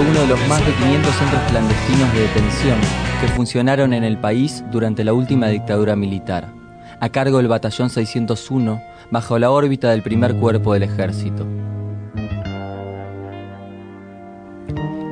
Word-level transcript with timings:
Fue 0.00 0.08
uno 0.08 0.20
de 0.20 0.28
los 0.28 0.48
más 0.48 0.64
de 0.64 0.72
500 0.72 1.14
centros 1.14 1.42
clandestinos 1.50 2.14
de 2.14 2.20
detención 2.20 2.78
que 3.20 3.28
funcionaron 3.28 3.92
en 3.92 4.02
el 4.02 4.16
país 4.16 4.64
durante 4.72 5.04
la 5.04 5.12
última 5.12 5.48
dictadura 5.48 5.94
militar, 5.94 6.48
a 7.00 7.10
cargo 7.10 7.36
del 7.36 7.48
Batallón 7.48 7.90
601, 7.90 8.82
bajo 9.10 9.38
la 9.38 9.50
órbita 9.50 9.90
del 9.90 10.02
primer 10.02 10.36
cuerpo 10.36 10.72
del 10.72 10.84
ejército. 10.84 11.46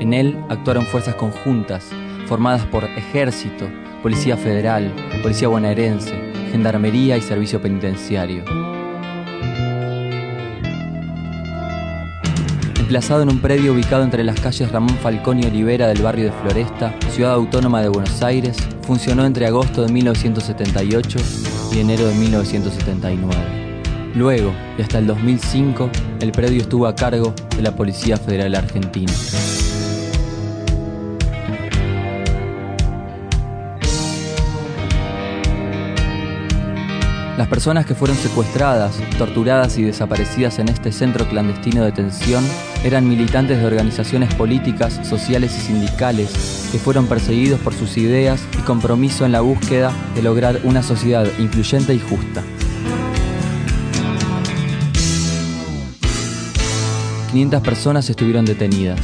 En 0.01 0.15
él 0.15 0.43
actuaron 0.49 0.87
fuerzas 0.87 1.17
conjuntas, 1.17 1.85
formadas 2.25 2.65
por 2.65 2.85
ejército, 2.85 3.67
Policía 4.03 4.39
Federal, 4.39 4.91
Policía 5.23 5.49
Bonaerense, 5.49 6.15
Gendarmería 6.51 7.19
y 7.19 7.21
Servicio 7.21 7.61
Penitenciario. 7.61 8.43
Emplazado 12.89 13.21
en 13.21 13.29
un 13.29 13.41
predio 13.41 13.75
ubicado 13.75 14.03
entre 14.03 14.25
las 14.25 14.41
calles 14.41 14.73
Ramón 14.73 14.97
Falcón 15.03 15.43
y 15.43 15.47
Olivera 15.47 15.89
del 15.89 16.01
barrio 16.01 16.25
de 16.25 16.33
Floresta, 16.33 16.97
ciudad 17.11 17.35
autónoma 17.35 17.83
de 17.83 17.91
Buenos 17.91 18.23
Aires, 18.23 18.57
funcionó 18.81 19.27
entre 19.27 19.47
agosto 19.47 19.85
de 19.85 19.93
1978 19.93 21.19
y 21.71 21.81
enero 21.81 22.07
de 22.07 22.15
1979. 22.15 24.13
Luego, 24.15 24.55
y 24.79 24.81
hasta 24.81 25.01
el 25.01 25.07
2005, 25.07 25.91
el 26.23 26.33
predio 26.33 26.63
estuvo 26.63 26.87
a 26.87 26.95
cargo 26.95 27.35
de 27.55 27.61
la 27.61 27.77
Policía 27.77 28.17
Federal 28.17 28.55
Argentina. 28.55 29.13
Las 37.39 37.47
personas 37.47 37.87
que 37.87 37.95
fueron 37.95 38.17
secuestradas, 38.17 38.99
torturadas 39.17 39.79
y 39.79 39.85
desaparecidas 39.85 40.59
en 40.59 40.69
este 40.69 40.91
centro 40.91 41.25
clandestino 41.29 41.83
de 41.85 41.93
detención 41.93 42.45
eran 42.83 43.09
militantes 43.09 43.61
de 43.61 43.65
organizaciones 43.65 44.35
políticas, 44.35 44.99
sociales 45.07 45.57
y 45.57 45.61
sindicales 45.61 46.69
que 46.73 46.81
fueron 46.81 47.07
perseguidos 47.07 47.61
por 47.61 47.75
sus 47.75 47.97
ideas 47.97 48.45
y 48.59 48.63
compromiso 48.63 49.25
en 49.25 49.31
la 49.31 49.41
búsqueda 49.41 49.93
de 50.17 50.23
lograr 50.23 50.63
una 50.65 50.83
sociedad 50.83 51.29
incluyente 51.39 51.95
y 51.95 52.01
justa. 52.01 52.43
500 57.31 57.63
personas 57.63 58.11
estuvieron 58.11 58.47
detenidas. 58.47 58.99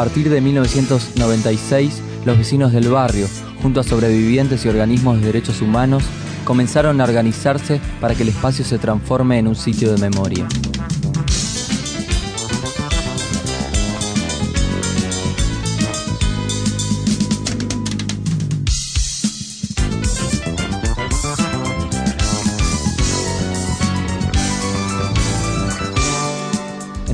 Partir 0.00 0.30
de 0.30 0.40
1996, 0.40 2.00
los 2.24 2.38
vecinos 2.38 2.72
del 2.72 2.88
barrio, 2.88 3.26
junto 3.60 3.80
a 3.80 3.82
sobrevivientes 3.82 4.64
y 4.64 4.68
organismos 4.70 5.20
de 5.20 5.26
derechos 5.26 5.60
humanos, 5.60 6.02
comenzaron 6.42 7.02
a 7.02 7.04
organizarse 7.04 7.82
para 8.00 8.14
que 8.14 8.22
el 8.22 8.30
espacio 8.30 8.64
se 8.64 8.78
transforme 8.78 9.38
en 9.38 9.46
un 9.46 9.56
sitio 9.56 9.92
de 9.92 9.98
memoria. 9.98 10.48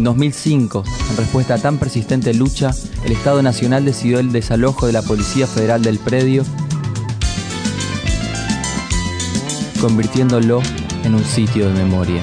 2005, 0.06 0.84
en 1.10 1.16
respuesta 1.16 1.54
a 1.54 1.58
tan 1.58 1.78
persistente 1.78 2.32
lucha, 2.32 2.70
el 3.04 3.10
Estado 3.10 3.42
Nacional 3.42 3.84
decidió 3.84 4.20
el 4.20 4.30
desalojo 4.30 4.86
de 4.86 4.92
la 4.92 5.02
Policía 5.02 5.48
Federal 5.48 5.82
del 5.82 5.98
predio, 5.98 6.44
convirtiéndolo 9.80 10.62
en 11.02 11.16
un 11.16 11.24
sitio 11.24 11.66
de 11.66 11.74
memoria. 11.74 12.22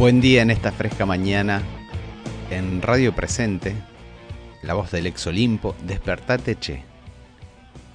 Buen 0.00 0.22
día 0.22 0.40
en 0.40 0.50
esta 0.50 0.72
fresca 0.72 1.04
mañana 1.04 1.60
en 2.50 2.80
Radio 2.80 3.14
Presente, 3.14 3.76
la 4.62 4.72
voz 4.72 4.90
del 4.92 5.06
ex 5.06 5.26
Olimpo, 5.26 5.76
despertate 5.84 6.56
che. 6.58 6.89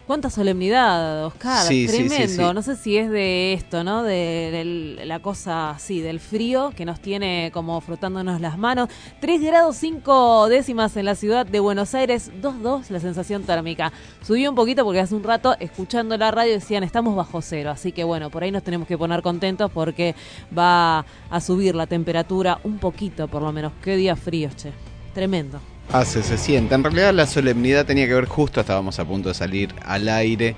Cuánta 0.08 0.30
solemnidad, 0.30 1.26
Oscar. 1.26 1.68
Sí, 1.68 1.88
sí, 1.88 1.98
sí, 2.04 2.08
Tremendo. 2.10 2.48
sí. 2.50 2.54
No 2.54 2.62
sé 2.62 2.76
si 2.76 2.96
es 2.96 3.10
de 3.10 3.54
esto, 3.54 3.84
¿no? 3.84 4.04
De, 4.04 5.02
la 5.04 5.20
cosa 5.20 5.72
así, 5.72 6.00
del 6.00 6.20
frío 6.20 6.72
que 6.76 6.86
nos 6.86 7.00
tiene 7.00 7.50
como 7.52 7.82
frotándonos 7.82 8.40
las 8.40 8.58
manos. 8.60 8.90
3 9.20 9.42
grados 9.42 9.78
5 9.78 10.48
décimas 10.48 10.96
en 10.96 11.06
la 11.06 11.16
ciudad 11.16 11.48
de 11.48 11.60
Buenos 11.60 11.96
Aires, 11.96 12.32
2.2 12.40 12.90
la 12.92 13.00
sensación 13.00 13.44
térmica. 13.44 13.92
Subió 14.22 14.52
un 14.52 14.56
poquito 14.56 14.84
porque 14.84 15.00
hace 15.00 15.16
un 15.16 15.24
rato, 15.24 15.56
escuchando 15.60 16.16
la 16.18 16.30
radio, 16.30 16.54
decían 16.54 16.84
estamos 16.84 17.16
bajo 17.16 17.42
cero. 17.42 17.72
Así 17.72 17.92
que 17.92 18.04
bueno, 18.04 18.30
por 18.30 18.44
ahí 18.44 18.52
nos 18.52 18.62
tenemos 18.62 18.88
que 18.88 19.00
poner 19.00 19.24
contentos 19.24 19.72
porque 19.72 20.14
va 20.56 21.04
a 21.32 21.42
subir 21.42 21.74
la 21.74 21.88
temperatura 21.88 22.60
un 22.64 22.78
poquito, 22.78 23.28
por 23.28 23.42
lo 23.42 23.52
menos. 23.52 23.74
Qué 23.82 23.96
día 23.96 24.16
frío, 24.16 24.50
che. 24.56 24.72
Tremendo. 25.16 25.75
Hace, 25.91 26.23
se 26.23 26.38
siente. 26.38 26.75
En 26.75 26.84
realidad 26.84 27.13
la 27.13 27.28
solemnidad 27.28 27.85
tenía 27.85 28.07
que 28.07 28.13
ver 28.16 28.25
justo, 28.25 28.59
estábamos 28.59 29.00
a 29.00 29.06
punto 29.06 29.29
de 29.29 29.35
salir 29.35 29.73
al 29.84 30.09
aire 30.09 30.56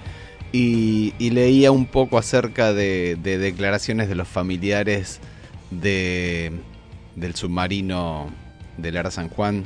y, 0.51 1.13
leía 1.19 1.71
un 1.71 1.85
poco 1.85 2.17
acerca 2.17 2.73
de, 2.73 3.17
de 3.21 3.37
declaraciones 3.37 4.07
de 4.09 4.15
los 4.15 4.27
familiares 4.27 5.19
de, 5.69 6.51
del 7.15 7.35
submarino 7.35 8.31
del 8.77 8.95
Ara 8.97 9.11
San 9.11 9.27
Juan, 9.29 9.65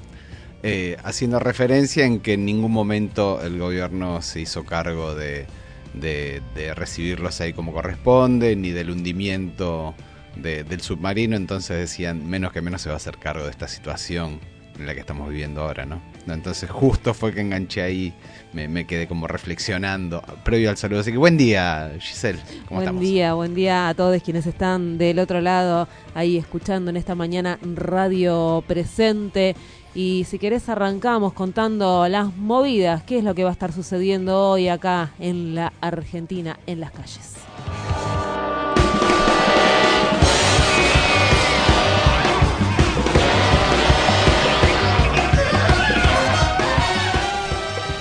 eh, 0.63 0.97
haciendo 1.03 1.39
referencia 1.39 2.05
en 2.05 2.19
que 2.19 2.33
en 2.33 2.45
ningún 2.45 2.71
momento 2.71 3.39
el 3.41 3.57
gobierno 3.59 4.21
se 4.21 4.41
hizo 4.41 4.65
cargo 4.65 5.15
de, 5.15 5.45
de- 5.93 6.41
de 6.55 6.73
recibirlos 6.73 7.39
ahí 7.39 7.53
como 7.53 7.71
corresponde, 7.71 8.55
ni 8.55 8.71
del 8.71 8.89
hundimiento 8.89 9.93
de- 10.35 10.63
del 10.63 10.81
submarino, 10.81 11.35
entonces 11.37 11.77
decían, 11.77 12.27
menos 12.29 12.51
que 12.51 12.61
menos 12.61 12.81
se 12.81 12.89
va 12.89 12.95
a 12.95 12.97
hacer 12.97 13.17
cargo 13.17 13.43
de 13.45 13.51
esta 13.51 13.67
situación 13.67 14.39
la 14.79 14.93
que 14.93 14.99
estamos 14.99 15.29
viviendo 15.29 15.61
ahora, 15.61 15.85
¿no? 15.85 16.01
Entonces 16.27 16.69
justo 16.69 17.13
fue 17.13 17.33
que 17.33 17.41
enganché 17.41 17.81
ahí, 17.81 18.13
me, 18.53 18.67
me 18.67 18.85
quedé 18.85 19.07
como 19.07 19.27
reflexionando 19.27 20.21
previo 20.43 20.69
al 20.69 20.77
saludo. 20.77 21.01
Así 21.01 21.11
que 21.11 21.17
buen 21.17 21.37
día, 21.37 21.91
Giselle. 21.99 22.39
¿Cómo 22.67 22.77
buen 22.77 22.81
estamos? 22.81 23.01
día, 23.01 23.33
buen 23.33 23.55
día 23.55 23.89
a 23.89 23.93
todos 23.93 24.21
quienes 24.21 24.45
están 24.45 24.97
del 24.97 25.19
otro 25.19 25.41
lado 25.41 25.87
ahí 26.13 26.37
escuchando 26.37 26.89
en 26.89 26.97
esta 26.97 27.15
mañana 27.15 27.59
Radio 27.63 28.63
Presente. 28.67 29.55
Y 29.93 30.25
si 30.29 30.39
querés 30.39 30.69
arrancamos 30.69 31.33
contando 31.33 32.07
las 32.07 32.35
movidas, 32.37 33.03
qué 33.03 33.17
es 33.17 33.23
lo 33.25 33.35
que 33.35 33.43
va 33.43 33.49
a 33.49 33.53
estar 33.53 33.73
sucediendo 33.73 34.51
hoy 34.51 34.69
acá 34.69 35.11
en 35.19 35.53
la 35.53 35.73
Argentina, 35.81 36.59
en 36.65 36.79
las 36.79 36.91
calles. 36.91 37.35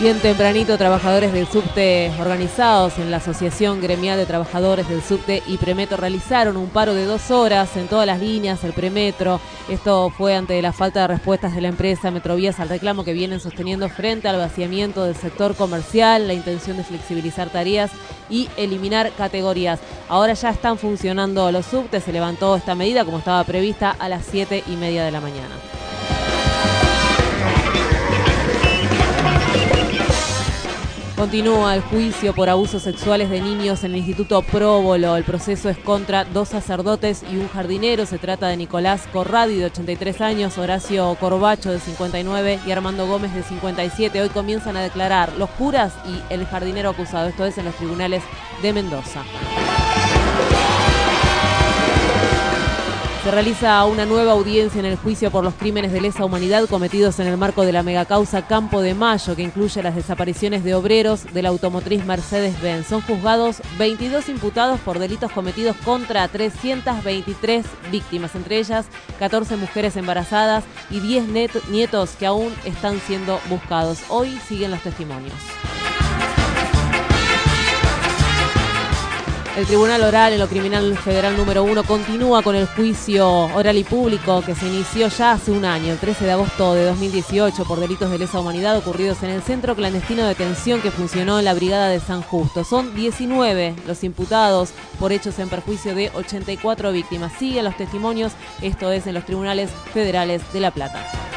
Bien 0.00 0.18
tempranito, 0.18 0.78
trabajadores 0.78 1.30
del 1.30 1.46
subte 1.46 2.10
organizados 2.18 2.98
en 2.98 3.10
la 3.10 3.18
Asociación 3.18 3.82
Gremial 3.82 4.16
de 4.16 4.24
Trabajadores 4.24 4.88
del 4.88 5.02
Subte 5.02 5.42
y 5.46 5.58
Premetro 5.58 5.98
realizaron 5.98 6.56
un 6.56 6.70
paro 6.70 6.94
de 6.94 7.04
dos 7.04 7.30
horas 7.30 7.76
en 7.76 7.86
todas 7.86 8.06
las 8.06 8.18
líneas, 8.18 8.64
el 8.64 8.72
Premetro. 8.72 9.42
Esto 9.68 10.08
fue 10.08 10.34
ante 10.34 10.62
la 10.62 10.72
falta 10.72 11.02
de 11.02 11.08
respuestas 11.08 11.54
de 11.54 11.60
la 11.60 11.68
empresa 11.68 12.10
Metrovías 12.10 12.60
al 12.60 12.70
reclamo 12.70 13.04
que 13.04 13.12
vienen 13.12 13.40
sosteniendo 13.40 13.90
frente 13.90 14.26
al 14.26 14.38
vaciamiento 14.38 15.04
del 15.04 15.16
sector 15.16 15.54
comercial, 15.54 16.26
la 16.26 16.32
intención 16.32 16.78
de 16.78 16.84
flexibilizar 16.84 17.50
tareas 17.50 17.90
y 18.30 18.48
eliminar 18.56 19.12
categorías. 19.18 19.80
Ahora 20.08 20.32
ya 20.32 20.48
están 20.48 20.78
funcionando 20.78 21.52
los 21.52 21.66
subtes, 21.66 22.04
se 22.04 22.12
levantó 22.12 22.56
esta 22.56 22.74
medida 22.74 23.04
como 23.04 23.18
estaba 23.18 23.44
prevista 23.44 23.90
a 23.98 24.08
las 24.08 24.24
7 24.24 24.64
y 24.66 24.76
media 24.76 25.04
de 25.04 25.10
la 25.10 25.20
mañana. 25.20 25.56
Continúa 31.20 31.74
el 31.74 31.82
juicio 31.82 32.34
por 32.34 32.48
abusos 32.48 32.82
sexuales 32.82 33.28
de 33.28 33.42
niños 33.42 33.84
en 33.84 33.90
el 33.90 33.98
Instituto 33.98 34.40
Próbolo. 34.40 35.16
El 35.16 35.24
proceso 35.24 35.68
es 35.68 35.76
contra 35.76 36.24
dos 36.24 36.48
sacerdotes 36.48 37.22
y 37.30 37.36
un 37.36 37.46
jardinero. 37.46 38.06
Se 38.06 38.16
trata 38.16 38.48
de 38.48 38.56
Nicolás 38.56 39.06
Corradi, 39.12 39.58
de 39.58 39.66
83 39.66 40.22
años, 40.22 40.56
Horacio 40.56 41.14
Corbacho, 41.20 41.72
de 41.72 41.78
59, 41.78 42.60
y 42.66 42.70
Armando 42.70 43.06
Gómez, 43.06 43.34
de 43.34 43.42
57. 43.42 44.22
Hoy 44.22 44.30
comienzan 44.30 44.78
a 44.78 44.82
declarar 44.82 45.34
los 45.36 45.50
curas 45.50 45.92
y 46.08 46.32
el 46.32 46.46
jardinero 46.46 46.88
acusado. 46.88 47.28
Esto 47.28 47.44
es 47.44 47.58
en 47.58 47.66
los 47.66 47.74
tribunales 47.74 48.22
de 48.62 48.72
Mendoza. 48.72 49.22
Se 53.22 53.30
realiza 53.30 53.84
una 53.84 54.06
nueva 54.06 54.32
audiencia 54.32 54.78
en 54.78 54.86
el 54.86 54.96
juicio 54.96 55.30
por 55.30 55.44
los 55.44 55.52
crímenes 55.52 55.92
de 55.92 56.00
lesa 56.00 56.24
humanidad 56.24 56.66
cometidos 56.66 57.20
en 57.20 57.26
el 57.26 57.36
marco 57.36 57.66
de 57.66 57.72
la 57.72 57.82
megacausa 57.82 58.46
Campo 58.46 58.80
de 58.80 58.94
Mayo, 58.94 59.36
que 59.36 59.42
incluye 59.42 59.82
las 59.82 59.94
desapariciones 59.94 60.64
de 60.64 60.74
obreros 60.74 61.30
de 61.34 61.42
la 61.42 61.50
automotriz 61.50 62.02
Mercedes-Benz. 62.06 62.86
Son 62.86 63.02
juzgados 63.02 63.60
22 63.78 64.30
imputados 64.30 64.80
por 64.80 64.98
delitos 64.98 65.30
cometidos 65.32 65.76
contra 65.84 66.26
323 66.28 67.66
víctimas, 67.92 68.34
entre 68.34 68.56
ellas 68.56 68.86
14 69.18 69.56
mujeres 69.56 69.96
embarazadas 69.96 70.64
y 70.88 71.00
10 71.00 71.28
nietos 71.68 72.12
que 72.18 72.24
aún 72.24 72.54
están 72.64 73.00
siendo 73.00 73.38
buscados. 73.50 74.00
Hoy 74.08 74.40
siguen 74.48 74.70
los 74.70 74.80
testimonios. 74.80 75.34
El 79.56 79.66
Tribunal 79.66 80.02
Oral 80.02 80.32
en 80.32 80.38
lo 80.38 80.46
Criminal 80.46 80.96
Federal 80.96 81.36
número 81.36 81.64
1 81.64 81.82
continúa 81.82 82.40
con 82.40 82.54
el 82.54 82.66
juicio 82.66 83.28
oral 83.28 83.76
y 83.76 83.84
público 83.84 84.42
que 84.42 84.54
se 84.54 84.68
inició 84.68 85.08
ya 85.08 85.32
hace 85.32 85.50
un 85.50 85.64
año, 85.64 85.92
el 85.92 85.98
13 85.98 86.24
de 86.24 86.30
agosto 86.30 86.74
de 86.74 86.84
2018, 86.84 87.64
por 87.64 87.80
delitos 87.80 88.10
de 88.10 88.18
lesa 88.18 88.38
humanidad 88.38 88.76
ocurridos 88.76 89.24
en 89.24 89.30
el 89.30 89.42
centro 89.42 89.74
clandestino 89.74 90.22
de 90.22 90.28
detención 90.28 90.80
que 90.80 90.92
funcionó 90.92 91.40
en 91.40 91.44
la 91.44 91.54
Brigada 91.54 91.88
de 91.88 91.98
San 91.98 92.22
Justo. 92.22 92.62
Son 92.62 92.94
19 92.94 93.74
los 93.86 94.04
imputados 94.04 94.70
por 95.00 95.10
hechos 95.12 95.38
en 95.40 95.48
perjuicio 95.48 95.96
de 95.96 96.10
84 96.14 96.92
víctimas. 96.92 97.32
Siguen 97.36 97.64
los 97.64 97.76
testimonios, 97.76 98.32
esto 98.62 98.92
es 98.92 99.08
en 99.08 99.14
los 99.14 99.26
tribunales 99.26 99.70
federales 99.92 100.42
de 100.52 100.60
La 100.60 100.70
Plata. 100.70 101.29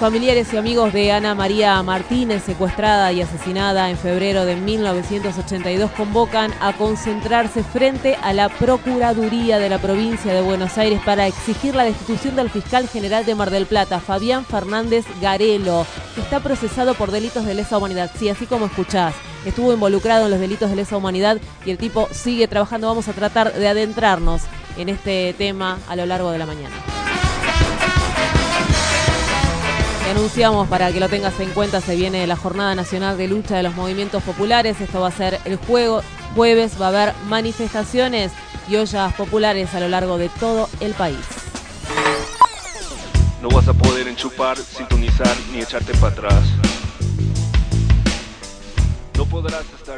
Familiares 0.00 0.54
y 0.54 0.56
amigos 0.56 0.94
de 0.94 1.12
Ana 1.12 1.34
María 1.34 1.82
Martínez, 1.82 2.42
secuestrada 2.44 3.12
y 3.12 3.20
asesinada 3.20 3.90
en 3.90 3.98
febrero 3.98 4.46
de 4.46 4.56
1982, 4.56 5.90
convocan 5.90 6.54
a 6.58 6.72
concentrarse 6.72 7.62
frente 7.62 8.16
a 8.22 8.32
la 8.32 8.48
Procuraduría 8.48 9.58
de 9.58 9.68
la 9.68 9.76
provincia 9.76 10.32
de 10.32 10.40
Buenos 10.40 10.78
Aires 10.78 11.02
para 11.04 11.26
exigir 11.26 11.74
la 11.74 11.84
destitución 11.84 12.34
del 12.34 12.48
fiscal 12.48 12.88
general 12.88 13.26
de 13.26 13.34
Mar 13.34 13.50
del 13.50 13.66
Plata, 13.66 14.00
Fabián 14.00 14.46
Fernández 14.46 15.04
Garelo, 15.20 15.86
que 16.14 16.22
está 16.22 16.40
procesado 16.40 16.94
por 16.94 17.10
delitos 17.10 17.44
de 17.44 17.52
lesa 17.52 17.76
humanidad. 17.76 18.10
Sí, 18.18 18.30
así 18.30 18.46
como 18.46 18.64
escuchás, 18.64 19.14
estuvo 19.44 19.70
involucrado 19.70 20.24
en 20.24 20.30
los 20.30 20.40
delitos 20.40 20.70
de 20.70 20.76
lesa 20.76 20.96
humanidad 20.96 21.36
y 21.66 21.72
el 21.72 21.76
tipo 21.76 22.08
sigue 22.10 22.48
trabajando. 22.48 22.86
Vamos 22.86 23.08
a 23.08 23.12
tratar 23.12 23.52
de 23.52 23.68
adentrarnos 23.68 24.40
en 24.78 24.88
este 24.88 25.34
tema 25.36 25.78
a 25.90 25.94
lo 25.94 26.06
largo 26.06 26.30
de 26.30 26.38
la 26.38 26.46
mañana 26.46 26.74
anunciamos 30.10 30.68
para 30.68 30.92
que 30.92 30.98
lo 30.98 31.08
tengas 31.08 31.38
en 31.38 31.50
cuenta, 31.50 31.80
se 31.80 31.94
viene 31.94 32.26
la 32.26 32.36
Jornada 32.36 32.74
Nacional 32.74 33.16
de 33.16 33.28
Lucha 33.28 33.56
de 33.56 33.62
los 33.62 33.74
Movimientos 33.74 34.22
Populares. 34.22 34.80
Esto 34.80 35.00
va 35.00 35.08
a 35.08 35.12
ser 35.12 35.38
el 35.44 35.56
juego, 35.56 36.02
jueves, 36.34 36.80
va 36.80 36.86
a 36.86 36.88
haber 36.88 37.14
manifestaciones 37.28 38.32
y 38.68 38.76
ollas 38.76 39.14
populares 39.14 39.72
a 39.74 39.80
lo 39.80 39.88
largo 39.88 40.18
de 40.18 40.28
todo 40.28 40.68
el 40.80 40.94
país. 40.94 41.18
No 43.40 43.48
vas 43.50 43.68
a 43.68 43.72
poder 43.72 44.08
enchupar, 44.08 44.58
sintonizar 44.58 45.34
ni 45.52 45.60
echarte 45.60 45.92
para 45.94 46.12
atrás. 46.12 46.44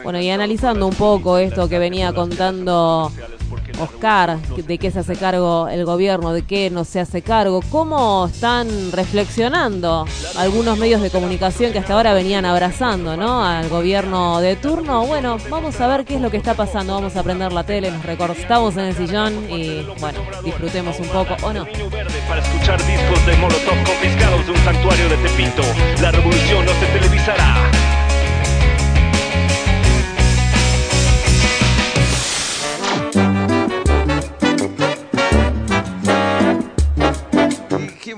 bueno, 0.03 0.21
y 0.21 0.31
analizando 0.31 0.87
un 0.87 0.95
poco 0.95 1.39
esto 1.39 1.69
que 1.69 1.79
venía 1.79 2.13
contando 2.13 3.11
Oscar, 3.85 4.39
de 4.39 4.79
qué 4.79 4.91
se 4.91 5.01
hace 5.01 5.17
cargo 5.17 5.69
el 5.69 5.85
gobierno, 5.85 6.33
de 6.33 6.43
qué 6.43 6.71
no 6.71 6.85
se 6.85 7.01
hace 7.01 7.23
cargo, 7.23 7.61
cómo 7.71 8.27
están 8.27 8.93
reflexionando 8.93 10.07
algunos 10.37 10.79
medios 10.79 11.03
de 11.03 11.11
comunicación 11.11 11.73
que 11.73 11.79
hasta 11.79 11.95
ahora 11.95 12.15
venían 12.15 12.45
abrazando 12.45 13.17
¿no? 13.17 13.45
al 13.45 13.69
gobierno 13.69 14.41
de 14.41 14.57
turno. 14.57 15.07
Bueno, 15.07 15.39
vamos 15.51 15.81
a 15.81 15.87
ver 15.87 16.05
qué 16.05 16.17
es 16.17 16.21
lo 16.21 16.31
que 16.31 16.37
está 16.37 16.55
pasando, 16.55 16.95
vamos 16.95 17.17
a 17.17 17.23
prender 17.23 17.53
la 17.53 17.65
tele, 17.65 17.91
nos 17.91 18.05
recortamos 18.05 18.77
en 18.77 18.87
el 18.87 18.97
sillón 18.97 19.51
y 19.51 19.87
bueno, 20.01 20.21
disfrutemos 20.45 20.99
un 21.01 21.09
poco 21.09 21.37
o 21.43 21.53
no. 21.53 21.67
Para 22.29 22.41
escuchar 22.41 22.79
discos 22.87 23.27
de 23.27 23.37
Molotov 23.37 23.85
confiscados 23.85 24.47
de 24.47 24.53
un 24.53 24.59
santuario 24.59 25.09
de 25.09 25.17
Tepinto, 25.17 25.63
la 26.01 26.11
revolución 26.11 26.65
no 26.65 26.73
se 26.73 26.87
televisará. 26.87 28.02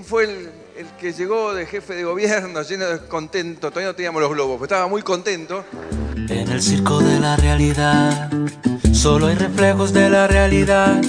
Fue 0.05 0.25
el, 0.25 0.51
que 1.01 1.12
llegó 1.12 1.55
de 1.55 1.67
jefe 1.67 1.95
de 1.95 2.05
gobierno 2.05 2.62
lleno 2.69 2.87
de 2.87 2.99
contento, 2.99 3.71
todavía 3.71 3.89
no 3.89 3.95
teníamos 3.95 4.23
los 4.23 4.31
globos, 4.31 4.56
pero 4.56 4.65
estaba 4.65 4.87
muy 4.87 5.03
contento. 5.03 5.65
En 6.29 6.49
el 6.51 6.62
circo 6.62 7.01
de 7.01 7.19
la 7.21 7.37
realidad, 7.37 8.31
solo 8.93 9.27
hay 9.27 9.35
reflejos 9.35 9.93
de 9.93 10.11
la 10.11 10.27
realidad. 10.27 11.01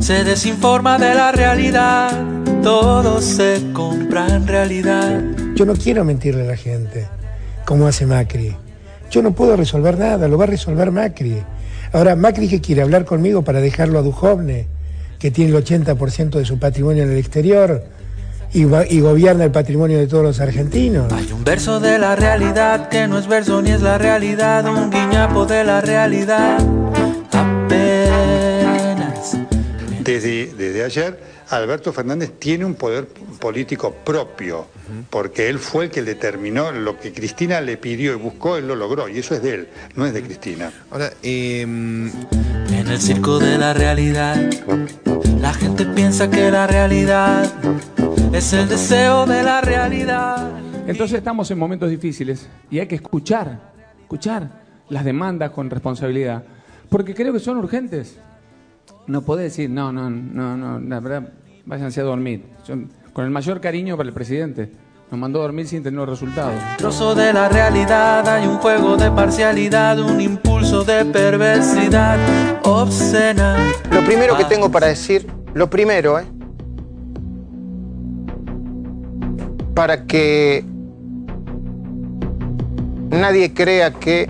Se 0.00 0.24
desinforma 0.24 0.98
de 0.98 1.14
la 1.14 1.32
realidad, 1.32 2.24
todo 2.62 3.20
se 3.20 3.70
compra 3.72 4.28
en 4.28 4.46
realidad. 4.46 5.22
Yo 5.54 5.66
no 5.66 5.74
quiero 5.74 6.04
mentirle 6.04 6.42
a 6.42 6.46
la 6.46 6.56
gente, 6.56 7.06
como 7.64 7.86
hace 7.86 8.06
Macri. 8.06 8.56
Yo 9.10 9.22
no 9.22 9.32
puedo 9.32 9.56
resolver 9.56 9.98
nada, 9.98 10.28
lo 10.28 10.38
va 10.38 10.44
a 10.44 10.48
resolver 10.48 10.90
Macri. 10.90 11.42
Ahora, 11.92 12.16
Macri 12.16 12.48
que 12.48 12.60
quiere 12.60 12.82
hablar 12.82 13.04
conmigo 13.04 13.42
para 13.42 13.60
dejarlo 13.60 13.98
a 13.98 14.02
Dujovne, 14.02 14.66
que 15.18 15.30
tiene 15.30 15.56
el 15.56 15.64
80% 15.64 16.30
de 16.30 16.44
su 16.44 16.58
patrimonio 16.58 17.04
en 17.04 17.10
el 17.10 17.18
exterior, 17.18 17.95
y, 18.56 19.00
gobierna 19.00 19.44
el 19.44 19.50
patrimonio 19.50 19.98
de 19.98 20.06
todos 20.06 20.24
los 20.24 20.40
argentinos. 20.40 21.12
Hay 21.12 21.30
un 21.30 21.44
verso 21.44 21.78
de 21.78 21.98
la 21.98 22.16
realidad 22.16 22.88
que 22.88 23.06
no 23.06 23.18
es 23.18 23.26
verso 23.26 23.60
ni 23.60 23.70
es 23.70 23.82
la 23.82 23.98
realidad, 23.98 24.66
un 24.66 24.90
guiñapo 24.90 25.44
de 25.44 25.62
la 25.62 25.82
realidad. 25.82 26.58
Apenas. 27.32 29.36
Desde, 30.02 30.54
desde 30.54 30.84
ayer, 30.84 31.20
Alberto 31.50 31.92
Fernández 31.92 32.32
tiene 32.38 32.64
un 32.64 32.74
poder 32.74 33.08
político 33.38 33.92
propio, 33.92 34.66
porque 35.10 35.50
él 35.50 35.58
fue 35.58 35.84
el 35.84 35.90
que 35.90 36.02
determinó 36.02 36.72
lo 36.72 36.98
que 36.98 37.12
Cristina 37.12 37.60
le 37.60 37.76
pidió 37.76 38.14
y 38.14 38.16
buscó, 38.16 38.56
él 38.56 38.66
lo 38.66 38.74
logró, 38.74 39.08
y 39.08 39.18
eso 39.18 39.34
es 39.34 39.42
de 39.42 39.54
él, 39.54 39.68
no 39.96 40.06
es 40.06 40.14
de 40.14 40.22
Cristina. 40.22 40.72
Ahora, 40.90 41.12
em, 41.22 42.10
en 42.70 42.88
el 42.88 43.00
circo 43.00 43.38
de 43.38 43.58
la 43.58 43.74
realidad, 43.74 44.36
la 45.40 45.52
gente 45.52 45.84
piensa 45.84 46.30
que 46.30 46.50
la 46.50 46.66
realidad 46.66 47.52
es 48.32 48.52
el 48.52 48.68
deseo 48.68 49.26
de 49.26 49.42
la 49.42 49.60
realidad. 49.60 50.52
Entonces 50.86 51.18
estamos 51.18 51.50
en 51.50 51.58
momentos 51.58 51.90
difíciles 51.90 52.48
y 52.70 52.78
hay 52.78 52.86
que 52.86 52.96
escuchar, 52.96 53.72
escuchar 54.00 54.62
las 54.88 55.04
demandas 55.04 55.50
con 55.50 55.68
responsabilidad, 55.70 56.44
porque 56.88 57.14
creo 57.14 57.32
que 57.32 57.40
son 57.40 57.58
urgentes. 57.58 58.18
No 59.06 59.22
puede 59.22 59.44
decir, 59.44 59.70
no, 59.70 59.92
no, 59.92 60.10
no, 60.10 60.56
no, 60.56 60.80
la 60.80 61.00
verdad, 61.00 61.32
váyanse 61.64 62.00
a 62.00 62.04
dormir. 62.04 62.44
con 63.12 63.24
el 63.24 63.30
mayor 63.30 63.60
cariño 63.60 63.96
para 63.96 64.08
el 64.08 64.14
presidente. 64.14 64.70
Nos 65.10 65.20
mandó 65.20 65.38
a 65.38 65.42
dormir 65.42 65.68
sin 65.68 65.84
tener 65.84 66.08
resultados. 66.08 66.60
Trozo 66.78 67.14
de 67.14 67.32
la 67.32 67.48
realidad, 67.48 68.28
hay 68.28 68.46
un 68.46 68.58
juego 68.58 68.96
de 68.96 69.08
parcialidad, 69.12 70.00
un 70.00 70.20
impulso 70.20 70.82
de 70.82 71.04
perversidad 71.04 72.18
obscena. 72.64 73.56
Lo 73.92 74.04
primero 74.04 74.36
que 74.36 74.44
tengo 74.44 74.68
para 74.70 74.88
decir, 74.88 75.26
lo 75.54 75.70
primero, 75.70 76.18
¿eh? 76.18 76.35
Para 79.76 80.06
que 80.06 80.64
nadie 83.10 83.52
crea 83.52 83.92
que 83.92 84.26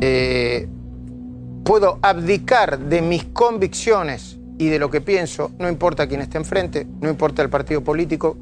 eh, 0.00 0.66
puedo 1.62 1.98
abdicar 2.00 2.78
de 2.78 3.02
mis 3.02 3.24
convicciones 3.24 4.38
y 4.56 4.68
de 4.68 4.78
lo 4.78 4.90
que 4.90 5.02
pienso, 5.02 5.50
no 5.58 5.68
importa 5.68 6.06
quién 6.06 6.22
esté 6.22 6.38
enfrente, 6.38 6.86
no 7.02 7.10
importa 7.10 7.42
el 7.42 7.50
partido 7.50 7.84
político, 7.84 8.38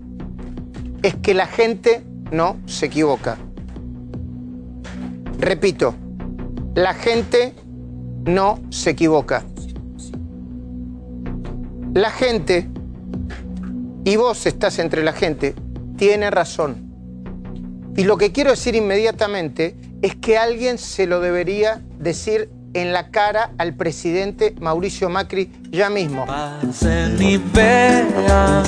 es 1.02 1.16
que 1.16 1.35
la 1.35 1.49
gente 1.49 2.04
no 2.31 2.57
se 2.66 2.87
equivoca. 2.87 3.37
Repito, 5.40 5.97
la 6.76 6.95
gente 6.95 7.52
no 8.25 8.61
se 8.71 8.90
equivoca. 8.90 9.43
La 11.95 12.11
gente, 12.11 12.69
y 14.04 14.14
vos 14.14 14.47
estás 14.47 14.78
entre 14.78 15.02
la 15.02 15.12
gente, 15.12 15.57
tiene 15.96 16.30
razón. 16.30 16.92
Y 17.96 18.04
lo 18.04 18.16
que 18.16 18.32
quiero 18.32 18.50
decir 18.50 18.74
inmediatamente 18.74 19.76
es 20.02 20.16
que 20.16 20.36
alguien 20.36 20.78
se 20.78 21.06
lo 21.06 21.20
debería 21.20 21.80
decir 21.98 22.50
en 22.74 22.92
la 22.92 23.10
cara 23.10 23.52
al 23.56 23.74
presidente 23.74 24.54
Mauricio 24.60 25.08
Macri 25.08 25.50
ya 25.70 25.88
mismo. 25.88 26.26
Pasen 26.26 27.20
y 27.22 27.36
vean 27.36 28.64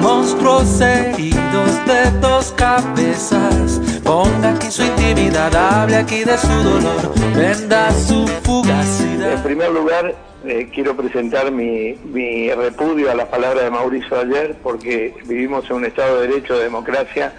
monstruos 0.00 0.80
heridos 0.80 1.86
de 1.86 2.10
dos 2.20 2.52
cabezas. 2.52 3.80
Ponga 4.04 4.54
aquí 4.54 4.70
su 4.70 4.84
intimidad, 4.84 5.54
hable 5.54 5.96
aquí 5.96 6.24
de 6.24 6.38
su 6.38 6.48
dolor, 6.48 7.14
venda 7.34 7.92
su 7.92 8.26
fugacidad. 8.44 9.32
En 9.34 9.42
primer 9.42 9.70
lugar, 9.72 10.14
eh, 10.48 10.70
quiero 10.72 10.96
presentar 10.96 11.52
mi, 11.52 11.94
mi 12.04 12.50
repudio 12.50 13.10
a 13.10 13.14
las 13.14 13.28
palabras 13.28 13.64
de 13.64 13.70
Mauricio 13.70 14.18
ayer, 14.18 14.56
porque 14.62 15.14
vivimos 15.26 15.68
en 15.68 15.76
un 15.76 15.84
Estado 15.84 16.20
de 16.20 16.28
Derecho, 16.28 16.56
de 16.56 16.64
democracia, 16.64 17.34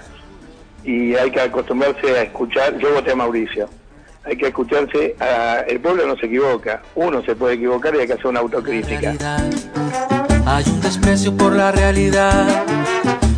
y 0.83 1.15
hay 1.15 1.31
que 1.31 1.41
acostumbrarse 1.41 2.07
a 2.17 2.21
escuchar. 2.21 2.77
Yo 2.77 2.93
voté 2.93 3.11
a 3.11 3.15
Mauricio. 3.15 3.67
Hay 4.23 4.37
que 4.37 4.47
escucharse, 4.47 5.15
a, 5.19 5.61
el 5.61 5.79
pueblo 5.79 6.05
no 6.05 6.15
se 6.17 6.27
equivoca, 6.27 6.83
uno 6.95 7.23
se 7.23 7.35
puede 7.35 7.55
equivocar 7.55 7.95
y 7.95 7.99
hay 7.99 8.07
que 8.07 8.13
hacer 8.13 8.27
una 8.27 8.41
autocrítica. 8.41 9.15
Hay 10.45 10.65
un 10.67 10.81
desprecio 10.81 11.35
por 11.35 11.53
la 11.53 11.71
realidad, 11.71 12.63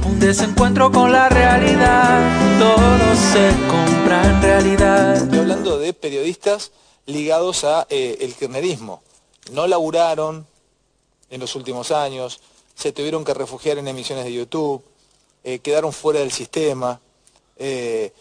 un 0.06 0.20
desencuentro 0.20 0.92
con 0.92 1.12
la 1.12 1.30
realidad. 1.30 2.20
Todo 2.60 3.16
se 3.16 3.52
compra 3.70 4.24
en 4.24 4.42
realidad. 4.42 5.16
Estoy 5.16 5.40
hablando 5.40 5.80
de 5.80 5.94
periodistas 5.94 6.72
ligados 7.06 7.64
a 7.64 7.88
eh, 7.90 8.18
el 8.22 8.34
kirchnerismo. 8.34 9.02
No 9.52 9.68
laburaron 9.68 10.48
en 11.30 11.42
los 11.42 11.56
últimos 11.56 11.92
años, 11.92 12.40
se 12.74 12.94
tuvieron 12.94 13.26
que 13.26 13.34
refugiar 13.34 13.78
en 13.78 13.88
emisiones 13.88 14.26
de 14.26 14.34
YouTube, 14.34 14.82
eh, 15.44 15.60
quedaron 15.60 15.92
fuera 15.92 16.22
del 16.22 16.32
sistema, 16.32 17.00
eh, 17.58 18.14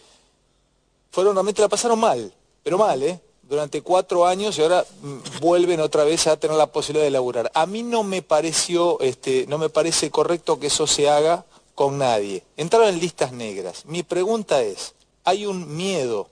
fueron 1.10 1.34
realmente 1.34 1.62
la 1.62 1.68
pasaron 1.68 2.00
mal, 2.00 2.32
pero 2.62 2.78
mal, 2.78 3.02
¿eh? 3.02 3.20
Durante 3.42 3.82
cuatro 3.82 4.26
años 4.26 4.58
y 4.58 4.62
ahora 4.62 4.84
mm, 5.02 5.40
vuelven 5.40 5.80
otra 5.80 6.04
vez 6.04 6.26
a 6.26 6.36
tener 6.36 6.56
la 6.56 6.66
posibilidad 6.66 7.04
de 7.04 7.10
laburar. 7.10 7.50
A 7.54 7.64
mí 7.66 7.84
no 7.84 8.02
me 8.02 8.22
pareció, 8.22 8.98
este, 9.00 9.46
no 9.46 9.58
me 9.58 9.70
parece 9.70 10.10
correcto 10.10 10.58
que 10.58 10.66
eso 10.66 10.86
se 10.86 11.08
haga 11.08 11.44
con 11.74 11.98
nadie. 11.98 12.42
Entraron 12.56 12.88
en 12.88 13.00
listas 13.00 13.32
negras. 13.32 13.86
Mi 13.86 14.02
pregunta 14.02 14.62
es, 14.62 14.94
hay 15.24 15.46
un 15.46 15.76
miedo, 15.76 16.28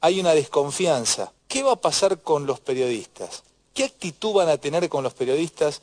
hay 0.00 0.20
una 0.20 0.32
desconfianza. 0.34 1.32
¿Qué 1.48 1.62
va 1.62 1.72
a 1.72 1.80
pasar 1.80 2.20
con 2.22 2.46
los 2.46 2.60
periodistas? 2.60 3.42
¿Qué 3.74 3.84
actitud 3.84 4.34
van 4.34 4.50
a 4.50 4.58
tener 4.58 4.88
con 4.90 5.02
los 5.02 5.14
periodistas? 5.14 5.80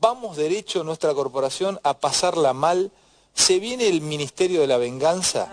¿Vamos 0.00 0.36
derecho 0.36 0.82
nuestra 0.82 1.14
corporación 1.14 1.78
a 1.84 1.94
pasarla 1.98 2.52
mal? 2.52 2.90
¿Se 3.32 3.60
viene 3.60 3.86
el 3.86 4.00
Ministerio 4.00 4.60
de 4.60 4.66
la 4.66 4.76
Venganza? 4.76 5.48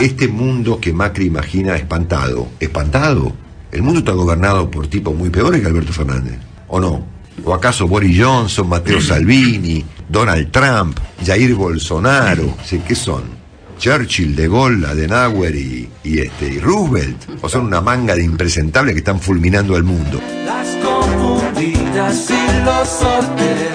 Este 0.00 0.28
mundo 0.28 0.80
que 0.80 0.94
Macri 0.94 1.26
imagina 1.26 1.76
espantado, 1.76 2.48
espantado. 2.58 3.32
El 3.70 3.82
mundo 3.82 3.98
está 3.98 4.12
gobernado 4.12 4.70
por 4.70 4.86
tipos 4.86 5.14
muy 5.14 5.28
peores 5.28 5.60
que 5.60 5.66
Alberto 5.66 5.92
Fernández, 5.92 6.38
¿o 6.68 6.80
no? 6.80 7.04
¿O 7.44 7.52
acaso 7.52 7.86
Boris 7.86 8.18
Johnson, 8.18 8.68
Matteo 8.68 9.02
Salvini, 9.02 9.84
Donald 10.08 10.50
Trump, 10.50 10.98
Jair 11.22 11.54
Bolsonaro? 11.54 12.54
¿Sí, 12.64 12.80
¿Qué 12.86 12.94
son? 12.94 13.43
Churchill, 13.84 14.34
De 14.34 14.48
Gaulle, 14.48 14.86
Adenauer 14.86 15.54
y, 15.54 15.86
y 16.02 16.20
este, 16.20 16.48
y 16.48 16.58
Roosevelt. 16.58 17.18
¿O 17.42 17.50
son 17.50 17.66
una 17.66 17.82
manga 17.82 18.14
de 18.14 18.24
impresentables 18.24 18.94
que 18.94 19.00
están 19.00 19.20
fulminando 19.20 19.76
al 19.76 19.84
mundo? 19.84 20.22
Las 20.46 20.68
confundidas 20.82 22.30
y 22.30 22.64
los 22.64 22.88
solteras. 22.88 23.74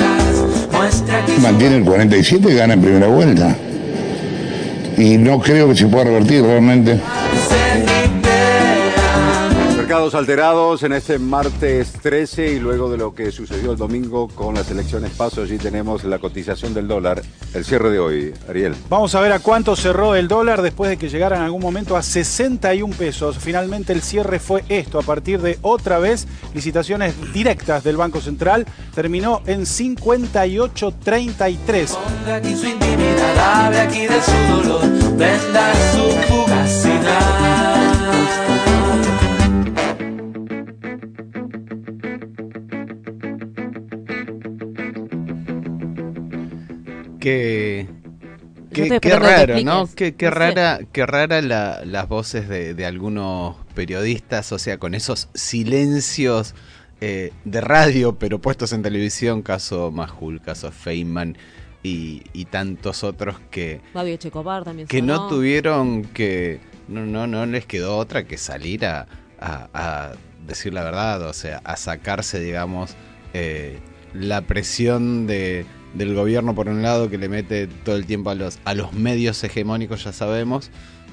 Mantiene 1.44 1.78
el 1.78 1.84
47 1.84 2.51
y 2.51 2.56
gana 2.56 2.74
en 2.74 2.82
primera 2.82 3.06
vuelta. 3.06 3.56
Y 4.98 5.16
no 5.18 5.39
creo 5.39 5.70
que 5.70 5.75
se 5.75 5.86
pueda 5.86 6.06
revertir 6.06 6.42
realmente. 6.42 7.00
Alterados 10.00 10.82
en 10.84 10.94
este 10.94 11.20
martes 11.20 11.91
13 11.91 12.53
y 12.53 12.60
luego 12.60 12.89
de 12.89 12.98
lo 12.98 13.13
que 13.13 13.34
sucedió 13.34 13.74
el 13.74 13.77
domingo 13.77 14.29
con 14.29 14.56
las 14.56 14.72
elecciones 14.72 15.12
paso, 15.12 15.41
allí 15.41 15.58
tenemos 15.58 16.06
la 16.06 16.20
cotización 16.20 16.74
del 16.74 16.88
dólar, 16.88 17.22
el 17.53 17.65
cierre 17.65 17.89
de 17.89 18.00
hoy. 18.00 18.34
Ariel. 18.48 18.77
Vamos 18.88 19.13
a 19.13 19.20
ver 19.20 19.34
a 19.34 19.39
cuánto 19.39 19.75
cerró 19.75 20.15
el 20.15 20.29
dólar 20.29 20.62
después 20.62 20.89
de 20.89 20.96
que 20.96 21.10
llegara 21.10 21.36
en 21.36 21.41
algún 21.41 21.62
momento 21.62 21.98
a 21.98 22.01
61 22.01 22.96
pesos. 22.96 23.39
Finalmente 23.39 23.91
el 23.91 24.01
cierre 24.01 24.39
fue 24.39 24.63
esto, 24.70 25.00
a 25.00 25.01
partir 25.01 25.41
de 25.41 25.60
otra 25.63 26.00
vez 26.00 26.29
licitaciones 26.53 27.13
directas 27.34 27.84
del 27.84 27.98
Banco 27.98 28.22
Central, 28.22 28.65
terminó 28.96 29.41
en 29.48 29.65
58.33. 29.65 31.89
Ponga 31.89 32.38
aquí 32.38 32.56
su 32.56 32.68
intimidad, 32.68 33.65
hable 33.65 33.82
aquí 33.82 34.08
de 34.08 34.22
su 34.22 34.32
dolor, 34.56 34.79
venda 35.18 35.74
su 35.91 36.10
fugacidad. 36.34 37.89
Qué, 47.19 47.88
qué, 48.71 48.99
raro. 49.19 49.53
¿no? 49.63 49.89
Qué, 49.95 50.13
rara, 50.29 50.79
qué 50.91 51.05
rara 51.05 51.41
la- 51.41 51.83
las 51.85 52.07
voces 52.07 52.47
de, 52.47 52.73
de 52.73 52.85
algunos 52.85 53.55
periodistas, 53.73 54.51
o 54.51 54.59
sea, 54.59 54.77
con 54.77 54.93
esos 54.93 55.29
silencios 55.33 56.53
eh, 57.01 57.31
de 57.45 57.61
radio, 57.61 58.17
pero 58.19 58.39
puestos 58.39 58.73
en 58.73 58.81
televisión, 58.83 59.41
caso 59.41 59.89
Majul, 59.91 60.41
caso 60.41 60.71
Feynman 60.71 61.38
y, 61.81 62.23
y 62.33 62.45
tantos 62.45 63.03
otros 63.03 63.38
que, 63.51 63.81
Checopar 64.19 64.63
también 64.65 64.88
que 64.88 65.01
no 65.01 65.27
tuvieron 65.29 66.03
que, 66.03 66.59
no, 66.89 67.05
no, 67.05 67.25
no 67.25 67.45
les 67.45 67.65
quedó 67.65 67.97
otra 67.97 68.25
que 68.25 68.38
salir 68.38 68.85
a, 68.85 69.07
a- 69.39 69.69
a 69.73 70.11
decir 70.45 70.73
la 70.73 70.83
verdad, 70.83 71.21
o 71.23 71.33
sea, 71.33 71.61
a 71.63 71.75
sacarse, 71.77 72.39
digamos, 72.39 72.95
eh, 73.33 73.79
la 74.13 74.41
presión 74.41 75.25
de, 75.27 75.65
del 75.93 76.13
gobierno 76.13 76.55
por 76.55 76.67
un 76.69 76.81
lado 76.81 77.10
que 77.10 77.17
le 77.17 77.29
mete 77.29 77.67
todo 77.67 77.96
el 77.96 78.05
tiempo 78.05 78.29
a 78.29 78.36
los, 78.36 78.60
a 78.65 78.74
los 78.74 78.93
medios 78.93 79.43
hegemónicos, 79.43 80.03
ya 80.03 80.13
sabemos, 80.13 80.69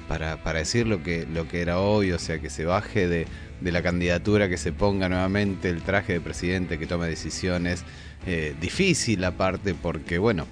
para, 0.07 0.43
para 0.43 0.59
decir 0.59 0.87
lo 0.87 1.03
que, 1.03 1.25
lo 1.25 1.47
que 1.47 1.61
era 1.61 1.79
hoy, 1.79 2.11
o 2.11 2.19
sea, 2.19 2.39
que 2.39 2.49
se 2.49 2.65
baje 2.65 3.07
de, 3.07 3.27
de 3.61 3.71
la 3.71 3.81
candidatura, 3.81 4.47
que 4.49 4.57
se 4.57 4.71
ponga 4.71 5.09
nuevamente 5.09 5.69
el 5.69 5.81
traje 5.81 6.13
de 6.13 6.21
presidente, 6.21 6.77
que 6.79 6.85
tome 6.87 7.07
decisiones. 7.07 7.83
eh, 8.25 8.55
difícil 8.59 9.23
aparte 9.23 9.73
porque, 9.73 10.17
bueno, 10.17 10.45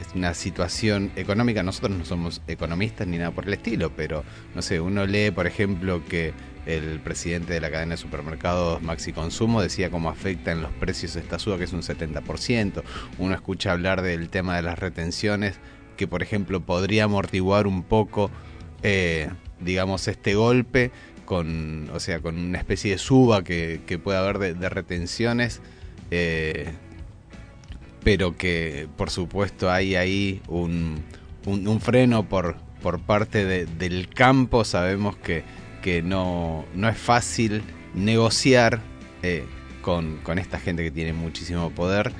es 0.00 0.14
una 0.14 0.34
situación 0.34 1.10
económica. 1.16 1.62
Nosotros 1.62 1.96
no 1.96 2.04
somos 2.04 2.42
economistas 2.48 3.06
ni 3.06 3.18
nada 3.18 3.30
por 3.30 3.46
el 3.46 3.54
estilo, 3.54 3.92
pero 3.96 4.24
no 4.54 4.62
sé, 4.62 4.80
uno 4.80 5.06
lee, 5.06 5.30
por 5.30 5.46
ejemplo, 5.46 6.02
que 6.08 6.32
el 6.66 7.00
presidente 7.00 7.52
de 7.52 7.60
la 7.60 7.70
cadena 7.70 7.92
de 7.94 7.96
supermercados 7.96 8.80
Maxi 8.82 9.12
Consumo 9.12 9.60
decía 9.62 9.90
cómo 9.90 10.08
afecta 10.10 10.52
en 10.52 10.62
los 10.62 10.70
precios 10.72 11.16
esta 11.16 11.38
suba, 11.38 11.58
que 11.58 11.64
es 11.64 11.72
un 11.72 11.82
70%. 11.82 12.82
Uno 13.18 13.34
escucha 13.34 13.72
hablar 13.72 14.02
del 14.02 14.28
tema 14.28 14.56
de 14.56 14.62
las 14.62 14.78
retenciones, 14.78 15.56
que 15.96 16.06
por 16.06 16.22
ejemplo 16.22 16.60
podría 16.60 17.04
amortiguar 17.04 17.66
un 17.66 17.82
poco, 17.82 18.30
eh, 18.82 19.28
digamos, 19.60 20.06
este 20.08 20.34
golpe 20.34 20.90
con, 21.24 21.88
o 21.92 22.00
sea, 22.00 22.20
con 22.20 22.38
una 22.38 22.58
especie 22.58 22.92
de 22.92 22.98
suba 22.98 23.42
que, 23.44 23.80
que 23.86 23.98
puede 23.98 24.18
haber 24.18 24.38
de, 24.56 24.68
retenciones. 24.68 25.60
eh, 26.10 26.70
pero 28.04 28.36
que 28.36 28.88
por 28.96 29.10
supuesto 29.10 29.70
hay 29.70 29.94
ahí 29.94 30.42
un, 30.48 31.02
un- 31.46 31.80
freno 31.80 32.28
por, 32.28 32.56
por 32.82 33.00
parte 33.00 33.44
de- 33.44 33.66
del 33.66 34.08
campo. 34.08 34.64
Sabemos 34.64 35.16
que, 35.16 35.44
que 35.82 36.02
no, 36.02 36.64
no 36.74 36.88
es 36.88 36.96
fácil 36.96 37.62
negociar 37.94 38.80
eh, 39.22 39.44
con, 39.82 40.18
con 40.18 40.38
esta 40.38 40.58
gente 40.58 40.82
que 40.82 40.90
tiene 40.90 41.12
muchísimo 41.12 41.70
poder. 41.70 42.12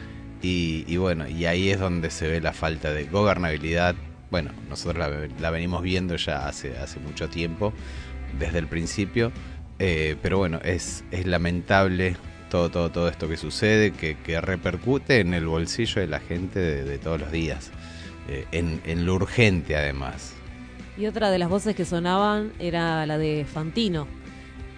Y, 0.45 0.97
bueno, 0.97 1.29
y 1.29 1.47
ahí 1.47 1.71
es 1.71 1.79
donde 1.79 2.11
se 2.11 2.27
ve 2.27 2.41
la 2.41 2.53
falta 2.53 2.93
de 2.93 3.05
gobernabilidad. 3.05 3.95
Bueno, 4.31 4.51
nosotros 4.69 4.99
la, 4.99 5.29
la 5.41 5.51
venimos 5.51 5.83
viendo 5.83 6.17
ya 6.17 6.49
hace, 6.49 6.77
hace 6.79 6.99
mucho 6.99 7.29
tiempo, 7.29 7.73
desde 8.41 8.59
el 8.59 8.67
principio. 8.67 9.31
Eh, 9.79 10.17
pero 10.21 10.39
bueno, 10.39 10.59
es, 10.65 11.05
es 11.13 11.27
lamentable 11.27 12.17
todo, 12.51 12.71
todo, 12.71 12.91
todo 12.91 13.09
esto 13.09 13.29
que 13.29 13.37
sucede, 13.37 13.93
que, 13.93 14.17
que 14.17 14.41
repercute 14.41 15.21
en 15.21 15.33
el 15.33 15.47
bolsillo 15.47 16.01
de 16.01 16.09
la 16.09 16.19
gente 16.19 16.59
de, 16.59 16.83
de 16.83 16.99
todos 16.99 17.21
los 17.21 17.31
días. 17.31 17.71
Eh, 18.29 18.45
en, 18.51 18.81
en 18.85 19.07
lo 19.07 19.15
urgente 19.15 19.77
además. 19.77 20.35
Y 20.97 21.07
otra 21.07 21.31
de 21.31 21.39
las 21.39 21.49
voces 21.49 21.75
que 21.75 21.85
sonaban 21.85 22.53
era 22.59 23.07
la 23.07 23.17
de 23.17 23.47
Fantino, 23.51 24.07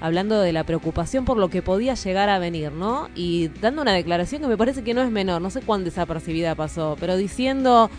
hablando 0.01 0.41
de 0.41 0.53
la 0.53 0.65
preocupación 0.65 1.25
por 1.25 1.37
lo 1.39 1.49
que 1.49 1.61
podía 1.61 1.95
llegar 1.95 2.29
a 2.29 2.39
venir, 2.39 2.73
¿no? 2.73 3.09
Y 3.17 3.49
dando 3.61 3.83
una 3.83 3.93
declaración 3.93 4.43
que 4.43 4.49
me 4.49 4.57
parece 4.57 4.85
que 4.85 4.95
no 4.95 5.03
es 5.03 5.11
menor, 5.11 5.43
no 5.43 5.51
sé 5.51 5.61
cuán 5.61 5.83
desapercibida 5.83 6.55
pasó, 6.55 6.97
pero 7.01 7.17
diciendo, 7.17 7.91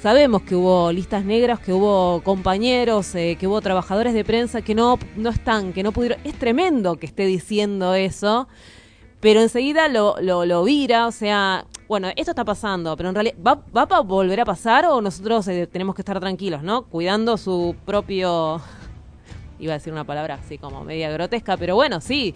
sabemos 0.00 0.42
que 0.42 0.54
hubo 0.54 0.92
listas 0.92 1.24
negras, 1.24 1.58
que 1.58 1.72
hubo 1.72 2.20
compañeros, 2.22 3.12
eh, 3.16 3.36
que 3.40 3.48
hubo 3.48 3.60
trabajadores 3.60 4.14
de 4.14 4.24
prensa 4.24 4.62
que 4.62 4.74
no, 4.74 4.98
no 5.16 5.30
están, 5.30 5.72
que 5.72 5.82
no 5.82 5.90
pudieron, 5.90 6.18
es 6.22 6.34
tremendo 6.34 6.96
que 6.96 7.06
esté 7.06 7.26
diciendo 7.26 7.94
eso, 7.94 8.46
pero 9.20 9.40
enseguida 9.40 9.88
lo, 9.88 10.14
lo, 10.20 10.44
lo 10.44 10.62
vira, 10.62 11.06
o 11.08 11.12
sea, 11.12 11.64
bueno, 11.88 12.08
esto 12.16 12.30
está 12.32 12.44
pasando, 12.44 12.96
pero 12.96 13.10
en 13.10 13.14
realidad, 13.14 13.36
¿va, 13.46 13.62
va 13.76 13.82
a 13.82 14.00
volver 14.00 14.40
a 14.40 14.44
pasar 14.44 14.86
o 14.86 15.00
nosotros 15.00 15.46
eh, 15.48 15.66
tenemos 15.66 15.94
que 15.94 16.02
estar 16.02 16.18
tranquilos, 16.18 16.62
¿no? 16.62 16.84
Cuidando 16.84 17.36
su 17.36 17.76
propio 17.84 18.60
iba 19.58 19.74
a 19.74 19.78
decir 19.78 19.92
una 19.92 20.04
palabra 20.04 20.34
así 20.42 20.58
como 20.58 20.84
media 20.84 21.10
grotesca, 21.10 21.56
pero 21.56 21.74
bueno, 21.74 22.00
sí. 22.00 22.34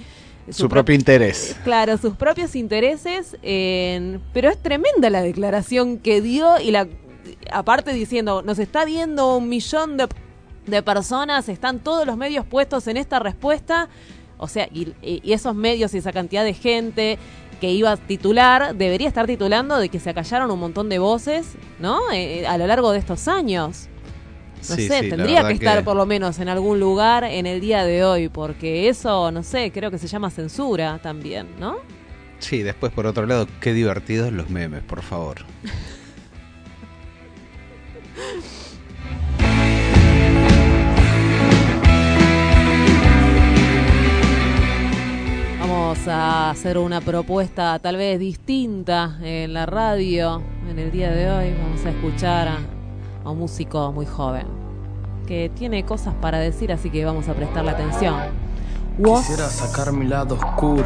Su, 0.50 0.68
propio 0.68 0.94
interés. 0.94 1.56
Claro, 1.62 1.98
sus 1.98 2.14
propios 2.14 2.56
intereses, 2.56 3.36
pero 3.42 4.48
es 4.48 4.56
tremenda 4.62 5.10
la 5.10 5.20
declaración 5.20 5.98
que 5.98 6.22
dio 6.22 6.58
y 6.58 6.70
la 6.70 6.88
aparte 7.52 7.92
diciendo, 7.92 8.42
nos 8.42 8.58
está 8.58 8.84
viendo 8.84 9.36
un 9.36 9.48
millón 9.48 9.96
de, 9.96 10.08
de 10.66 10.82
personas, 10.82 11.48
están 11.48 11.80
todos 11.80 12.06
los 12.06 12.16
medios 12.16 12.46
puestos 12.46 12.86
en 12.86 12.96
esta 12.96 13.18
respuesta, 13.18 13.88
o 14.38 14.48
sea, 14.48 14.68
y, 14.72 14.94
y 15.02 15.32
esos 15.32 15.54
medios 15.54 15.94
y 15.94 15.98
esa 15.98 16.12
cantidad 16.12 16.44
de 16.44 16.54
gente 16.54 17.18
que 17.60 17.70
iba 17.72 17.92
a 17.92 17.96
titular, 17.96 18.74
debería 18.76 19.08
estar 19.08 19.26
titulando 19.26 19.78
de 19.78 19.88
que 19.88 19.98
se 20.00 20.10
acallaron 20.10 20.50
un 20.50 20.60
montón 20.60 20.88
de 20.88 20.98
voces, 20.98 21.54
¿no? 21.78 21.98
Eh, 22.12 22.46
a 22.46 22.58
lo 22.58 22.66
largo 22.66 22.92
de 22.92 22.98
estos 22.98 23.28
años. 23.28 23.88
No 24.68 24.74
Sí, 24.76 24.88
sé, 24.88 25.02
sí, 25.02 25.08
tendría 25.10 25.46
que 25.46 25.54
estar 25.54 25.78
que- 25.78 25.84
por 25.84 25.96
lo 25.96 26.04
menos 26.04 26.38
en 26.40 26.48
algún 26.48 26.80
lugar 26.80 27.24
en 27.24 27.46
el 27.46 27.60
día 27.60 27.84
de 27.84 28.04
hoy, 28.04 28.28
porque 28.28 28.88
eso, 28.88 29.30
no 29.30 29.42
sé, 29.42 29.70
creo 29.72 29.90
que 29.90 29.98
se 29.98 30.08
llama 30.08 30.30
censura 30.30 30.98
también, 31.02 31.46
¿no? 31.60 31.76
Sí, 32.40 32.62
después 32.62 32.92
por 32.92 33.06
otro 33.06 33.26
lado, 33.26 33.46
qué 33.60 33.72
divertidos 33.72 34.32
los 34.32 34.50
memes, 34.50 34.82
por 34.82 35.02
favor. 35.02 35.38
Vamos 45.78 46.08
a 46.08 46.50
hacer 46.50 46.76
una 46.76 47.00
propuesta 47.00 47.78
tal 47.78 47.96
vez 47.96 48.18
distinta 48.18 49.16
en 49.22 49.54
la 49.54 49.64
radio 49.64 50.42
en 50.68 50.76
el 50.76 50.90
día 50.90 51.12
de 51.12 51.30
hoy. 51.30 51.54
Vamos 51.62 51.86
a 51.86 51.90
escuchar 51.90 52.48
a, 53.24 53.30
un 53.30 53.38
músico 53.38 53.92
muy 53.92 54.04
joven 54.04 54.44
que 55.28 55.52
tiene 55.54 55.84
cosas 55.84 56.14
para 56.20 56.40
decir, 56.40 56.72
así 56.72 56.90
que 56.90 57.04
vamos 57.04 57.28
a 57.28 57.34
prestarle 57.34 57.70
atención. 57.70 58.16
Quisiera 58.96 59.48
sacar 59.48 59.92
mi 59.92 60.06
lado 60.06 60.34
oscuro, 60.34 60.84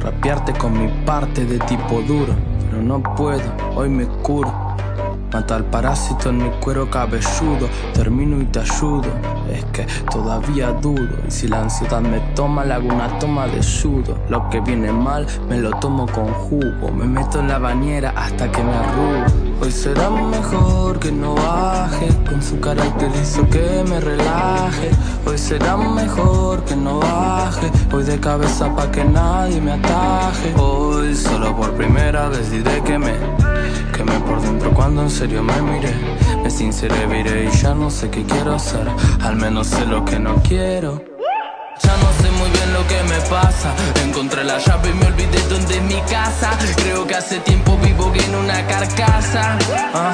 rapearte 0.00 0.52
con 0.52 0.80
mi 0.80 0.88
parte 1.04 1.44
de 1.44 1.58
tipo 1.58 2.00
duro, 2.02 2.34
pero 2.70 2.82
no 2.82 3.02
puedo, 3.16 3.42
hoy 3.74 3.88
me 3.88 4.06
curo. 4.06 4.63
Mata 5.34 5.56
al 5.56 5.64
parásito 5.64 6.28
en 6.28 6.36
mi 6.38 6.50
cuero 6.60 6.88
cabelludo, 6.88 7.68
termino 7.92 8.40
y 8.40 8.44
te 8.44 8.60
ayudo. 8.60 9.02
Es 9.52 9.64
que 9.72 9.84
todavía 10.08 10.70
dudo, 10.70 11.08
y 11.26 11.30
si 11.32 11.48
la 11.48 11.62
ansiedad 11.62 12.00
me 12.00 12.20
toma, 12.36 12.64
le 12.64 12.74
hago 12.74 12.86
una 12.86 13.18
toma 13.18 13.48
de 13.48 13.60
judo. 13.60 14.16
Lo 14.28 14.48
que 14.48 14.60
viene 14.60 14.92
mal, 14.92 15.26
me 15.48 15.58
lo 15.58 15.70
tomo 15.80 16.06
con 16.06 16.32
jugo, 16.32 16.92
me 16.92 17.06
meto 17.06 17.40
en 17.40 17.48
la 17.48 17.58
bañera 17.58 18.14
hasta 18.16 18.48
que 18.48 18.62
me 18.62 18.74
arrugo. 18.74 19.43
Hoy 19.60 19.70
será 19.70 20.10
mejor 20.10 20.98
que 20.98 21.10
no 21.10 21.34
baje, 21.34 22.08
con 22.28 22.42
su 22.42 22.58
carácter 22.60 23.10
hizo 23.20 23.48
que 23.48 23.84
me 23.88 24.00
relaje. 24.00 24.90
Hoy 25.26 25.38
será 25.38 25.76
mejor 25.76 26.64
que 26.64 26.76
no 26.76 27.00
baje, 27.00 27.70
voy 27.90 28.04
de 28.04 28.18
cabeza 28.18 28.74
pa' 28.74 28.90
que 28.90 29.04
nadie 29.04 29.60
me 29.60 29.72
ataje. 29.72 30.54
Hoy 30.56 31.14
solo 31.14 31.56
por 31.56 31.72
primera 31.74 32.28
vez 32.28 32.50
diré 32.50 32.82
que 32.82 32.98
me 32.98 33.14
Quemé 33.96 34.18
por 34.20 34.40
dentro 34.42 34.72
cuando 34.74 35.02
en 35.02 35.10
serio 35.10 35.42
me 35.42 35.60
miré. 35.62 35.94
Me 36.42 36.50
sinceré, 36.50 37.06
viré 37.06 37.44
y 37.44 37.56
ya 37.56 37.74
no 37.74 37.90
sé 37.90 38.10
qué 38.10 38.24
quiero 38.24 38.54
hacer. 38.54 38.88
Al 39.22 39.36
menos 39.36 39.68
sé 39.68 39.86
lo 39.86 40.04
que 40.04 40.18
no 40.18 40.34
quiero 40.42 41.13
lo 42.84 42.88
que 42.88 43.02
me 43.04 43.20
pasa 43.28 43.74
Encontré 44.04 44.44
la 44.44 44.58
llave 44.58 44.90
y 44.90 44.94
me 44.94 45.06
olvidé 45.06 45.40
dónde 45.48 45.76
es 45.76 45.82
mi 45.82 46.00
casa 46.02 46.50
Creo 46.76 47.06
que 47.06 47.14
hace 47.14 47.38
tiempo 47.40 47.76
vivo 47.78 48.12
en 48.14 48.34
una 48.34 48.66
carcasa 48.66 49.58
Ah, 49.94 50.12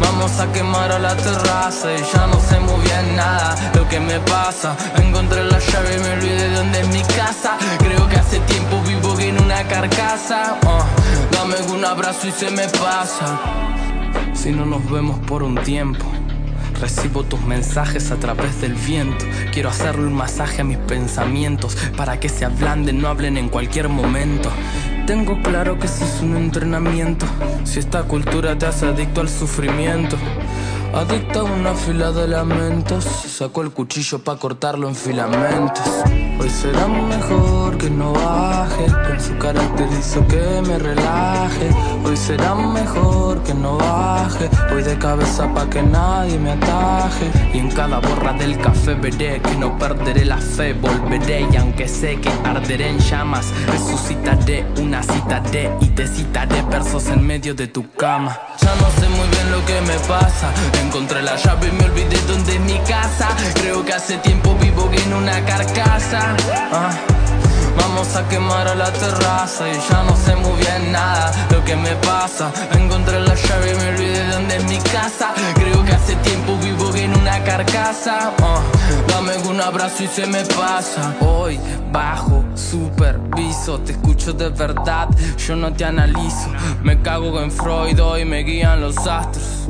Vamos 0.00 0.38
a 0.40 0.52
quemar 0.52 0.92
a 0.92 0.98
la 0.98 1.16
terraza 1.16 1.92
y 1.92 2.02
ya 2.14 2.26
no 2.26 2.38
sé 2.40 2.60
muy 2.60 2.80
bien 2.82 3.16
nada 3.16 3.56
lo 3.74 3.88
que 3.88 3.98
me 3.98 4.20
pasa. 4.20 4.76
Encontré 4.96 5.42
la 5.42 5.58
llave 5.58 5.96
y 5.96 6.00
me 6.00 6.12
olvidé 6.12 6.50
dónde 6.50 6.80
es 6.80 6.88
mi 6.88 7.00
casa. 7.00 7.56
Creo 7.78 8.06
que 8.06 8.16
hace 8.16 8.38
tiempo 8.40 8.82
vivo 8.82 9.18
en 9.18 9.42
una 9.42 9.62
carcasa. 9.64 10.58
Ah, 10.66 10.84
dame 11.32 11.56
un 11.72 11.82
abrazo 11.84 12.28
y 12.28 12.32
se 12.32 12.50
me 12.50 12.68
pasa. 12.68 13.40
Si 14.34 14.52
no 14.52 14.66
nos 14.66 14.88
vemos 14.90 15.18
por 15.20 15.42
un 15.42 15.54
tiempo. 15.56 16.04
Recibo 16.80 17.24
tus 17.24 17.40
mensajes 17.40 18.10
a 18.10 18.16
través 18.16 18.60
del 18.60 18.74
viento. 18.74 19.24
Quiero 19.52 19.70
hacerle 19.70 20.06
un 20.06 20.12
masaje 20.12 20.60
a 20.60 20.64
mis 20.64 20.76
pensamientos 20.76 21.76
para 21.96 22.20
que 22.20 22.28
se 22.28 22.44
ablanden, 22.44 23.00
no 23.00 23.08
hablen 23.08 23.38
en 23.38 23.48
cualquier 23.48 23.88
momento. 23.88 24.50
Tengo 25.06 25.40
claro 25.42 25.78
que 25.78 25.86
ese 25.86 26.04
es 26.04 26.20
un 26.20 26.36
entrenamiento. 26.36 27.26
Si 27.64 27.78
esta 27.78 28.02
cultura 28.02 28.58
te 28.58 28.66
hace 28.66 28.86
adicto 28.86 29.20
al 29.20 29.28
sufrimiento. 29.28 30.16
Adicta 30.94 31.40
a 31.40 31.44
una 31.44 31.74
fila 31.74 32.12
de 32.12 32.28
lamentos. 32.28 33.04
Sacó 33.04 33.62
el 33.62 33.70
cuchillo 33.70 34.18
para 34.18 34.38
cortarlo 34.38 34.88
en 34.88 34.94
filamentos. 34.94 35.86
Hoy 36.38 36.50
será 36.50 36.86
mejor 36.86 37.76
que 37.78 37.90
no 37.90 38.12
baje. 38.12 38.86
Con 38.86 39.20
su 39.20 39.36
carácter 39.38 39.88
hizo 39.98 40.26
que 40.26 40.62
me 40.66 40.78
relaje. 40.78 41.70
Hoy 42.04 42.16
será 42.16 42.54
mejor 42.54 43.42
que 43.42 43.54
no 43.54 43.78
baje. 43.78 44.48
Voy 44.70 44.82
de 44.82 44.98
cabeza 44.98 45.52
pa' 45.52 45.68
que 45.68 45.82
nadie 45.82 46.38
me 46.38 46.52
ataje. 46.52 47.30
Y 47.52 47.58
en 47.58 47.70
cada 47.70 47.98
borra 48.00 48.32
del 48.34 48.58
café 48.58 48.94
veré 48.94 49.40
que 49.40 49.56
no 49.56 49.78
perderé 49.78 50.24
la 50.24 50.38
fe. 50.38 50.72
Volveré 50.74 51.46
y 51.52 51.56
aunque 51.56 51.88
sé 51.88 52.20
que 52.20 52.30
arderé 52.44 52.90
en 52.90 52.98
llamas, 52.98 53.52
resucitaré 53.66 54.66
una 54.78 55.02
cita 55.02 55.40
de 55.40 55.70
y 55.80 55.86
te 55.88 56.06
citaré 56.06 56.62
versos 56.62 57.06
en 57.08 57.26
medio 57.26 57.54
de 57.54 57.66
tu 57.66 57.90
cama. 57.92 58.38
Ya 58.60 58.74
no 58.76 58.90
sé 59.00 59.08
muy 59.08 59.28
bien 59.28 59.50
lo 59.50 59.64
que 59.64 59.80
me 59.82 59.98
pasa. 60.06 60.52
Encontré 60.82 61.22
la 61.22 61.36
llave 61.36 61.68
y 61.68 61.72
me 61.72 61.84
olvidé 61.84 62.18
dónde 62.26 62.54
es 62.54 62.60
mi 62.60 62.78
casa. 62.80 63.28
Creo 63.54 63.84
que 63.84 63.92
hace 63.92 64.16
tiempo 64.18 64.56
vivo 64.60 64.90
en 64.92 65.12
una 65.12 65.44
carcasa. 65.44 66.36
Ah. 66.72 66.90
Vamos 67.76 68.16
a 68.16 68.26
quemar 68.28 68.66
a 68.68 68.74
la 68.74 68.92
terraza 68.92 69.68
y 69.68 69.78
ya 69.90 70.02
no 70.02 70.16
sé 70.16 70.34
muy 70.36 70.58
bien 70.60 70.92
nada 70.92 71.32
lo 71.50 71.64
que 71.64 71.76
me 71.76 71.94
pasa. 71.96 72.50
Encontré 72.72 73.20
la 73.20 73.34
llave 73.34 73.72
y 73.72 73.74
me 73.74 73.88
olvidé 73.90 74.26
dónde 74.28 74.56
es 74.56 74.64
mi 74.64 74.78
casa. 74.78 75.32
Creo 75.54 75.84
que 75.84 75.92
hace 75.92 76.16
tiempo 76.16 76.56
vivo 76.58 76.94
en 76.94 77.16
una 77.16 77.42
carcasa. 77.44 78.32
Ah, 78.42 78.60
dame 79.08 79.36
un 79.48 79.60
abrazo 79.60 80.04
y 80.04 80.08
se 80.08 80.26
me 80.26 80.42
pasa. 80.44 81.14
Hoy 81.20 81.58
bajo, 81.92 82.44
superviso, 82.54 83.78
te 83.80 83.92
escucho 83.92 84.32
de 84.32 84.48
verdad, 84.50 85.08
yo 85.46 85.56
no 85.56 85.72
te 85.72 85.84
analizo. 85.84 86.48
Me 86.82 87.00
cago 87.00 87.40
en 87.40 87.50
Freud, 87.50 88.00
hoy 88.02 88.24
me 88.24 88.42
guían 88.42 88.80
los 88.80 88.96
astros. 88.98 89.66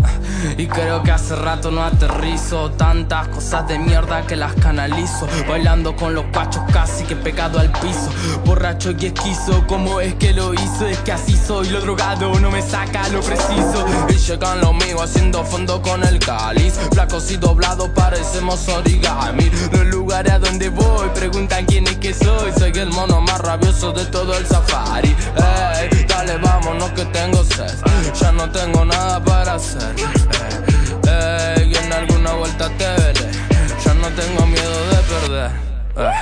Y 0.57 0.66
creo 0.66 1.03
que 1.03 1.11
hace 1.11 1.37
rato 1.37 1.70
no 1.70 1.83
aterrizo. 1.83 2.70
Tantas 2.72 3.29
cosas 3.29 3.66
de 3.68 3.79
mierda 3.79 4.27
que 4.27 4.37
las 4.37 4.55
canalizo. 4.55 5.27
Bailando 5.49 5.96
con 5.96 6.14
los 6.14 6.25
pachos 6.27 6.62
casi 6.72 7.05
que 7.05 7.16
pegado 7.16 7.59
al 7.59 7.70
piso. 7.72 8.11
Borracho 8.44 8.92
y 8.99 9.07
esquizo, 9.07 9.66
¿cómo 9.66 10.01
es 10.01 10.14
que 10.14 10.33
lo 10.33 10.55
hizo? 10.55 10.87
Es 10.87 10.99
que 10.99 11.12
así 11.12 11.37
soy, 11.37 11.68
lo 11.70 11.81
drogado 11.81 12.38
no 12.40 12.51
me 12.51 12.62
saca 12.62 13.09
lo 13.09 13.20
preciso. 13.20 13.87
Y 14.09 14.14
llegan 14.14 14.61
los 14.61 14.75
míos 14.75 15.03
haciendo 15.03 15.44
fondo 15.44 15.81
con 15.83 16.03
el 16.05 16.18
cáliz. 16.18 16.75
Flacos 16.92 17.31
y 17.31 17.37
doblados 17.37 17.90
parecemos 17.90 18.68
origami. 18.68 19.51
Los 19.72 19.87
lugares 19.87 20.33
a 20.33 20.38
donde 20.38 20.68
voy 20.68 21.09
preguntan 21.14 21.64
quién 21.66 21.87
es 21.87 21.96
que 21.96 22.14
soy. 22.14 22.53
Soy 22.59 22.72
el 22.72 22.90
mono 22.90 23.20
más 23.20 23.40
rabioso 23.40 23.92
de 23.92 24.05
todo 24.07 24.37
el 24.37 24.46
safari 24.46 25.14
vámonos 26.24 26.90
que 26.90 27.05
tengo 27.07 27.44
sed. 27.44 27.74
Ya 28.20 28.33
no 28.33 28.50
tengo 28.50 28.85
nada 28.85 29.22
para 29.22 29.55
hacer. 29.55 29.94
Ey, 31.07 31.72
y 31.72 31.76
en 31.76 31.92
alguna 31.92 32.33
vuelta 32.33 32.68
te 32.79 32.85
veré. 32.85 33.31
Ya 33.85 33.94
no 33.94 34.09
tengo 34.09 34.46
miedo 34.46 34.87
de 34.90 34.96
perder. 34.96 35.50
Ey. 35.96 36.14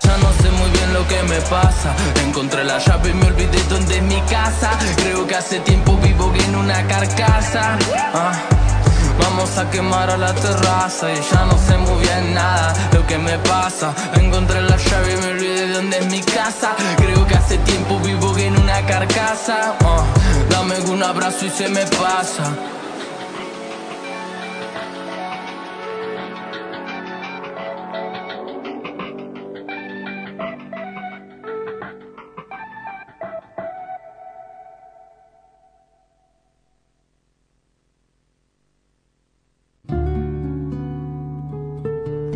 Ya 0.00 0.16
no 0.16 0.32
sé 0.42 0.50
muy 0.50 0.70
bien 0.70 0.94
lo 0.94 1.06
que 1.06 1.22
me 1.24 1.40
pasa. 1.42 1.94
Encontré 2.26 2.64
la 2.64 2.78
llave 2.78 3.10
y 3.10 3.14
me 3.14 3.26
olvidé 3.26 3.62
dónde 3.68 3.98
es 3.98 4.02
mi 4.02 4.20
casa. 4.22 4.70
Creo 4.96 5.26
que 5.26 5.36
hace 5.36 5.60
tiempo 5.60 5.96
vivo 5.98 6.32
en 6.34 6.56
una 6.56 6.86
carcasa. 6.86 7.78
Ah. 8.14 8.61
Vamos 9.22 9.56
a 9.58 9.70
quemar 9.70 10.10
a 10.10 10.16
la 10.16 10.34
terraza 10.34 11.12
y 11.12 11.20
ya 11.32 11.44
no 11.46 11.56
sé 11.58 11.76
muy 11.78 12.00
bien 12.02 12.34
nada 12.34 12.74
lo 12.92 13.06
que 13.06 13.18
me 13.18 13.38
pasa. 13.38 13.94
Encontré 14.14 14.60
la 14.62 14.76
llave 14.76 15.12
y 15.14 15.16
me 15.16 15.26
olvidé 15.28 15.66
de 15.66 15.72
dónde 15.72 15.98
es 15.98 16.06
mi 16.06 16.20
casa. 16.20 16.74
Creo 16.96 17.26
que 17.26 17.34
hace 17.34 17.58
tiempo 17.58 17.98
vivo 18.00 18.36
en 18.38 18.56
una 18.58 18.84
carcasa. 18.86 19.74
Ah, 19.84 20.04
dame 20.50 20.80
un 20.80 21.02
abrazo 21.02 21.46
y 21.46 21.50
se 21.50 21.68
me 21.68 21.84
pasa. 21.86 22.44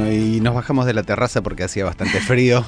Bueno, 0.00 0.14
y 0.14 0.40
nos 0.40 0.54
bajamos 0.54 0.86
de 0.86 0.94
la 0.94 1.02
terraza 1.02 1.42
porque 1.42 1.62
hacía 1.62 1.84
bastante 1.84 2.20
frío. 2.20 2.64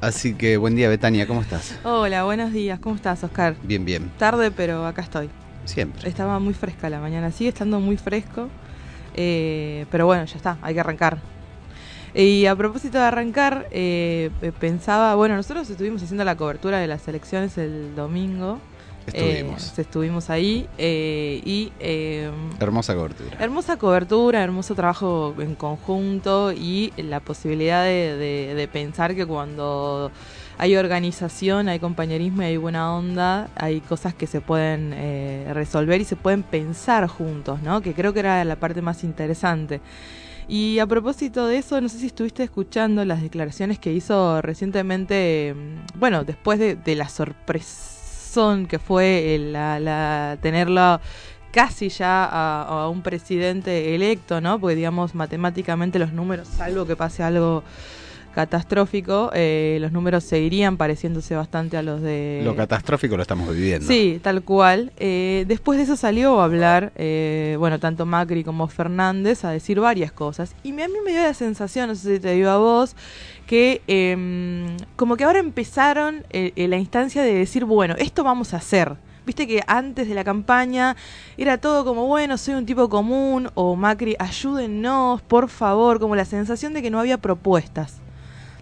Así 0.00 0.34
que 0.34 0.56
buen 0.56 0.74
día, 0.74 0.88
Betania, 0.88 1.26
¿cómo 1.26 1.40
estás? 1.40 1.78
Hola, 1.84 2.24
buenos 2.24 2.52
días. 2.52 2.80
¿Cómo 2.80 2.96
estás, 2.96 3.22
Oscar? 3.22 3.54
Bien, 3.62 3.84
bien. 3.84 4.10
Tarde, 4.18 4.50
pero 4.50 4.84
acá 4.84 5.02
estoy. 5.02 5.30
Siempre. 5.64 6.08
Estaba 6.08 6.40
muy 6.40 6.54
fresca 6.54 6.90
la 6.90 6.98
mañana, 6.98 7.30
sigue 7.30 7.50
estando 7.50 7.78
muy 7.78 7.96
fresco. 7.96 8.48
eh, 9.14 9.86
pero 9.92 10.06
bueno, 10.06 10.24
ya 10.24 10.36
está, 10.36 10.58
hay 10.60 10.74
que 10.74 10.80
arrancar. 10.80 11.18
Y 12.14 12.46
a 12.46 12.56
propósito 12.56 12.98
de 12.98 13.04
arrancar, 13.04 13.68
eh, 13.70 14.30
eh, 14.42 14.52
pensaba, 14.58 15.14
bueno, 15.14 15.36
nosotros 15.36 15.70
estuvimos 15.70 16.02
haciendo 16.02 16.24
la 16.24 16.36
cobertura 16.36 16.78
de 16.78 16.88
las 16.88 17.06
elecciones 17.06 17.56
el 17.58 17.94
domingo. 17.94 18.58
Estuvimos. 19.06 19.78
Eh, 19.78 19.82
estuvimos 19.82 20.30
ahí 20.30 20.66
eh, 20.78 21.40
y 21.44 21.72
eh, 21.80 22.30
Hermosa 22.58 22.94
cobertura. 22.94 23.36
Hermosa 23.38 23.76
cobertura, 23.76 24.42
hermoso 24.42 24.74
trabajo 24.74 25.34
en 25.38 25.54
conjunto 25.54 26.52
y 26.52 26.92
la 26.96 27.20
posibilidad 27.20 27.84
de, 27.84 28.16
de- 28.16 28.54
de 28.54 28.68
pensar 28.68 29.14
que 29.14 29.24
cuando 29.26 30.10
hay 30.58 30.74
organización, 30.76 31.68
hay 31.68 31.78
compañerismo 31.78 32.42
y 32.42 32.46
hay 32.46 32.56
buena 32.56 32.94
onda, 32.96 33.48
hay 33.56 33.80
cosas 33.80 34.14
que 34.14 34.26
se 34.26 34.40
pueden 34.40 34.92
eh, 34.94 35.50
resolver 35.52 36.00
y 36.00 36.04
se 36.04 36.16
pueden 36.16 36.42
pensar 36.42 37.06
juntos, 37.06 37.60
¿no? 37.62 37.82
Que 37.82 37.92
creo 37.94 38.12
que 38.12 38.20
era 38.20 38.42
la 38.44 38.56
parte 38.56 38.80
más 38.82 39.04
interesante. 39.04 39.80
Y 40.48 40.78
a 40.78 40.86
propósito 40.86 41.46
de 41.46 41.58
eso, 41.58 41.80
no 41.80 41.88
sé 41.88 41.98
si 41.98 42.06
estuviste 42.06 42.42
escuchando 42.44 43.04
las 43.04 43.20
declaraciones 43.20 43.78
que 43.80 43.92
hizo 43.92 44.40
recientemente, 44.42 45.54
mm, 45.56 45.98
bueno, 45.98 46.24
después 46.24 46.58
de, 46.58 46.76
de 46.76 46.94
la 46.94 47.08
que 48.68 48.78
fue 48.78 49.36
la, 49.40 49.80
la- 49.80 50.38
tenerla 50.42 51.00
casi 51.52 51.88
ya 51.88 52.24
a, 52.24 52.62
a 52.84 52.88
un 52.88 53.02
presidente 53.02 53.94
electo, 53.94 54.40
¿no? 54.42 54.58
Porque 54.60 54.76
digamos 54.76 55.14
matemáticamente 55.14 55.98
los 55.98 56.12
números, 56.12 56.48
salvo 56.48 56.86
que 56.86 56.96
pase 56.96 57.22
algo 57.22 57.62
catastrófico, 58.36 59.30
eh, 59.32 59.78
los 59.80 59.92
números 59.92 60.22
seguirían 60.22 60.76
pareciéndose 60.76 61.34
bastante 61.34 61.78
a 61.78 61.82
los 61.82 62.02
de... 62.02 62.42
Lo 62.44 62.54
catastrófico 62.54 63.16
lo 63.16 63.22
estamos 63.22 63.48
viviendo. 63.48 63.88
Sí, 63.88 64.20
tal 64.22 64.42
cual. 64.42 64.92
Eh, 64.98 65.46
después 65.48 65.78
de 65.78 65.84
eso 65.84 65.96
salió 65.96 66.38
a 66.38 66.44
hablar, 66.44 66.92
eh, 66.96 67.56
bueno, 67.58 67.80
tanto 67.80 68.04
Macri 68.04 68.44
como 68.44 68.68
Fernández 68.68 69.42
a 69.46 69.50
decir 69.50 69.80
varias 69.80 70.12
cosas. 70.12 70.54
Y 70.62 70.70
a 70.70 70.86
mí 70.86 70.94
me 71.02 71.12
dio 71.12 71.22
la 71.22 71.32
sensación, 71.32 71.88
no 71.88 71.94
sé 71.94 72.16
si 72.16 72.20
te 72.20 72.34
dio 72.34 72.50
a 72.50 72.58
vos, 72.58 72.94
que 73.46 73.80
em, 73.86 74.76
como 74.96 75.16
que 75.16 75.24
ahora 75.24 75.38
empezaron 75.38 76.24
eh, 76.30 76.52
eh, 76.56 76.68
la 76.68 76.76
instancia 76.76 77.22
de 77.22 77.32
decir, 77.32 77.64
bueno, 77.64 77.94
esto 77.98 78.22
vamos 78.22 78.52
a 78.52 78.58
hacer. 78.58 78.96
Viste 79.24 79.46
que 79.46 79.62
antes 79.66 80.08
de 80.08 80.14
la 80.14 80.24
campaña 80.24 80.94
era 81.38 81.58
todo 81.58 81.86
como, 81.86 82.06
bueno, 82.06 82.36
soy 82.36 82.54
un 82.54 82.66
tipo 82.66 82.88
común, 82.90 83.48
o 83.54 83.74
Macri, 83.76 84.14
ayúdennos, 84.18 85.22
por 85.22 85.48
favor, 85.48 85.98
como 85.98 86.14
la 86.14 86.26
sensación 86.26 86.74
de 86.74 86.82
que 86.82 86.90
no 86.90 87.00
había 87.00 87.18
propuestas, 87.18 87.96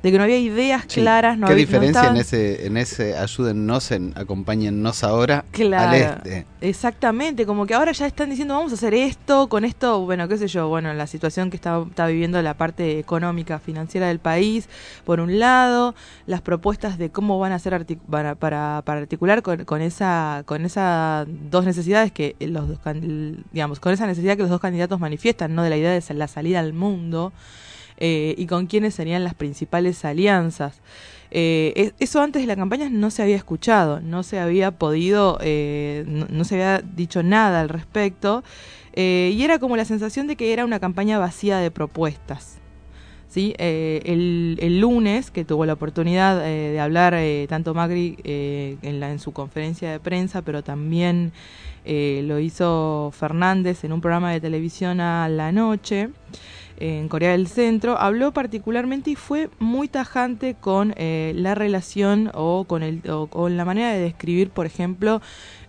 de 0.05 0.12
que 0.12 0.19
no 0.19 0.25
había 0.25 0.37
ideas 0.38 0.85
Sí. 0.87 1.01
claras, 1.01 1.38
no 1.38 1.47
¿Qué 1.47 1.55
había 1.55 1.64
no 1.64 1.67
diferencia 1.71 2.01
estaban- 2.03 2.17
en 2.17 2.21
ese, 2.21 2.67
en 2.67 2.77
ese 2.77 3.17
ayúdennos, 3.17 3.90
en 3.90 4.12
acompáñennos 4.14 5.03
ahora 5.03 5.47
Claro, 5.51 5.88
al 5.88 5.95
este? 5.95 6.47
exactamente, 6.61 7.47
como 7.47 7.64
que 7.64 7.73
ahora 7.73 7.93
ya 7.93 8.07
están 8.07 8.29
diciendo 8.29 8.53
vamos 8.55 8.71
a 8.73 8.75
hacer 8.75 8.93
esto, 8.93 9.49
con 9.49 9.64
esto, 9.64 10.01
bueno, 10.05 10.29
qué 10.29 10.37
sé 10.37 10.47
yo, 10.47 10.69
bueno, 10.69 10.93
la 10.93 11.07
situación 11.07 11.49
que 11.49 11.57
está, 11.57 11.83
está 11.88 12.07
viviendo 12.07 12.40
la 12.43 12.53
parte 12.53 12.99
económica, 12.99 13.59
financiera 13.59 14.09
del 14.09 14.19
país, 14.19 14.69
por 15.07 15.21
un 15.21 15.38
lado, 15.38 15.95
las 16.27 16.43
propuestas 16.43 16.99
de 16.99 17.09
cómo 17.09 17.38
van 17.38 17.53
a 17.53 17.55
hacer 17.55 17.73
artic- 17.73 18.01
para, 18.11 18.35
para, 18.35 18.83
para 18.85 19.01
articular 19.01 19.40
con, 19.40 19.64
con 19.64 19.81
esa 19.81 20.43
con 20.45 20.67
esas 20.67 21.27
dos 21.51 21.64
necesidades 21.64 22.12
que 22.12 22.37
los 22.40 22.69
dos, 22.69 22.79
digamos, 23.53 23.81
con 23.81 23.90
esa 23.95 24.07
necesidad 24.07 24.37
que 24.37 24.43
los 24.43 24.51
dos 24.51 24.61
candidatos 24.61 25.01
manifiestan, 25.01 25.55
no 25.55 25.62
de 25.62 25.71
la 25.71 25.79
idea 25.79 25.93
de 25.93 26.14
la 26.14 26.29
salida 26.29 26.61
al 26.61 26.75
mundo, 26.75 27.33
eh, 27.99 28.35
y 28.37 28.47
con 28.47 28.67
quiénes 28.67 28.95
serían 28.95 29.25
las 29.25 29.35
principales 29.35 30.05
alianzas. 30.05 30.81
Eh, 31.31 31.73
es- 31.77 31.95
eso 32.01 32.21
antes 32.21 32.43
de 32.43 32.47
la 32.47 32.57
campaña 32.57 32.89
no 32.91 33.11
se 33.11 33.23
había 33.23 33.37
escuchado, 33.37 34.01
no 34.01 34.23
se 34.23 34.39
había 34.39 34.73
podido, 34.73 35.39
eh, 35.43 36.05
no, 36.07 36.45
se 36.45 36.55
había 36.57 36.81
dicho 36.81 37.23
nada 37.23 37.61
al 37.61 37.69
respecto, 37.69 38.43
y 38.97 39.43
era 39.43 39.59
como 39.59 39.77
la 39.77 39.85
sensación 39.85 40.29
de 40.29 40.37
que 40.37 40.53
era 40.53 40.65
una 40.65 40.79
campaña 40.79 41.19
vacía 41.19 41.59
de 41.59 41.73
propuestas. 41.73 42.59
¿sí? 43.29 43.53
El, 43.59 44.79
lunes, 44.81 45.33
que 45.33 45.45
tuvo 45.45 45.67
la 45.67 45.73
oportunidad 45.73 46.41
de 46.41 46.79
hablar 46.79 47.17
tanto 47.49 47.75
Macri 47.75 48.17
en, 48.23 49.01
la, 49.01 49.11
en 49.11 49.19
su 49.19 49.33
conferencia 49.33 49.91
de 49.91 49.99
prensa, 49.99 50.43
pero 50.43 50.63
también 50.63 51.33
lo 51.85 52.39
hizo 52.39 53.11
Fernández 53.13 53.83
en 53.83 53.93
un 53.93 54.01
programa 54.01 54.31
de 54.31 54.41
televisión 54.41 55.01
a 55.01 55.29
la 55.29 55.51
noche 55.51 56.11
en 56.79 57.09
Corea 57.09 57.33
del 57.33 57.47
Centro, 57.47 57.99
habló 57.99 58.33
particularmente 58.33 59.11
y 59.11 59.15
fue 59.17 59.51
muy 59.59 59.89
tajante 59.89 60.55
con 60.55 60.95
eh, 60.97 61.33
la 61.37 61.55
relación 61.55 62.31
o 62.35 62.65
con, 62.65 62.83
el, 62.83 63.03
o 63.11 63.27
con 63.27 63.57
la 63.57 63.65
manera 63.65 63.93
de 63.93 64.01
describir, 64.01 64.51
por 64.51 64.67
ejemplo, 64.67 65.21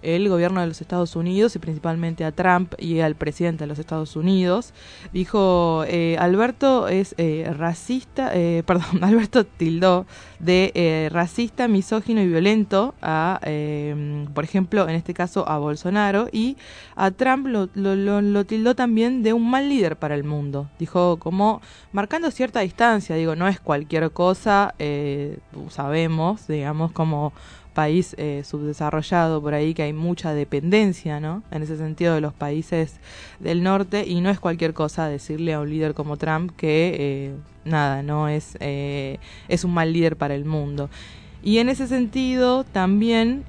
el 0.06 0.30
gobierno 0.30 0.62
de 0.62 0.68
los 0.68 0.82
Estados 0.82 1.16
Unidos 1.16 1.56
y 1.56 1.60
principalmente 1.60 2.24
a 2.26 2.32
Trump 2.32 2.74
y 2.78 3.00
al 3.00 3.16
presidente 3.16 3.64
de 3.64 3.68
los 3.68 3.80
Estados 3.80 4.16
Unidos. 4.16 4.74
Dijo, 5.12 5.84
eh, 5.88 6.16
Alberto 6.20 6.88
es 6.88 7.16
eh, 7.18 7.52
racista, 7.58 8.32
eh, 8.34 8.64
perdón, 8.68 9.04
Alberto 9.04 9.46
tildó 9.46 10.06
de 10.40 10.72
eh, 10.76 11.10
racista, 11.12 11.68
misógino 11.68 12.22
y 12.22 12.28
violento 12.28 12.94
a, 13.02 13.40
por 14.34 14.44
ejemplo, 14.44 14.88
en 14.88 14.96
este 14.96 15.14
caso 15.14 15.48
a 15.50 15.58
Bolsonaro 15.58 16.28
y 16.32 16.58
a 16.96 17.12
Trump 17.12 17.48
lo, 17.48 17.70
lo, 17.74 18.22
lo, 18.22 18.46
tildó 18.46 18.76
también 18.76 19.24
de 19.24 19.34
un 19.34 19.50
mal 19.50 19.70
líder 19.70 19.96
para 19.98 20.16
el 20.16 20.24
mundo. 20.24 20.70
Dijo 20.78 21.18
como 21.18 21.62
marcando 21.92 22.30
cierta 22.32 22.60
distancia, 22.60 23.16
digo, 23.16 23.36
no 23.36 23.48
es 23.48 23.60
cualquier 23.60 24.12
cosa, 24.12 24.76
sabemos, 25.70 26.48
digamos, 26.48 26.92
como 26.92 27.34
país 27.76 28.16
eh, 28.18 28.42
subdesarrollado 28.44 29.42
por 29.42 29.54
ahí 29.54 29.76
que 29.76 29.84
hay 29.84 29.94
mucha 29.94 30.34
dependencia, 30.34 31.20
¿no? 31.20 31.44
En 31.52 31.62
ese 31.62 31.78
sentido 31.78 32.16
de 32.16 32.22
los 32.22 32.34
países 32.34 32.96
del 33.40 33.62
norte 33.62 34.06
y 34.08 34.22
no 34.22 34.32
es 34.32 34.40
cualquier 34.40 34.74
cosa 34.74 35.08
decirle 35.08 35.54
a 35.54 35.60
un 35.60 35.70
líder 35.70 35.94
como 35.94 36.18
Trump 36.18 36.54
que 36.58 36.96
eh, 36.98 37.36
nada, 37.66 38.02
no 38.02 38.30
es 38.30 38.58
eh, 38.62 39.20
es 39.50 39.64
un 39.64 39.74
mal 39.74 39.94
líder 39.94 40.16
para 40.16 40.34
el 40.34 40.46
mundo. 40.46 40.90
Y 41.44 41.60
en 41.60 41.70
ese 41.70 41.88
sentido 41.88 42.64
también 42.64 43.44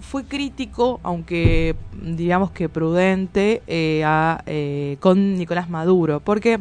fue 0.00 0.24
crítico, 0.24 1.00
aunque 1.02 1.74
digamos 2.00 2.52
que 2.52 2.68
prudente, 2.68 3.60
con 5.00 5.34
Nicolás 5.36 5.68
Maduro, 5.68 6.20
porque 6.20 6.60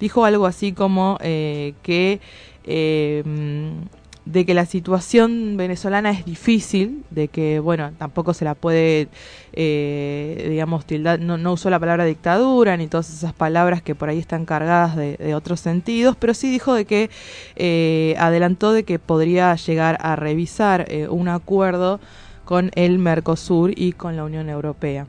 dijo 0.00 0.24
algo 0.24 0.44
así 0.44 0.72
como 0.72 1.18
que 1.18 2.20
de 4.26 4.44
que 4.44 4.54
la 4.54 4.66
situación 4.66 5.56
venezolana 5.56 6.10
es 6.10 6.24
difícil, 6.24 7.04
de 7.10 7.28
que, 7.28 7.60
bueno, 7.60 7.92
tampoco 7.96 8.34
se 8.34 8.44
la 8.44 8.54
puede, 8.54 9.08
eh, 9.52 10.46
digamos, 10.50 10.84
tildar, 10.84 11.20
no, 11.20 11.52
usó 11.52 11.70
la 11.70 11.78
palabra 11.78 12.04
dictadura 12.04 12.76
ni 12.76 12.88
todas 12.88 13.08
esas 13.08 13.32
palabras 13.32 13.82
que 13.82 13.94
por 13.94 14.08
ahí 14.08 14.18
están 14.18 14.44
cargadas 14.44 14.96
de, 14.96 15.34
otros 15.34 15.60
sentidos, 15.60 16.16
pero 16.18 16.34
sí 16.34 16.50
dijo 16.50 16.74
de 16.74 16.84
que 16.86 17.08
eh, 17.54 18.16
adelantó 18.18 18.72
de 18.72 18.82
que 18.82 18.98
podría 18.98 19.54
llegar 19.54 19.96
a 20.00 20.16
revisar 20.16 20.86
eh, 20.88 21.08
un 21.08 21.28
acuerdo 21.28 22.00
con 22.44 22.70
el 22.74 22.98
Mercosur 22.98 23.72
y 23.76 23.92
con 23.92 24.16
la 24.16 24.24
Unión 24.24 24.48
Europea. 24.48 25.06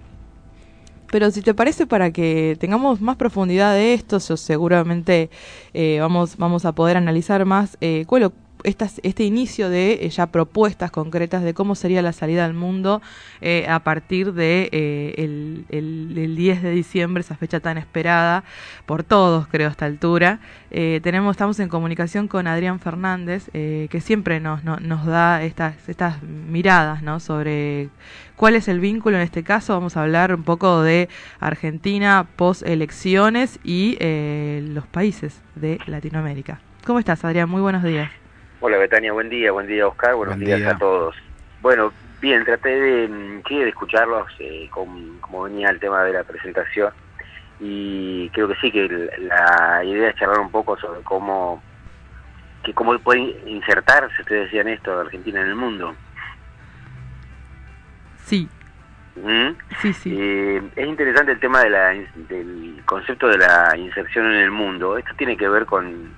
Pero 1.12 1.32
si 1.32 1.42
te 1.42 1.54
parece, 1.54 1.88
para 1.88 2.12
que 2.12 2.58
tengamos 2.60 3.02
más 3.02 3.16
profundidad 3.16 3.74
de 3.74 3.94
esto, 3.94 4.20
seguramente 4.20 5.30
eh, 5.74 5.98
vamos, 6.02 6.38
vamos 6.38 6.66
a 6.66 6.74
poder 6.74 6.98
analizar 6.98 7.46
más 7.46 7.78
eh, 7.80 8.04
cuál, 8.08 8.32
estas, 8.64 9.00
este 9.04 9.24
inicio 9.24 9.70
de 9.70 9.94
eh, 10.06 10.10
ya 10.10 10.28
propuestas 10.28 10.92
concretas 10.92 11.44
de 11.44 11.54
cómo 11.54 11.76
sería 11.76 12.02
la 12.02 12.12
salida 12.14 12.46
al 12.46 12.54
mundo 12.54 13.02
eh, 13.42 13.66
a 13.70 13.80
partir 13.84 14.34
de 14.34 14.70
eh, 14.72 15.14
el, 15.18 15.66
el- 15.70 16.18
el 16.18 16.36
10 16.36 16.64
de 16.64 16.72
diciembre, 16.72 17.22
esa 17.22 17.36
fecha 17.36 17.60
tan 17.60 17.78
esperada 17.78 18.44
por 18.86 19.04
todos, 19.04 19.48
creo, 19.48 19.68
a 19.68 19.72
esta 19.72 19.86
altura. 19.86 20.40
Eh, 20.72 21.00
tenemos, 21.04 21.32
estamos 21.36 21.60
en 21.60 21.70
comunicación 21.70 22.28
con 22.28 22.48
Adrián 22.48 22.80
Fernández, 22.80 23.50
eh, 23.54 23.88
que 23.90 24.02
siempre 24.02 24.40
nos, 24.40 24.64
no- 24.64 24.78
nos 24.80 25.06
da 25.06 25.44
estas, 25.44 25.88
estas 25.90 26.22
miradas 26.24 27.02
¿no? 27.04 27.20
sobre 27.20 27.90
cuál 28.36 28.56
es 28.56 28.68
el 28.68 28.80
vínculo 28.80 29.18
en 29.18 29.24
este 29.24 29.44
caso. 29.44 29.74
Vamos 29.74 29.98
a 29.98 30.04
hablar 30.04 30.34
un 30.34 30.44
poco 30.44 30.82
de 30.82 31.10
Argentina 31.40 32.28
post 32.36 32.64
elecciones 32.66 33.60
y 33.64 33.98
los 34.74 34.86
países 34.88 35.42
de 35.56 35.80
Latinoamérica. 35.88 36.60
¿Cómo 36.86 37.00
estás, 37.00 37.24
Adrián? 37.26 37.50
Muy 37.50 37.62
buenos 37.62 37.84
días. 37.84 38.10
Hola 38.60 38.78
Betania, 38.78 39.14
buen 39.14 39.30
día, 39.30 39.52
buen 39.52 39.68
día 39.68 39.88
Oscar, 39.88 40.16
buenos 40.16 40.36
Buen 40.36 40.46
días 40.48 40.60
día. 40.60 40.72
a 40.72 40.78
todos. 40.78 41.16
Bueno, 41.62 41.92
bien, 42.20 42.44
traté 42.44 42.70
de, 42.70 43.08
mm, 43.08 43.44
sí, 43.48 43.58
de 43.60 43.70
escucharlos, 43.70 44.28
eh, 44.40 44.68
con- 44.72 45.20
como 45.20 45.44
venía 45.44 45.70
el 45.70 45.80
tema 45.80 46.04
de 46.04 46.14
la 46.14 46.24
presentación, 46.24 46.92
y 47.60 48.30
creo 48.30 48.48
que 48.48 48.56
sí, 48.56 48.72
que 48.72 49.10
la 49.20 49.84
idea 49.84 50.10
es 50.10 50.16
charlar 50.16 50.40
un 50.40 50.50
poco 50.52 50.78
sobre 50.78 51.02
cómo, 51.02 51.62
que 52.64 52.74
cómo 52.74 52.98
puede 53.00 53.20
insertarse, 53.46 54.22
ustedes 54.22 54.46
decían 54.46 54.68
esto, 54.70 55.00
Argentina 55.00 55.42
en 55.42 55.48
el 55.48 55.56
mundo. 55.56 55.96
Sí. 58.26 58.50
¿Mm? 59.16 59.50
Sí, 59.82 59.94
sí. 59.94 60.16
Eh, 60.20 60.62
es 60.76 60.88
interesante 60.88 61.32
el 61.32 61.40
tema 61.40 61.62
de 61.64 61.70
la, 61.70 61.94
in- 61.96 62.08
del 62.28 62.82
concepto 62.86 63.28
de 63.28 63.38
la 63.38 63.76
inserción 63.78 64.26
en 64.28 64.40
el 64.42 64.52
mundo. 64.52 64.98
Esto 64.98 65.12
tiene 65.18 65.38
que 65.38 65.48
ver 65.50 65.66
con, 65.66 66.14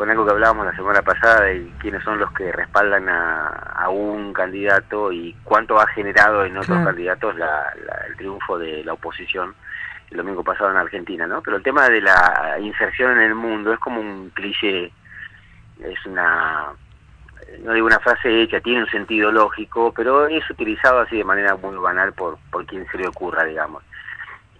con 0.00 0.08
algo 0.08 0.24
que 0.24 0.30
hablábamos 0.30 0.64
la 0.64 0.74
semana 0.74 1.02
pasada 1.02 1.42
de 1.42 1.74
quiénes 1.78 2.02
son 2.02 2.18
los 2.18 2.32
que 2.32 2.50
respaldan 2.52 3.06
a, 3.10 3.48
a 3.48 3.90
un 3.90 4.32
candidato 4.32 5.12
y 5.12 5.36
cuánto 5.44 5.78
ha 5.78 5.86
generado 5.88 6.42
en 6.46 6.52
otros 6.56 6.68
Claro. 6.78 6.84
candidatos 6.86 7.36
la- 7.36 7.70
la- 7.84 8.06
el 8.08 8.16
triunfo 8.16 8.58
de 8.58 8.82
la 8.82 8.94
oposición 8.94 9.54
el 10.10 10.16
domingo 10.16 10.42
pasado 10.42 10.70
en 10.70 10.78
Argentina, 10.78 11.26
¿no? 11.26 11.42
Pero 11.42 11.58
el 11.58 11.62
tema 11.62 11.86
de 11.90 12.00
la 12.00 12.56
inserción 12.60 13.12
en 13.12 13.18
el 13.24 13.34
mundo 13.34 13.74
es 13.74 13.78
como 13.78 14.00
un 14.00 14.30
cliché, 14.30 14.86
es 15.80 16.06
una 16.06 16.68
no 17.62 17.72
digo 17.74 17.86
una 17.86 17.98
frase 18.00 18.40
hecha, 18.40 18.58
tiene 18.62 18.80
un 18.84 18.88
sentido 18.88 19.30
lógico, 19.30 19.92
pero 19.94 20.28
es 20.28 20.48
utilizado 20.48 21.00
así 21.00 21.18
de 21.18 21.24
manera 21.24 21.56
muy 21.56 21.76
banal 21.76 22.14
por, 22.14 22.38
por 22.50 22.64
quien 22.64 22.86
se 22.90 22.96
le 22.96 23.06
ocurra, 23.06 23.44
digamos. 23.44 23.82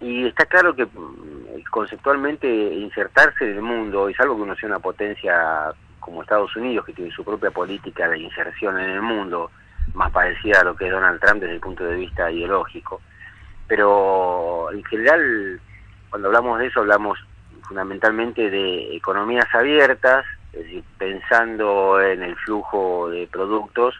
Y 0.01 0.25
está 0.25 0.45
claro 0.45 0.75
que 0.75 0.85
mm, 0.85 1.63
conceptualmente 1.69 2.47
insertarse 2.47 3.45
en 3.45 3.57
el 3.57 3.61
mundo, 3.61 4.09
y 4.09 4.13
salvo 4.15 4.35
que 4.35 4.41
uno 4.41 4.55
sea 4.55 4.67
una 4.67 4.79
potencia 4.79 5.73
como 5.99 6.23
Estados 6.23 6.55
Unidos, 6.55 6.85
que 6.85 6.93
tiene 6.93 7.11
su 7.11 7.23
propia 7.23 7.51
política 7.51 8.09
de 8.09 8.19
inserción 8.19 8.79
en 8.79 8.89
el 8.89 9.01
mundo, 9.01 9.51
más 9.93 10.11
parecida 10.11 10.61
a 10.61 10.63
lo 10.63 10.75
que 10.75 10.87
es 10.87 10.91
Donald 10.91 11.19
Trump 11.21 11.41
desde 11.41 11.55
el 11.55 11.61
punto 11.61 11.83
de 11.83 11.95
vista 11.95 12.31
ideológico, 12.31 13.01
pero 13.67 14.71
en 14.71 14.83
general, 14.83 15.61
cuando 16.09 16.27
hablamos 16.27 16.59
de 16.59 16.67
eso, 16.67 16.81
hablamos 16.81 17.17
fundamentalmente 17.67 18.49
de 18.49 18.95
economías 18.95 19.47
abiertas, 19.53 20.25
es 20.51 20.63
decir, 20.65 20.83
pensando 20.97 22.01
en 22.01 22.23
el 22.23 22.35
flujo 22.37 23.09
de 23.09 23.27
productos, 23.31 23.95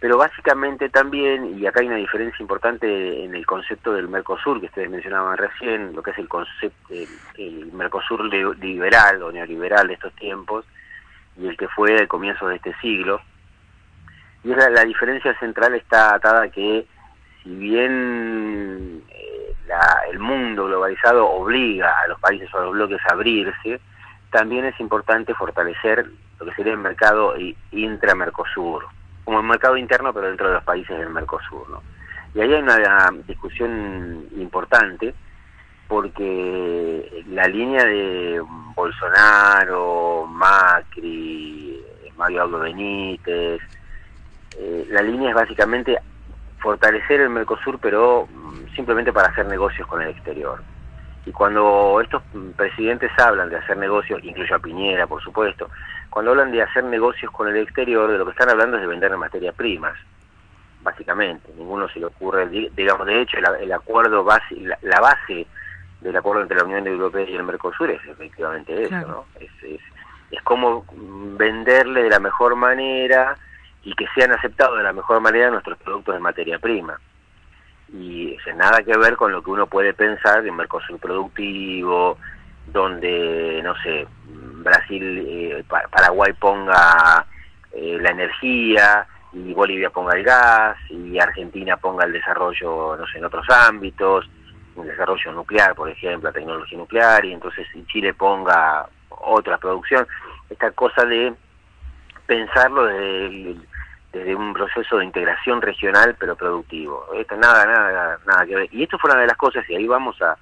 pero 0.00 0.18
básicamente 0.18 0.90
también, 0.90 1.58
y 1.58 1.66
acá 1.66 1.80
hay 1.80 1.86
una 1.86 1.96
diferencia 1.96 2.42
importante 2.42 3.24
en 3.24 3.34
el 3.34 3.46
concepto 3.46 3.92
del 3.94 4.08
Mercosur 4.08 4.60
que 4.60 4.66
ustedes 4.66 4.90
mencionaban 4.90 5.36
recién, 5.38 5.94
lo 5.94 6.02
que 6.02 6.10
es 6.10 6.18
el 6.18 6.28
concepto, 6.28 6.94
el, 7.38 7.70
Mercosur 7.72 8.24
li- 8.26 8.54
liberal 8.60 9.22
o 9.22 9.32
neoliberal 9.32 9.88
de 9.88 9.94
estos 9.94 10.12
tiempos, 10.16 10.66
y 11.38 11.46
el 11.48 11.56
que 11.56 11.68
fue 11.68 11.96
al 11.98 12.06
comienzo 12.08 12.46
de 12.48 12.56
este 12.56 12.74
siglo. 12.82 13.20
Y 14.42 14.48
la, 14.54 14.68
la 14.68 14.84
diferencia 14.84 15.36
central 15.38 15.74
está 15.74 16.14
atada 16.14 16.48
que 16.50 16.86
si 17.42 17.54
bien 17.56 19.02
eh, 19.08 19.54
la- 19.66 20.02
el 20.10 20.18
mundo 20.18 20.66
globalizado 20.66 21.26
obliga 21.30 21.94
a 22.04 22.08
los 22.08 22.20
países 22.20 22.52
o 22.52 22.58
a 22.58 22.64
los 22.64 22.72
bloques 22.72 23.00
a 23.08 23.14
abrirse, 23.14 23.80
también 24.30 24.66
es 24.66 24.78
importante 24.80 25.32
fortalecer 25.34 26.04
lo 26.38 26.44
que 26.46 26.54
sería 26.56 26.72
el 26.72 26.78
mercado 26.78 27.38
i- 27.38 27.56
intra-Mercosur, 27.72 28.84
como 29.24 29.40
el 29.40 29.46
mercado 29.46 29.76
interno 29.76 30.12
pero 30.12 30.28
dentro 30.28 30.48
de 30.48 30.54
los 30.54 30.64
países 30.64 30.98
del 30.98 31.10
Mercosur. 31.10 31.68
¿no? 31.70 31.82
Y 32.34 32.40
ahí 32.40 32.52
hay 32.52 32.62
una 32.62 33.10
discusión 33.26 34.26
importante 34.36 35.14
porque 35.88 37.24
la 37.28 37.46
línea 37.46 37.84
de 37.84 38.42
Bolsonaro, 38.74 40.26
Macri, 40.26 41.82
Mario 42.16 42.42
Aldo 42.42 42.60
Benítez, 42.60 43.60
eh, 44.58 44.86
la 44.90 45.02
línea 45.02 45.30
es 45.30 45.34
básicamente 45.34 45.98
fortalecer 46.58 47.20
el 47.20 47.30
Mercosur, 47.30 47.78
pero 47.78 48.26
mm, 48.32 48.74
simplemente 48.74 49.12
para 49.12 49.28
hacer 49.28 49.46
negocios 49.46 49.86
con 49.86 50.00
el 50.00 50.08
exterior. 50.08 50.62
Y 51.26 51.32
cuando 51.32 52.00
estos 52.02 52.22
presidentes 52.56 53.10
hablan 53.18 53.48
de 53.48 53.56
hacer 53.56 53.76
negocios, 53.78 54.22
incluyo 54.22 54.54
a 54.56 54.58
Piñera, 54.58 55.06
por 55.06 55.22
supuesto, 55.22 55.70
cuando 56.10 56.32
hablan 56.32 56.52
de 56.52 56.62
hacer 56.62 56.84
negocios 56.84 57.30
con 57.32 57.48
el 57.48 57.56
exterior, 57.56 58.10
de 58.10 58.18
lo 58.18 58.24
que 58.26 58.32
están 58.32 58.50
hablando 58.50 58.76
es 58.76 58.82
de 58.82 58.88
vender 58.88 59.16
materias 59.16 59.54
primas, 59.54 59.94
básicamente. 60.82 61.50
Ninguno 61.56 61.88
se 61.88 61.98
le 62.00 62.06
ocurre, 62.06 62.46
di- 62.48 62.70
digamos, 62.76 63.06
de 63.06 63.22
hecho, 63.22 63.38
el, 63.38 63.44
el 63.62 63.72
acuerdo 63.72 64.22
base, 64.22 64.54
la, 64.60 64.78
la 64.82 65.00
base 65.00 65.46
del 66.00 66.16
acuerdo 66.16 66.42
entre 66.42 66.58
la 66.58 66.64
Unión 66.64 66.86
Europea 66.86 67.24
y 67.28 67.34
el 67.34 67.42
Mercosur 67.42 67.90
es 67.90 68.04
efectivamente 68.06 68.78
eso, 68.82 68.90
Claro. 68.90 69.08
¿no? 69.08 69.40
Es, 69.40 69.50
es, 69.62 69.80
es 70.30 70.42
como 70.42 70.84
venderle 71.38 72.02
de 72.02 72.10
la 72.10 72.18
mejor 72.20 72.54
manera 72.54 73.36
y 73.82 73.94
que 73.94 74.06
sean 74.14 74.32
aceptados 74.32 74.76
de 74.76 74.84
la 74.84 74.92
mejor 74.92 75.20
manera 75.20 75.50
nuestros 75.50 75.78
productos 75.78 76.14
de 76.14 76.20
materia 76.20 76.58
prima. 76.58 76.98
Y 77.96 78.36
sea, 78.42 78.54
nada 78.54 78.82
que 78.82 78.96
ver 78.98 79.16
con 79.16 79.30
lo 79.30 79.42
que 79.42 79.50
uno 79.50 79.66
puede 79.68 79.94
pensar 79.94 80.42
de 80.42 80.50
un 80.50 80.56
Mercosur 80.56 80.98
productivo, 80.98 82.18
donde, 82.66 83.60
no 83.62 83.74
sé, 83.82 84.06
Brasil, 84.26 85.24
eh, 85.28 85.64
Pa- 85.68 85.86
Paraguay 85.90 86.32
ponga 86.32 87.24
eh, 87.72 87.98
la 88.00 88.10
energía 88.10 89.06
y 89.32 89.52
Bolivia 89.52 89.90
ponga 89.90 90.14
el 90.16 90.24
gas 90.24 90.76
y 90.90 91.18
Argentina 91.18 91.76
ponga 91.76 92.04
el 92.04 92.12
desarrollo, 92.12 92.96
no 92.96 93.06
sé, 93.06 93.18
en 93.18 93.24
otros 93.26 93.46
ámbitos, 93.50 94.28
el 94.76 94.88
desarrollo 94.88 95.32
nuclear, 95.32 95.74
por 95.74 95.88
ejemplo, 95.88 96.30
la 96.30 96.34
tecnología 96.34 96.78
nuclear, 96.78 97.24
y 97.24 97.32
entonces 97.32 97.66
Chile 97.86 98.12
ponga 98.14 98.88
otra 99.08 99.56
producción. 99.58 100.06
Esta 100.50 100.70
cosa 100.72 101.04
de 101.04 101.32
pensarlo 102.26 102.86
desde, 102.86 103.26
el- 103.26 103.68
desde 104.14 104.34
un 104.34 104.54
proceso 104.54 104.98
de 104.98 105.04
integración 105.04 105.60
regional 105.60 106.14
pero 106.18 106.36
productivo. 106.36 107.04
Esto 107.14 107.36
nada, 107.36 107.66
nada, 107.66 108.18
nada 108.24 108.46
que 108.46 108.54
ver. 108.54 108.68
Y 108.72 108.84
esto 108.84 108.96
fue 108.98 109.10
una 109.10 109.20
de 109.20 109.26
las 109.26 109.36
cosas, 109.36 109.68
y 109.68 109.74
ahí 109.74 109.86
vamos 109.86 110.20
a, 110.22 110.36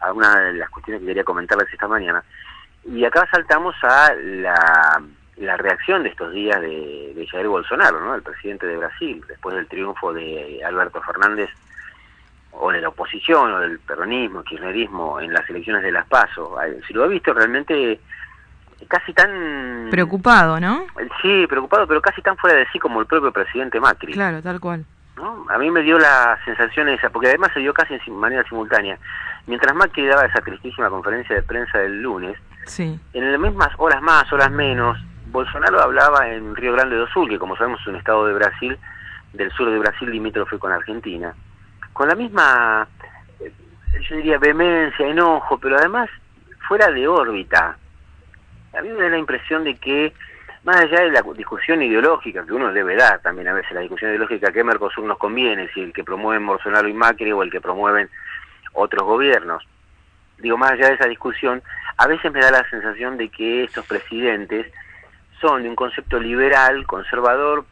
a 0.00 0.12
una 0.12 0.38
de 0.40 0.52
las 0.54 0.68
cuestiones 0.68 1.00
que 1.00 1.08
quería 1.08 1.24
comentarles 1.24 1.72
esta 1.72 1.88
mañana. 1.88 2.22
Y 2.84 3.04
acá 3.04 3.26
saltamos 3.30 3.74
a 3.82 4.12
la, 4.14 5.02
la 5.36 5.56
reacción 5.56 6.02
de 6.02 6.10
estos 6.10 6.32
días 6.32 6.60
de, 6.60 7.14
de 7.14 7.26
Jair 7.26 7.48
Bolsonaro, 7.48 8.00
¿no? 8.00 8.14
el 8.14 8.22
presidente 8.22 8.66
de 8.66 8.76
Brasil, 8.76 9.24
después 9.26 9.56
del 9.56 9.66
triunfo 9.66 10.12
de 10.12 10.62
Alberto 10.64 11.00
Fernández 11.00 11.48
o 12.52 12.70
de 12.70 12.82
la 12.82 12.88
oposición 12.88 13.52
o 13.52 13.60
del 13.60 13.78
peronismo, 13.78 14.42
kirchnerismo 14.42 15.20
en 15.20 15.32
las 15.32 15.48
elecciones 15.48 15.82
de 15.82 15.92
las 15.92 16.06
PASO. 16.06 16.56
Si 16.86 16.92
lo 16.92 17.04
ha 17.04 17.06
visto 17.06 17.32
realmente 17.32 18.00
casi 18.88 19.12
tan... 19.12 19.88
Preocupado, 19.90 20.58
¿no? 20.60 20.86
Sí, 21.22 21.46
preocupado, 21.48 21.86
pero 21.86 22.00
casi 22.00 22.22
tan 22.22 22.36
fuera 22.36 22.56
de 22.58 22.66
sí 22.72 22.78
como 22.78 23.00
el 23.00 23.06
propio 23.06 23.32
presidente 23.32 23.80
Macri. 23.80 24.12
Claro, 24.12 24.42
tal 24.42 24.60
cual. 24.60 24.84
¿no? 25.16 25.46
A 25.50 25.58
mí 25.58 25.70
me 25.70 25.82
dio 25.82 25.98
la 25.98 26.38
sensación 26.44 26.88
esa, 26.88 27.10
porque 27.10 27.28
además 27.28 27.50
se 27.52 27.60
dio 27.60 27.74
casi 27.74 27.94
en 27.94 28.00
sim- 28.00 28.14
manera 28.14 28.42
simultánea. 28.48 28.98
Mientras 29.46 29.74
Macri 29.74 30.06
daba 30.06 30.24
esa 30.26 30.40
tristísima 30.40 30.88
conferencia 30.88 31.34
de 31.36 31.42
prensa 31.42 31.78
del 31.78 32.00
lunes, 32.02 32.36
Sí. 32.66 32.98
en 33.12 33.32
las 33.32 33.40
mismas 33.40 33.68
horas 33.78 34.00
más, 34.02 34.32
horas 34.32 34.50
menos, 34.50 34.98
Bolsonaro 35.26 35.80
hablaba 35.80 36.28
en 36.28 36.54
Río 36.56 36.72
Grande 36.72 36.96
do 36.96 37.06
Sul, 37.08 37.28
que 37.28 37.38
como 37.38 37.56
sabemos 37.56 37.80
es 37.80 37.86
un 37.86 37.96
estado 37.96 38.26
de 38.26 38.34
Brasil, 38.34 38.78
del 39.32 39.50
sur 39.52 39.70
de 39.70 39.78
Brasil 39.78 40.10
limítrofe 40.10 40.58
con 40.58 40.72
Argentina, 40.72 41.34
con 41.92 42.08
la 42.08 42.14
misma, 42.14 42.86
eh, 43.40 43.52
yo 44.08 44.16
diría, 44.16 44.38
vehemencia, 44.38 45.06
enojo, 45.06 45.58
pero 45.58 45.76
además 45.76 46.08
fuera 46.66 46.90
de 46.90 47.06
órbita. 47.06 47.76
A 48.76 48.82
mí 48.82 48.88
me 48.88 49.02
da 49.02 49.08
la 49.10 49.18
impresión 49.18 49.64
de 49.64 49.76
que, 49.76 50.12
más 50.64 50.76
allá 50.76 51.00
de 51.00 51.10
la 51.10 51.22
discusión 51.36 51.82
ideológica 51.82 52.44
que 52.44 52.52
uno 52.52 52.72
debe 52.72 52.94
dar 52.96 53.20
también 53.20 53.48
a 53.48 53.54
veces, 53.54 53.72
la 53.72 53.80
discusión 53.80 54.10
ideológica 54.10 54.52
que 54.52 54.62
Mercosur 54.64 55.04
nos 55.04 55.18
conviene, 55.18 55.68
si 55.74 55.80
el 55.80 55.92
que 55.92 56.04
promueven 56.04 56.46
Bolsonaro 56.46 56.88
y 56.88 56.92
Macri 56.92 57.32
o 57.32 57.42
el 57.42 57.50
que 57.50 57.60
promueven 57.60 58.08
otros 58.72 59.02
gobiernos, 59.04 59.66
digo, 60.38 60.56
más 60.56 60.72
allá 60.72 60.88
de 60.88 60.94
esa 60.94 61.08
discusión, 61.08 61.62
a 61.96 62.06
veces 62.06 62.32
me 62.32 62.40
da 62.40 62.50
la 62.50 62.68
sensación 62.70 63.16
de 63.16 63.28
que 63.28 63.64
estos 63.64 63.84
presidentes 63.86 64.72
son 65.40 65.62
de 65.62 65.68
un 65.68 65.74
concepto 65.76 66.20
liberal, 66.20 66.86
conservador, 66.86 67.64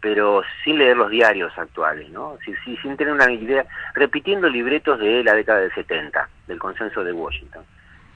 pero 0.00 0.42
sin 0.62 0.78
leer 0.78 0.96
los 0.96 1.10
diarios 1.10 1.56
actuales, 1.58 2.08
¿no? 2.10 2.36
Sin- 2.44 2.56
sin 2.82 2.96
tener 2.96 3.12
una 3.12 3.30
idea, 3.32 3.64
repitiendo 3.94 4.48
libretos 4.48 4.98
de 4.98 5.24
la 5.24 5.34
década 5.34 5.60
del 5.60 5.72
70, 5.74 6.28
del 6.46 6.58
consenso 6.58 7.02
de 7.02 7.12
Washington. 7.12 7.64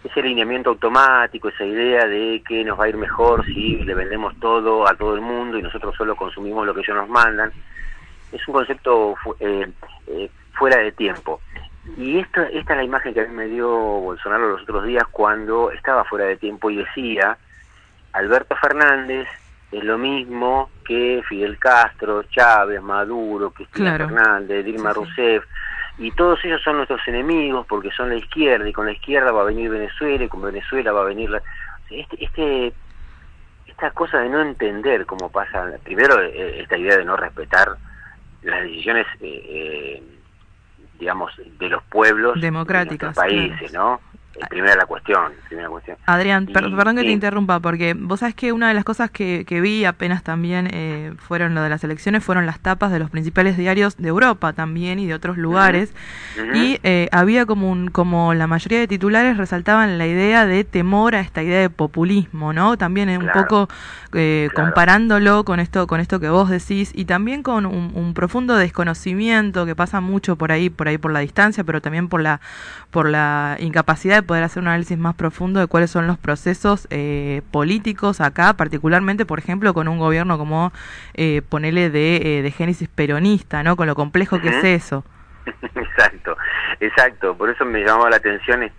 Ese 0.04 0.20
alineamiento 0.20 0.70
automático, 0.70 1.48
esa 1.48 1.64
idea 1.64 2.06
de 2.06 2.42
que 2.46 2.64
nos 2.64 2.78
va 2.78 2.84
a 2.84 2.88
ir 2.88 2.96
mejor 2.96 3.44
si 3.44 3.76
le 3.82 3.94
vendemos 3.94 4.34
todo 4.40 4.88
a 4.88 4.94
todo 4.94 5.14
el 5.14 5.20
mundo 5.20 5.58
y 5.58 5.62
nosotros 5.62 5.94
solo 5.96 6.14
consumimos 6.16 6.66
lo 6.66 6.74
que 6.74 6.80
ellos 6.80 6.96
nos 6.96 7.08
mandan, 7.08 7.50
es 8.32 8.46
un 8.46 8.54
concepto 8.54 9.14
eh, 9.40 9.68
eh, 10.06 10.30
fuera 10.52 10.78
de 10.78 10.92
tiempo. 10.92 11.40
Y 11.96 12.18
esta, 12.18 12.44
esta 12.48 12.74
es 12.74 12.76
la 12.76 12.84
imagen 12.84 13.14
que 13.14 13.22
a 13.22 13.26
mí 13.26 13.34
me 13.34 13.46
dio 13.46 13.68
Bolsonaro 13.68 14.50
los 14.50 14.62
otros 14.62 14.84
días 14.84 15.04
cuando 15.10 15.70
estaba 15.72 16.04
fuera 16.04 16.26
de 16.26 16.36
tiempo 16.36 16.70
y 16.70 16.76
decía, 16.76 17.38
Alberto 18.12 18.54
Fernández 18.56 19.26
es 19.72 19.84
lo 19.84 19.98
mismo 19.98 20.70
que 20.84 21.22
Fidel 21.28 21.58
Castro, 21.58 22.22
Chávez, 22.24 22.82
Maduro, 22.82 23.50
Cristina 23.50 23.96
Claro. 23.96 24.08
Fernández, 24.14 24.64
Dilma 24.64 24.92
Rousseff, 24.92 25.44
y 25.98 26.12
todos 26.12 26.38
ellos 26.44 26.62
son 26.62 26.76
nuestros 26.76 27.00
enemigos 27.08 27.66
porque 27.66 27.90
son 27.90 28.10
la 28.10 28.16
izquierda, 28.16 28.68
y 28.68 28.72
con 28.72 28.86
la 28.86 28.92
izquierda 28.92 29.32
va 29.32 29.42
a 29.42 29.46
venir 29.46 29.70
Venezuela, 29.70 30.24
y 30.24 30.28
con 30.28 30.42
Venezuela 30.42 30.92
va 30.92 31.02
a 31.02 31.04
venir 31.04 31.30
la... 31.30 31.42
Este, 31.90 32.24
este, 32.24 32.72
esta 33.66 33.90
cosa 33.92 34.18
de 34.18 34.28
no 34.28 34.40
entender 34.40 35.06
cómo 35.06 35.30
pasa, 35.30 35.70
primero 35.84 36.20
eh, 36.20 36.60
esta 36.60 36.76
idea 36.76 36.96
de 36.98 37.04
no 37.04 37.16
respetar 37.16 37.76
las 38.42 38.62
decisiones, 38.62 39.06
eh, 39.20 39.44
eh, 39.48 40.02
digamos, 40.98 41.32
de 41.58 41.68
los 41.68 41.82
pueblos 41.84 42.40
Democráticas, 42.40 43.14
de 43.16 43.22
nuestros 43.22 43.50
países, 43.50 43.72
¿no? 43.72 44.00
Primera 44.48 44.76
la 44.76 44.86
cuestión, 44.86 45.32
primera 45.48 45.68
cuestión. 45.68 45.96
Adrián, 46.06 46.46
Y- 46.48 46.52
perdón 46.52 46.96
que 46.96 47.02
te 47.04 47.10
interrumpa, 47.10 47.60
porque 47.60 47.94
vos 47.94 48.20
sabés 48.20 48.34
que 48.34 48.52
una 48.52 48.68
de 48.68 48.74
las 48.74 48.84
cosas 48.84 49.10
que, 49.10 49.44
que 49.46 49.60
vi 49.60 49.84
apenas 49.84 50.22
también 50.22 50.68
eh, 50.72 51.12
fueron 51.18 51.54
lo 51.54 51.62
de 51.62 51.68
las 51.68 51.82
elecciones, 51.84 52.22
fueron 52.24 52.46
las 52.46 52.60
tapas 52.60 52.92
de 52.92 52.98
los 52.98 53.10
principales 53.10 53.56
diarios 53.56 53.96
de 53.96 54.08
Europa 54.08 54.52
también 54.52 54.98
y 54.98 55.06
de 55.06 55.14
otros 55.14 55.36
lugares. 55.36 55.92
Y 56.54 56.78
eh, 56.82 57.08
había 57.12 57.46
como 57.46 57.70
un, 57.70 57.88
como 57.90 58.32
la 58.34 58.46
mayoría 58.46 58.78
de 58.78 58.86
titulares 58.88 59.36
resaltaban 59.36 59.98
la 59.98 60.06
idea 60.06 60.46
de 60.46 60.64
temor 60.64 61.14
a 61.14 61.20
esta 61.20 61.42
idea 61.42 61.60
de 61.60 61.70
populismo, 61.70 62.52
¿no? 62.52 62.76
También 62.78 63.08
eh, 63.08 63.18
un 63.18 63.28
poco 63.30 63.68
eh, 64.14 64.48
Claro. 64.52 64.64
comparándolo 64.66 65.44
con 65.44 65.60
esto, 65.60 65.86
con 65.86 66.00
esto 66.00 66.20
que 66.20 66.28
vos 66.28 66.48
decís, 66.48 66.92
y 66.94 67.04
también 67.04 67.42
con 67.42 67.66
un, 67.66 67.92
un 67.94 68.14
profundo 68.14 68.56
desconocimiento 68.56 69.66
que 69.66 69.74
pasa 69.76 70.00
mucho 70.00 70.36
por 70.36 70.52
ahí, 70.52 70.70
por 70.70 70.88
ahí 70.88 70.96
por 70.98 71.12
la 71.12 71.20
distancia, 71.20 71.64
pero 71.64 71.80
también 71.80 72.08
por 72.08 72.20
la, 72.22 72.40
por 72.90 73.08
la 73.08 73.56
incapacidad 73.60 74.16
de 74.16 74.22
poder 74.28 74.44
hacer 74.44 74.62
un 74.62 74.68
análisis 74.68 74.96
más 74.96 75.16
profundo 75.16 75.58
de 75.58 75.66
cuáles 75.66 75.90
son 75.90 76.06
los 76.06 76.18
procesos 76.18 76.86
eh, 76.90 77.42
políticos 77.50 78.20
acá, 78.20 78.54
particularmente, 78.54 79.26
por 79.26 79.40
ejemplo, 79.40 79.74
con 79.74 79.88
un 79.88 79.98
gobierno 79.98 80.38
como 80.38 80.72
eh, 81.14 81.42
ponele 81.48 81.90
de, 81.90 82.38
eh, 82.38 82.42
de 82.42 82.50
génesis 82.52 82.88
peronista, 82.88 83.64
¿no? 83.64 83.74
Con 83.74 83.88
lo 83.88 83.96
complejo 83.96 84.40
que 84.40 84.50
es 84.50 84.62
eso. 84.64 85.04
exacto, 85.74 86.36
exacto. 86.78 87.36
Por 87.36 87.50
eso 87.50 87.64
me 87.64 87.80
llamaba 87.80 88.10
la 88.10 88.16
atención. 88.16 88.62
eh, 88.62 88.72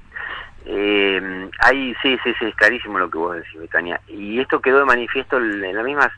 Eh, 0.65 1.49
ahí 1.59 1.95
sí, 2.01 2.17
sí, 2.23 2.33
sí, 2.37 2.45
es 2.45 2.55
clarísimo 2.55 2.99
lo 2.99 3.09
que 3.09 3.17
vos 3.17 3.35
decís, 3.35 3.59
Betania. 3.59 3.99
Y 4.07 4.39
esto 4.39 4.61
quedó 4.61 4.79
de 4.79 4.85
manifiesto 4.85 5.37
en 5.37 5.73
las 5.75 5.83
mismas 5.85 6.09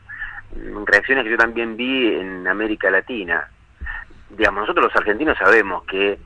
reacciones 0.86 1.24
que 1.24 1.30
yo 1.30 1.38
también 1.38 1.76
vi 1.76 2.14
en 2.14 2.46
América 2.46 2.90
Latina. 2.90 3.48
Digamos, 4.30 4.62
nosotros 4.62 4.86
los 4.86 4.96
argentinos 4.96 5.38
sabemos 5.38 5.84
que 5.84 6.18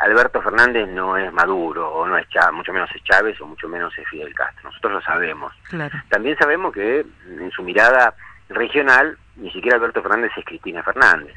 Alberto 0.00 0.40
Fernández 0.40 0.88
no 0.88 1.16
es 1.18 1.30
Maduro, 1.32 1.92
o 1.92 2.06
no 2.06 2.16
es 2.16 2.26
Chávez, 2.30 2.54
mucho 2.54 2.72
menos 2.72 2.90
es 2.94 3.04
Chávez, 3.04 3.38
o 3.40 3.46
mucho 3.46 3.68
menos 3.68 3.96
es 3.98 4.08
Fidel 4.08 4.34
Castro. 4.34 4.70
Nosotros 4.70 4.94
lo 4.94 5.02
sabemos. 5.02 5.52
Claro. 5.68 5.98
También 6.08 6.38
sabemos 6.38 6.72
que 6.72 7.04
en 7.26 7.50
su 7.50 7.62
mirada 7.62 8.14
regional, 8.48 9.18
ni 9.36 9.50
siquiera 9.50 9.76
Alberto 9.76 10.00
Fernández 10.00 10.32
es 10.38 10.44
Cristina 10.46 10.82
Fernández. 10.82 11.34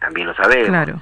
También 0.00 0.28
lo 0.28 0.34
sabemos. 0.34 0.68
Claro. 0.68 1.00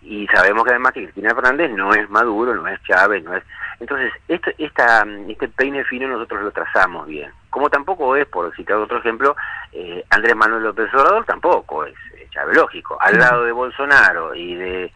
Y 0.00 0.26
sabemos 0.28 0.64
que 0.64 0.70
además 0.70 0.92
que 0.92 1.02
Cristina 1.02 1.34
Fernández 1.34 1.70
no 1.72 1.92
es 1.92 2.08
Maduro, 2.08 2.54
no 2.54 2.66
es 2.66 2.82
Chávez, 2.84 3.22
no 3.22 3.34
es... 3.34 3.42
Entonces, 3.78 4.10
esto, 4.26 4.50
esta, 4.56 5.04
este 5.28 5.48
peine 5.48 5.84
fino 5.84 6.08
nosotros 6.08 6.42
lo 6.42 6.52
trazamos 6.52 7.06
bien. 7.06 7.30
Como 7.50 7.68
tampoco 7.68 8.16
es, 8.16 8.26
por 8.28 8.54
citar 8.56 8.78
otro 8.78 8.98
ejemplo, 8.98 9.36
eh, 9.72 10.02
Andrés 10.08 10.34
Manuel 10.34 10.62
López 10.62 10.88
Obrador 10.94 11.26
tampoco 11.26 11.84
es 11.84 11.94
eh, 12.14 12.26
Chávez, 12.30 12.56
lógico. 12.56 12.96
Al 12.98 13.18
lado 13.18 13.44
de 13.44 13.52
Bolsonaro 13.52 14.34
y 14.34 14.54
de 14.54 14.92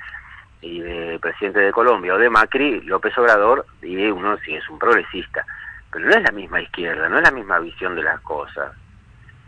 y 0.63 0.81
de 0.81 1.19
presidente 1.19 1.61
de 1.61 1.73
Colombia 1.73 2.15
o 2.15 2.19
de 2.19 2.31
Macri, 2.31 2.81
López 2.83 3.17
Obrador, 3.19 3.67
y 3.83 3.97
uno 4.07 4.37
sí 4.45 4.55
es 4.55 4.69
un 4.69 4.79
progresista, 4.79 5.45
pero 5.91 6.07
no 6.07 6.13
es 6.13 6.23
la 6.23 6.33
misma 6.33 6.61
izquierda, 6.61 7.09
no 7.09 7.19
es 7.19 7.25
la 7.25 7.31
misma 7.31 7.59
visión 7.61 7.97
de 7.97 8.03
las 8.03 8.21
cosas. 8.21 8.73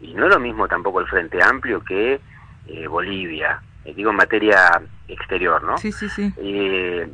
Y 0.01 0.15
no 0.15 0.27
es 0.27 0.35
lo 0.35 0.41
mismo 0.41 0.67
tampoco 0.67 1.01
el 1.01 1.07
Frente 1.07 1.43
Amplio 1.43 1.85
que 1.85 2.21
eh, 2.67 2.87
Bolivia, 2.87 3.61
eh, 3.85 3.95
digo 3.95 4.11
en 4.11 4.17
materia 4.17 4.81
exterior, 5.09 5.63
¿no? 5.63 5.77
Sí, 5.79 5.93
sí, 5.93 6.09
sí. 6.09 6.33
Eh, 6.39 7.09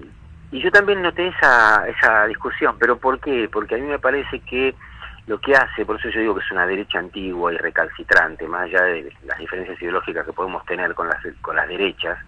y 0.50 0.60
yo 0.60 0.70
también 0.70 1.02
noté 1.02 1.28
esa, 1.28 1.86
esa 1.88 2.26
discusión, 2.26 2.76
pero 2.78 2.98
¿por 2.98 3.20
qué? 3.20 3.48
Porque 3.52 3.74
a 3.74 3.78
mí 3.78 3.84
me 3.84 3.98
parece 3.98 4.40
que 4.40 4.74
lo 5.26 5.38
que 5.38 5.54
hace, 5.54 5.84
por 5.84 5.98
eso 5.98 6.08
yo 6.08 6.20
digo 6.20 6.34
que 6.34 6.40
es 6.40 6.50
una 6.50 6.66
derecha 6.66 6.98
antigua 6.98 7.52
y 7.52 7.58
recalcitrante, 7.58 8.48
más 8.48 8.62
allá 8.62 8.82
de 8.84 9.12
las 9.26 9.38
diferencias 9.38 9.80
ideológicas 9.82 10.24
que 10.24 10.32
podemos 10.32 10.64
tener 10.64 10.94
con 10.94 11.06
las, 11.06 11.18
con 11.42 11.54
las 11.54 11.68
derechas, 11.68 12.18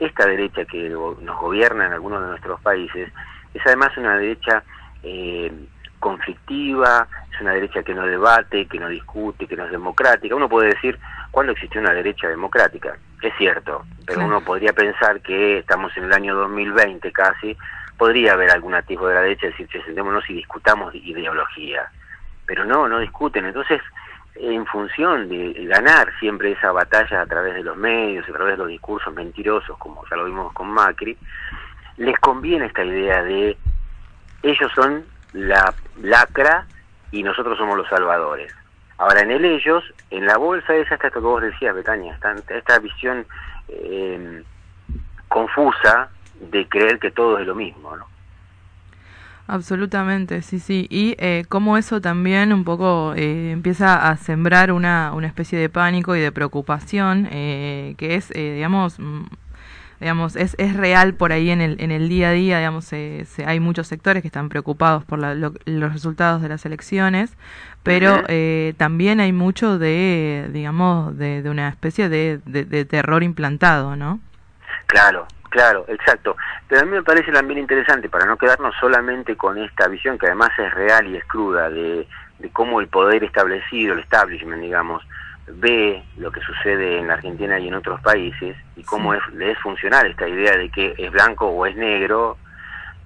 esta 0.00 0.26
derecha 0.26 0.64
que 0.64 0.88
nos 0.88 1.40
gobierna 1.40 1.86
en 1.86 1.92
algunos 1.92 2.22
de 2.22 2.28
nuestros 2.28 2.60
países 2.60 3.12
es 3.54 3.62
además 3.66 3.96
una 3.96 4.16
derecha 4.16 4.62
eh, 5.02 5.52
conflictiva, 5.98 7.06
es 7.32 7.40
una 7.40 7.52
derecha 7.52 7.82
que 7.82 7.94
no 7.94 8.06
debate, 8.06 8.66
que 8.66 8.78
no 8.78 8.88
discute, 8.88 9.46
que 9.46 9.56
no 9.56 9.66
es 9.66 9.70
democrática. 9.70 10.34
Uno 10.34 10.48
puede 10.48 10.70
decir, 10.70 10.98
¿cuándo 11.30 11.52
existió 11.52 11.80
una 11.80 11.92
derecha 11.92 12.28
democrática? 12.28 12.96
Es 13.22 13.34
cierto, 13.36 13.84
pero 14.06 14.24
uno 14.24 14.40
podría 14.40 14.72
pensar 14.72 15.20
que 15.20 15.58
estamos 15.58 15.94
en 15.96 16.04
el 16.04 16.12
año 16.12 16.34
2020 16.34 17.12
casi, 17.12 17.56
podría 17.98 18.32
haber 18.32 18.50
algún 18.50 18.74
atisbo 18.74 19.08
de 19.08 19.14
la 19.14 19.20
derecha, 19.20 19.48
decir, 19.48 19.68
"Che, 19.68 19.82
sentémonos 19.84 20.28
y 20.30 20.34
discutamos 20.34 20.92
de 20.92 21.00
ideología. 21.00 21.90
Pero 22.46 22.64
no, 22.64 22.88
no 22.88 22.98
discuten. 22.98 23.44
Entonces, 23.44 23.82
en 24.34 24.66
función 24.66 25.28
de 25.28 25.52
ganar 25.66 26.08
siempre 26.18 26.52
esa 26.52 26.72
batalla 26.72 27.22
a 27.22 27.26
través 27.26 27.54
de 27.54 27.62
los 27.62 27.76
medios, 27.76 28.28
a 28.28 28.32
través 28.32 28.52
de 28.52 28.58
los 28.58 28.68
discursos 28.68 29.12
mentirosos, 29.14 29.76
como 29.78 30.04
ya 30.08 30.16
lo 30.16 30.24
vimos 30.24 30.52
con 30.52 30.70
Macri, 30.70 31.16
les 31.96 32.18
conviene 32.18 32.66
esta 32.66 32.84
idea 32.84 33.22
de 33.22 33.56
ellos 34.42 34.72
son 34.74 35.04
la 35.32 35.74
lacra 36.00 36.66
y 37.12 37.22
nosotros 37.22 37.58
somos 37.58 37.76
los 37.76 37.88
salvadores. 37.88 38.54
Ahora, 38.98 39.20
en 39.20 39.30
el 39.30 39.44
ellos, 39.44 39.82
en 40.10 40.26
la 40.26 40.36
bolsa 40.36 40.74
esa 40.74 40.94
está 40.94 41.08
esto 41.08 41.20
que 41.20 41.26
vos 41.26 41.42
decías, 41.42 41.74
Betania, 41.74 42.14
está 42.14 42.34
esta 42.48 42.78
visión 42.78 43.26
eh, 43.68 44.42
confusa 45.28 46.10
de 46.40 46.68
creer 46.68 46.98
que 46.98 47.10
todo 47.10 47.38
es 47.38 47.46
lo 47.46 47.54
mismo, 47.54 47.96
¿no? 47.96 48.06
Absolutamente, 49.52 50.42
sí, 50.42 50.60
sí. 50.60 50.86
Y 50.90 51.16
eh, 51.18 51.44
cómo 51.48 51.76
eso 51.76 52.00
también 52.00 52.52
un 52.52 52.62
poco 52.62 53.14
eh, 53.16 53.50
empieza 53.50 54.08
a 54.08 54.16
sembrar 54.16 54.70
una, 54.70 55.10
una 55.12 55.26
especie 55.26 55.58
de 55.58 55.68
pánico 55.68 56.14
y 56.14 56.20
de 56.20 56.30
preocupación 56.30 57.26
eh, 57.32 57.94
que 57.98 58.14
es, 58.14 58.30
eh, 58.36 58.52
digamos, 58.54 59.00
mm, 59.00 59.22
digamos 59.98 60.36
es, 60.36 60.54
es 60.58 60.76
real 60.76 61.14
por 61.14 61.32
ahí 61.32 61.50
en 61.50 61.60
el, 61.60 61.80
en 61.80 61.90
el 61.90 62.08
día 62.08 62.28
a 62.28 62.32
día, 62.32 62.58
digamos, 62.58 62.92
eh, 62.92 63.24
se- 63.28 63.44
hay 63.44 63.58
muchos 63.58 63.88
sectores 63.88 64.22
que 64.22 64.28
están 64.28 64.48
preocupados 64.50 65.04
por 65.04 65.18
la- 65.18 65.34
lo- 65.34 65.54
los 65.64 65.92
resultados 65.92 66.42
de 66.42 66.48
las 66.48 66.64
elecciones, 66.64 67.32
pero 67.82 68.18
eh, 68.28 68.74
también 68.76 69.18
hay 69.18 69.32
mucho 69.32 69.80
de, 69.80 70.48
digamos, 70.52 71.18
de, 71.18 71.42
de 71.42 71.50
una 71.50 71.68
especie 71.70 72.08
de, 72.08 72.38
de, 72.46 72.64
de 72.64 72.84
terror 72.84 73.24
implantado, 73.24 73.96
¿no? 73.96 74.20
Claro, 74.86 75.26
claro, 75.48 75.84
exacto. 75.88 76.36
Pero 76.68 76.82
a 76.82 76.84
mí 76.84 76.90
me 76.90 77.02
parece 77.02 77.32
también 77.32 77.60
interesante, 77.60 78.08
para 78.08 78.26
no 78.26 78.36
quedarnos 78.36 78.74
solamente 78.80 79.36
con 79.36 79.58
esta 79.58 79.88
visión, 79.88 80.18
que 80.18 80.26
además 80.26 80.50
es 80.58 80.72
real 80.74 81.06
y 81.06 81.16
es 81.16 81.24
cruda, 81.24 81.70
de, 81.70 82.06
de 82.38 82.50
cómo 82.50 82.80
el 82.80 82.88
poder 82.88 83.24
establecido, 83.24 83.94
el 83.94 84.00
establishment, 84.00 84.62
digamos, 84.62 85.06
ve 85.46 86.02
lo 86.16 86.30
que 86.30 86.40
sucede 86.40 86.98
en 86.98 87.08
la 87.08 87.14
Argentina 87.14 87.58
y 87.58 87.68
en 87.68 87.74
otros 87.74 88.00
países, 88.00 88.56
y 88.76 88.84
cómo 88.84 89.14
es, 89.14 89.20
le 89.34 89.52
es 89.52 89.58
funcional 89.58 90.06
esta 90.06 90.28
idea 90.28 90.56
de 90.56 90.70
que 90.70 90.94
es 90.96 91.10
blanco 91.10 91.46
o 91.48 91.66
es 91.66 91.76
negro, 91.76 92.36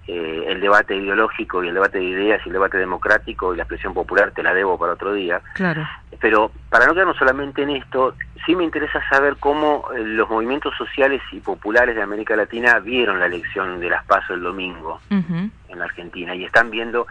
eh, 0.06 0.44
el 0.48 0.60
debate 0.60 0.94
ideológico 0.96 1.64
y 1.64 1.68
el 1.68 1.74
debate 1.74 1.98
de 1.98 2.04
ideas 2.04 2.40
y 2.44 2.48
el 2.50 2.52
debate 2.52 2.76
democrático 2.76 3.54
y 3.54 3.56
la 3.56 3.62
expresión 3.62 3.94
popular 3.94 4.32
te 4.32 4.42
la 4.42 4.52
debo 4.52 4.78
para 4.78 4.92
otro 4.92 5.14
día. 5.14 5.40
Claro. 5.54 5.88
Pero 6.20 6.50
para 6.68 6.86
no 6.86 6.92
quedarnos 6.92 7.16
solamente 7.16 7.62
en 7.62 7.70
esto, 7.70 8.14
sí 8.44 8.54
me 8.54 8.64
interesa 8.64 9.00
saber 9.08 9.36
cómo 9.40 9.88
eh, 9.94 10.00
los 10.00 10.28
movimientos 10.28 10.74
sociales 10.76 11.22
y 11.32 11.40
populares 11.40 11.96
de 11.96 12.02
América 12.02 12.36
Latina 12.36 12.78
vieron 12.80 13.18
la 13.18 13.26
elección 13.26 13.80
de 13.80 13.88
las 13.88 14.04
PASO 14.04 14.34
el 14.34 14.42
domingo 14.42 15.00
en 15.10 15.78
la 15.78 15.84
Argentina 15.84 16.34
y 16.34 16.44
están 16.44 16.70
viendo 16.70 17.06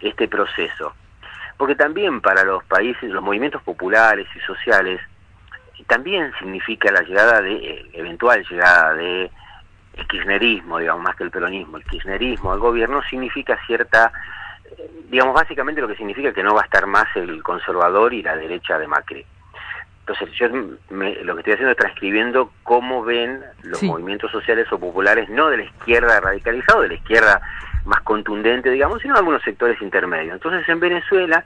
este 0.00 0.28
proceso. 0.28 0.94
Porque 1.56 1.74
también 1.74 2.20
para 2.20 2.44
los 2.44 2.62
países, 2.64 3.10
los 3.10 3.22
movimientos 3.22 3.62
populares 3.62 4.26
y 4.36 4.40
sociales, 4.40 5.00
también 5.86 6.32
significa 6.38 6.90
la 6.90 7.02
llegada 7.02 7.40
de, 7.40 7.54
eh, 7.54 7.86
eventual 7.94 8.44
llegada 8.48 8.94
de 8.94 9.30
el 9.96 10.06
kirchnerismo, 10.06 10.78
digamos, 10.78 11.02
más 11.02 11.16
que 11.16 11.24
el 11.24 11.30
peronismo, 11.30 11.78
el 11.78 11.84
kirchnerismo 11.84 12.52
al 12.52 12.58
gobierno 12.58 13.02
significa 13.08 13.58
cierta, 13.66 14.12
eh, 14.78 14.90
digamos, 15.08 15.34
básicamente 15.34 15.80
lo 15.80 15.88
que 15.88 15.96
significa 15.96 16.32
que 16.32 16.42
no 16.42 16.54
va 16.54 16.62
a 16.62 16.64
estar 16.64 16.86
más 16.86 17.06
el 17.16 17.42
conservador 17.42 18.12
y 18.12 18.22
la 18.22 18.36
derecha 18.36 18.78
de 18.78 18.86
Macri. 18.86 19.24
Entonces, 20.00 20.30
yo 20.38 20.48
me- 20.90 21.16
lo 21.24 21.34
que 21.34 21.40
estoy 21.40 21.54
haciendo 21.54 21.72
es 21.72 21.78
transcribiendo 21.78 22.52
cómo 22.62 23.02
ven 23.02 23.42
los 23.64 23.80
Sí. 23.80 23.86
movimientos 23.88 24.30
sociales 24.30 24.70
o 24.72 24.78
populares, 24.78 25.28
no 25.28 25.48
de 25.48 25.56
la 25.56 25.62
izquierda 25.64 26.20
radicalizada, 26.20 26.82
de 26.82 26.88
la 26.88 26.94
izquierda 26.94 27.40
más 27.84 28.02
contundente, 28.02 28.70
digamos, 28.70 29.02
sino 29.02 29.16
algunos 29.16 29.42
sectores 29.42 29.80
intermedios. 29.82 30.34
Entonces, 30.34 30.68
en 30.68 30.78
Venezuela, 30.78 31.44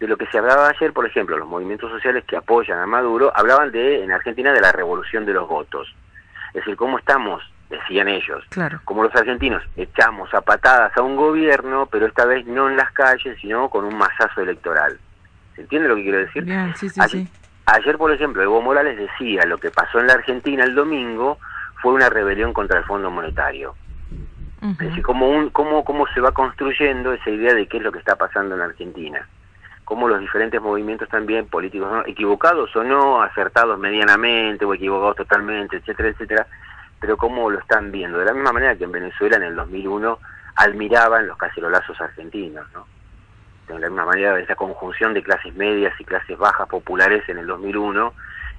de 0.00 0.08
lo 0.08 0.16
que 0.18 0.26
se 0.26 0.36
hablaba 0.38 0.68
ayer, 0.68 0.92
por 0.92 1.06
ejemplo, 1.06 1.38
los 1.38 1.48
movimientos 1.48 1.90
sociales 1.90 2.24
que 2.26 2.36
apoyan 2.36 2.78
a 2.78 2.86
Maduro, 2.86 3.32
hablaban 3.34 3.70
de, 3.70 4.02
en 4.04 4.12
Argentina, 4.12 4.52
de 4.52 4.60
la 4.60 4.72
revolución 4.72 5.24
de 5.24 5.32
los 5.32 5.48
votos. 5.48 5.94
Es 6.48 6.54
decir, 6.56 6.76
cómo 6.76 6.98
estamos, 6.98 7.42
decían 7.78 8.08
ellos, 8.08 8.44
Claro. 8.50 8.80
como 8.84 9.02
los 9.02 9.14
argentinos 9.14 9.62
echamos 9.76 10.32
a 10.34 10.40
patadas 10.40 10.96
a 10.96 11.02
un 11.02 11.16
gobierno, 11.16 11.86
pero 11.90 12.06
esta 12.06 12.24
vez 12.26 12.46
no 12.46 12.68
en 12.68 12.76
las 12.76 12.90
calles, 12.92 13.38
sino 13.40 13.68
con 13.68 13.84
un 13.84 13.96
masazo 13.96 14.40
electoral. 14.40 14.98
¿Se 15.54 15.60
entiende 15.62 15.88
lo 15.88 15.96
que 15.96 16.02
quiero 16.02 16.18
decir? 16.18 16.44
Bien, 16.44 16.74
sí, 16.76 16.88
sí, 16.88 17.00
Ayer- 17.00 17.26
sí. 17.26 17.28
Ayer, 17.66 17.96
por 17.96 18.12
ejemplo, 18.12 18.42
Evo 18.42 18.60
Morales 18.60 18.98
decía 18.98 19.44
lo 19.46 19.58
que 19.58 19.70
pasó 19.70 19.98
en 20.00 20.06
la 20.08 20.14
Argentina 20.14 20.64
el 20.64 20.74
domingo 20.74 21.38
fue 21.80 21.92
una 21.92 22.10
rebelión 22.10 22.52
contra 22.52 22.78
el 22.78 22.84
Fondo 22.84 23.10
Monetario. 23.10 23.74
Es 24.62 24.78
decir, 24.78 25.02
cómo, 25.02 25.28
un, 25.28 25.50
cómo, 25.50 25.84
cómo 25.84 26.06
se 26.14 26.20
va 26.22 26.32
construyendo 26.32 27.12
esa 27.12 27.28
idea 27.28 27.52
de 27.52 27.66
qué 27.66 27.76
es 27.76 27.82
lo 27.82 27.92
que 27.92 27.98
está 27.98 28.16
pasando 28.16 28.54
en 28.54 28.60
la 28.60 28.66
Argentina. 28.66 29.26
Cómo 29.84 30.08
los 30.08 30.18
diferentes 30.20 30.60
movimientos 30.62 31.06
también, 31.10 31.46
políticos, 31.46 31.90
¿no? 31.92 32.00
equivocados 32.06 32.74
o 32.74 32.82
no, 32.82 33.20
acertados 33.22 33.78
medianamente 33.78 34.64
o 34.64 34.72
equivocados 34.72 35.16
totalmente, 35.16 35.76
etcétera, 35.76 36.08
etcétera, 36.08 36.46
pero 37.00 37.16
cómo 37.16 37.50
lo 37.50 37.58
están 37.58 37.92
viendo. 37.92 38.18
De 38.18 38.24
la 38.24 38.32
misma 38.32 38.52
manera 38.52 38.76
que 38.76 38.84
en 38.84 38.92
Venezuela 38.92 39.36
en 39.36 39.44
el 39.44 39.56
2001 39.56 40.18
admiraban 40.56 41.26
los 41.26 41.36
cacerolazos 41.36 42.00
argentinos, 42.00 42.66
¿no? 42.72 42.86
De 43.68 43.78
la 43.78 43.88
misma 43.88 44.06
manera, 44.06 44.38
esa 44.38 44.54
conjunción 44.54 45.14
de 45.14 45.22
clases 45.22 45.54
medias 45.54 45.92
y 45.98 46.04
clases 46.04 46.36
bajas 46.36 46.68
populares 46.68 47.26
en 47.28 47.38
el 47.38 47.46
2001 47.46 48.12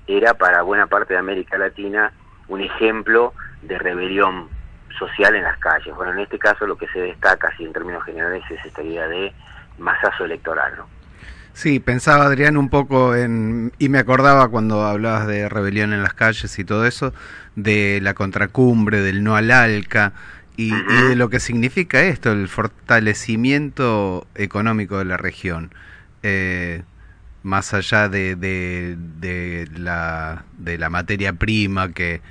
era 0.08 0.34
para 0.34 0.62
buena 0.64 0.88
parte 0.88 1.14
de 1.14 1.20
América 1.20 1.58
Latina 1.58 2.12
un 2.48 2.62
ejemplo 2.62 3.34
de 3.62 3.78
rebelión 3.78 4.50
social 4.98 5.36
en 5.36 5.44
las 5.44 5.58
calles. 5.58 5.94
Bueno, 5.96 6.14
en 6.14 6.20
este 6.20 6.40
caso 6.40 6.66
lo 6.66 6.78
que 6.78 6.88
se 6.88 7.00
destaca, 7.00 7.50
así 7.50 7.66
en 7.66 7.74
términos 7.74 8.04
generales, 8.04 8.44
es 8.50 8.64
esta 8.66 8.82
idea 8.82 9.08
de 9.08 9.34
masazo 9.78 10.26
electoral, 10.26 10.74
¿no? 10.78 10.95
Sí, 11.56 11.80
pensaba 11.80 12.26
Adrián 12.26 12.58
un 12.58 12.70
poco 12.70 13.16
en, 13.16 13.72
y 13.80 13.88
me 13.88 13.98
acordaba 14.00 14.50
cuando 14.50 14.84
hablabas 14.86 15.26
de 15.26 15.48
rebelión 15.48 15.94
en 15.94 16.04
las 16.04 16.14
calles 16.14 16.60
y 16.60 16.66
todo 16.66 16.86
eso, 16.86 17.14
de 17.56 18.00
la 18.02 18.14
contracumbre, 18.14 19.00
del 19.00 19.24
no 19.24 19.38
al 19.38 19.50
ALCA 19.52 20.12
y, 20.58 20.74
y 20.74 21.02
de 21.08 21.16
lo 21.16 21.30
que 21.30 21.40
significa 21.40 22.04
esto, 22.04 22.34
el 22.34 22.50
fortalecimiento 22.50 24.28
económico 24.36 24.98
de 24.98 25.06
la 25.06 25.16
región. 25.16 25.74
Eh, 26.24 26.84
más 27.44 27.74
allá 27.74 28.10
de, 28.10 28.36
de, 28.36 28.98
de 29.22 29.70
la, 29.78 30.44
de 30.58 30.78
la 30.78 30.90
materia 30.90 31.32
prima 31.34 31.94
que, 31.94 32.22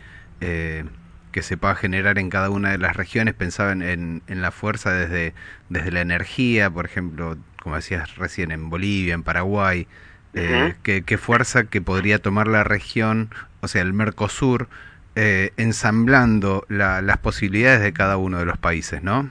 eh, 0.43 0.85
que 1.33 1.43
se 1.43 1.57
pueda 1.57 1.75
generar 1.77 2.19
en 2.19 2.29
cada 2.29 2.51
una 2.51 2.73
de 2.73 2.79
las 2.79 2.95
regiones, 2.95 3.33
pensaba 3.33 3.73
en, 3.73 3.81
en, 3.81 4.23
en 4.27 4.43
la 4.43 4.51
fuerza 4.51 4.93
desde, 4.93 5.33
desde 5.71 5.93
la 5.93 6.03
energía, 6.03 6.69
por 6.69 6.85
ejemplo, 6.85 7.39
como 7.65 7.75
decías 7.77 8.15
recién, 8.17 8.53
en 8.53 8.71
Bolivia, 8.71 9.15
en 9.15 9.25
Paraguay, 9.25 9.89
eh, 10.35 10.75
qué, 10.85 11.03
qué 11.03 11.19
fuerza 11.19 11.65
que 11.65 11.81
podría 11.81 12.21
tomar 12.21 12.47
la 12.47 12.63
región, 12.63 13.31
o 13.61 13.69
sea, 13.69 13.83
el 13.83 13.93
Mercosur, 13.93 14.69
eh, 15.17 15.53
ensamblando 15.57 16.65
la- 16.69 17.03
las 17.03 17.19
posibilidades 17.19 17.81
de 17.81 17.93
cada 17.93 18.17
uno 18.17 18.39
de 18.39 18.45
los 18.45 18.59
países, 18.59 19.03
¿no? 19.03 19.29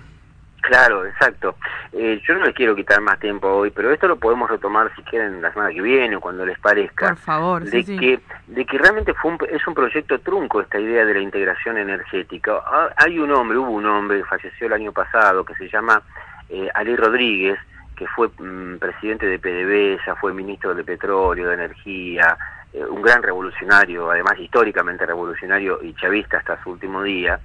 Claro, 0.61 1.05
exacto. 1.05 1.57
Eh, 1.91 2.21
yo 2.25 2.35
no 2.35 2.45
les 2.45 2.55
quiero 2.55 2.73
quitar 2.73 3.01
más 3.01 3.19
tiempo 3.19 3.49
hoy, 3.49 3.69
pero 3.69 3.91
esto 3.91 4.07
lo 4.07 4.15
podemos 4.17 4.49
retomar 4.49 4.89
si 4.95 5.01
quieren 5.03 5.41
la 5.41 5.51
semana 5.51 5.71
que 5.73 5.81
viene 5.81 6.15
o 6.15 6.21
cuando 6.21 6.45
les 6.45 6.57
parezca. 6.57 7.07
Por 7.09 7.17
favor, 7.17 7.63
de 7.65 7.71
sí, 7.71 7.83
sí. 7.83 7.97
que 7.97 8.19
de 8.47 8.65
que 8.65 8.77
realmente 8.77 9.13
fue 9.13 9.31
un- 9.31 9.39
es 9.51 9.67
un 9.67 9.73
proyecto 9.73 10.19
trunco 10.21 10.61
esta 10.61 10.79
idea 10.79 11.03
de 11.03 11.15
la 11.15 11.19
integración 11.19 11.77
energética. 11.77 12.53
Ah, 12.65 12.89
Hay 12.95 13.19
un 13.19 13.31
hombre, 13.31 13.57
hubo 13.57 13.71
un 13.71 13.85
hombre 13.85 14.19
que 14.19 14.23
falleció 14.25 14.67
el 14.67 14.73
año 14.73 14.93
pasado 14.93 15.43
que 15.43 15.53
se 15.55 15.67
llama 15.67 16.01
eh, 16.49 16.69
Ali 16.75 16.95
Rodríguez, 16.95 17.57
que 17.95 18.07
fue 18.07 18.29
mm, 18.29 18.77
presidente 18.77 19.25
de 19.25 19.39
PDVSA, 19.39 20.15
fue 20.15 20.33
ministro 20.33 20.73
de 20.73 20.83
Petróleo, 20.83 21.49
de 21.49 21.53
Energía, 21.53 22.37
eh, 22.73 22.83
un 22.85 23.01
gran 23.01 23.21
revolucionario, 23.21 24.09
además 24.09 24.39
históricamente 24.39 25.05
revolucionario 25.05 25.79
y 25.83 25.93
chavista 25.93 26.37
hasta 26.37 26.61
su 26.63 26.71
último 26.71 27.03
día, 27.03 27.39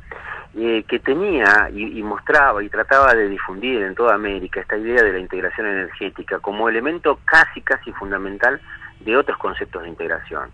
eh, 0.57 0.85
que 0.89 0.99
tenía 1.01 1.69
y, 1.71 2.03
mostraba 2.03 2.63
y 2.63 2.71
trataba 2.71 3.15
de 3.15 3.29
difundir 3.29 3.83
en 3.83 3.95
toda 3.95 4.15
América 4.15 4.61
esta 4.61 4.79
idea 4.79 5.03
de 5.03 5.13
la 5.13 5.19
integración 5.19 5.67
energética 5.67 6.39
como 6.39 6.69
elemento 6.69 7.21
casi, 7.27 7.61
casi 7.61 7.93
fundamental 7.93 8.59
de 9.01 9.17
otros 9.17 9.37
conceptos 9.37 9.83
de 9.83 9.91
integración. 9.91 10.51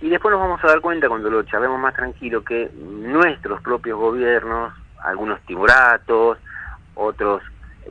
Y 0.00 0.08
después 0.08 0.32
nos 0.32 0.40
vamos 0.40 0.64
a 0.64 0.68
dar 0.68 0.80
cuenta 0.80 1.08
cuando 1.08 1.28
lo 1.28 1.42
charlemos 1.42 1.78
más 1.78 1.94
tranquilo 1.94 2.42
que 2.42 2.70
nuestros 2.78 3.60
propios 3.60 3.98
gobiernos, 3.98 4.72
algunos 5.02 5.40
timoratos, 5.42 6.38
otros 6.94 7.42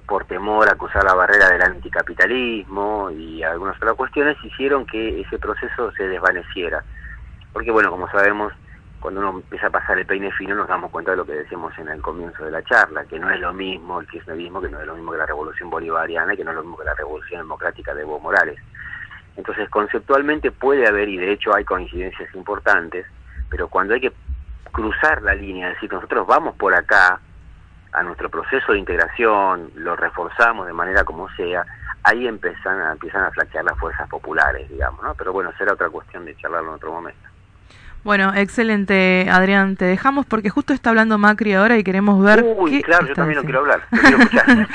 por 0.05 0.25
temor 0.25 0.69
a 0.69 0.75
cruzar 0.75 1.03
la 1.03 1.13
barrera 1.13 1.49
del 1.49 1.61
anticapitalismo 1.61 3.09
y 3.11 3.43
algunas 3.43 3.77
otras 3.77 3.95
cuestiones 3.95 4.37
hicieron 4.43 4.85
que 4.85 5.21
ese 5.21 5.39
proceso 5.39 5.91
se 5.93 6.07
desvaneciera. 6.07 6.83
Porque 7.53 7.71
bueno, 7.71 7.89
como 7.89 8.09
sabemos, 8.09 8.53
cuando 8.99 9.21
uno 9.21 9.29
empieza 9.31 9.67
a 9.67 9.71
pasar 9.71 9.97
el 9.97 10.05
peine 10.05 10.31
fino 10.31 10.55
nos 10.55 10.67
damos 10.67 10.91
cuenta 10.91 11.11
de 11.11 11.17
lo 11.17 11.25
que 11.25 11.33
decíamos 11.33 11.77
en 11.77 11.87
el 11.87 12.01
comienzo 12.01 12.43
de 12.43 12.51
la 12.51 12.63
charla, 12.63 13.05
que 13.05 13.19
no 13.19 13.29
es 13.29 13.39
lo 13.39 13.53
mismo 13.53 13.99
el 13.99 14.07
kirchnerismo, 14.07 14.61
que 14.61 14.69
no 14.69 14.79
es 14.79 14.87
lo 14.87 14.95
mismo 14.95 15.11
que 15.11 15.17
la 15.17 15.25
revolución 15.25 15.69
bolivariana 15.69 16.35
que 16.35 16.43
no 16.43 16.51
es 16.51 16.57
lo 16.57 16.63
mismo 16.63 16.77
que 16.77 16.85
la 16.85 16.95
revolución 16.95 17.41
democrática 17.41 17.93
de 17.93 18.01
Evo 18.01 18.19
Morales. 18.19 18.59
Entonces, 19.35 19.69
conceptualmente 19.69 20.51
puede 20.51 20.87
haber, 20.87 21.07
y 21.09 21.17
de 21.17 21.31
hecho 21.31 21.55
hay 21.55 21.63
coincidencias 21.63 22.33
importantes, 22.33 23.05
pero 23.49 23.67
cuando 23.67 23.93
hay 23.93 24.01
que 24.01 24.13
cruzar 24.71 25.21
la 25.21 25.35
línea, 25.35 25.69
es 25.69 25.75
decir, 25.75 25.93
nosotros 25.93 26.25
vamos 26.25 26.55
por 26.55 26.73
acá 26.73 27.19
a 27.93 28.03
nuestro 28.03 28.29
proceso 28.29 28.73
de 28.73 28.79
integración, 28.79 29.71
lo 29.75 29.95
reforzamos 29.95 30.67
de 30.67 30.73
manera 30.73 31.03
como 31.03 31.29
sea, 31.35 31.65
ahí 32.03 32.27
empiezan 32.27 32.79
a, 32.79 32.91
empiezan 32.93 33.23
a 33.23 33.31
flaquear 33.31 33.65
las 33.65 33.77
fuerzas 33.77 34.07
populares, 34.09 34.69
digamos, 34.69 35.03
¿no? 35.03 35.13
Pero 35.15 35.33
bueno, 35.33 35.51
será 35.57 35.73
otra 35.73 35.89
cuestión 35.89 36.25
de 36.25 36.35
charlarlo 36.37 36.69
en 36.69 36.75
otro 36.75 36.91
momento. 36.91 37.27
Bueno, 38.03 38.33
excelente, 38.33 39.27
Adrián. 39.29 39.75
Te 39.75 39.83
dejamos 39.83 40.25
porque 40.25 40.49
justo 40.49 40.73
está 40.73 40.91
hablando 40.91 41.17
Macri 41.17 41.53
ahora 41.53 41.77
y 41.77 41.83
queremos 41.83 42.23
ver. 42.23 42.41
Uy, 42.57 42.71
qué 42.71 42.81
claro, 42.83 43.07
yo 43.07 43.13
también 43.13 43.37
lo 43.37 43.43
quiero 43.43 43.59
hablar, 43.59 43.81
lo 43.91 43.99
quiero 43.99 44.17
escuchar. 44.19 44.67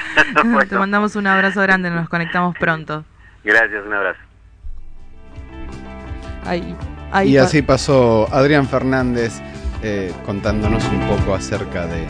Te 0.69 0.79
mandamos 0.79 1.17
un 1.17 1.27
abrazo 1.27 1.63
grande, 1.63 1.91
nos 1.91 2.09
conectamos 2.09 2.55
pronto. 2.59 3.05
gracias, 3.43 3.87
un 3.87 3.95
abrazo. 3.95 4.21
Ahí, 6.45 6.77
ahí 7.13 7.31
y 7.31 7.39
así 7.39 7.63
pasó 7.63 8.29
Adrián 8.33 8.67
Fernández 8.67 9.41
eh, 9.83 10.13
contándonos 10.27 10.85
un 10.89 11.01
poco 11.09 11.35
acerca 11.35 11.87
de, 11.87 12.07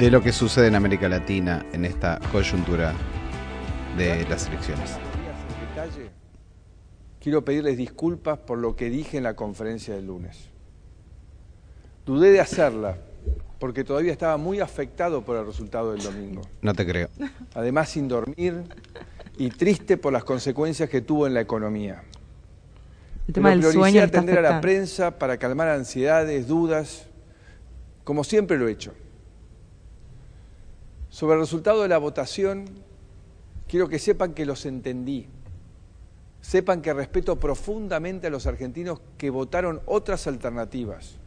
de 0.00 0.10
lo 0.10 0.22
que 0.22 0.32
sucede 0.32 0.68
en 0.68 0.74
América 0.76 1.10
Latina 1.10 1.66
en 1.74 1.84
esta 1.84 2.18
coyuntura 2.32 2.94
de 3.98 4.26
las 4.30 4.46
elecciones. 4.46 4.96
quiero 7.20 7.44
pedirles 7.44 7.76
disculpas 7.76 8.38
por 8.38 8.56
lo 8.56 8.74
que 8.74 8.88
dije 8.88 9.18
en 9.18 9.24
la 9.24 9.36
conferencia 9.36 9.94
del 9.94 10.06
lunes. 10.06 10.48
Dudé 12.06 12.32
de 12.32 12.40
hacerla 12.40 12.96
porque 13.58 13.84
todavía 13.84 14.10
estaba 14.10 14.38
muy 14.38 14.60
afectado 14.60 15.22
por 15.22 15.36
el 15.36 15.44
resultado 15.44 15.92
del 15.92 16.02
domingo. 16.02 16.40
No 16.62 16.72
te 16.72 16.86
creo. 16.86 17.10
Además, 17.54 17.90
sin 17.90 18.08
dormir 18.08 18.54
y 19.36 19.50
triste 19.50 19.98
por 19.98 20.14
las 20.14 20.24
consecuencias 20.24 20.88
que 20.88 21.02
tuvo 21.02 21.26
en 21.26 21.34
la 21.34 21.42
economía. 21.42 22.04
El 23.28 23.34
tema 23.34 23.50
Pero 23.50 23.60
del 23.60 23.70
prioricé 23.70 23.78
sueño 23.78 24.02
atender 24.02 24.38
a 24.38 24.50
la 24.50 24.60
prensa 24.62 25.18
para 25.18 25.36
calmar 25.36 25.68
ansiedades, 25.68 26.48
dudas, 26.48 27.06
como 28.02 28.24
siempre 28.24 28.56
lo 28.56 28.66
he 28.66 28.72
hecho. 28.72 28.94
Sobre 31.20 31.34
el 31.34 31.40
resultado 31.40 31.82
de 31.82 31.88
la 31.88 31.98
votación, 31.98 32.64
quiero 33.68 33.90
que 33.90 33.98
sepan 33.98 34.32
que 34.32 34.46
los 34.46 34.64
entendí. 34.64 35.26
Sepan 36.40 36.80
que 36.80 36.94
respeto 36.94 37.38
profundamente 37.38 38.28
a 38.28 38.30
los 38.30 38.46
argentinos 38.46 39.02
que 39.18 39.28
votaron 39.28 39.82
otras 39.84 40.26
alternativas. 40.26 41.18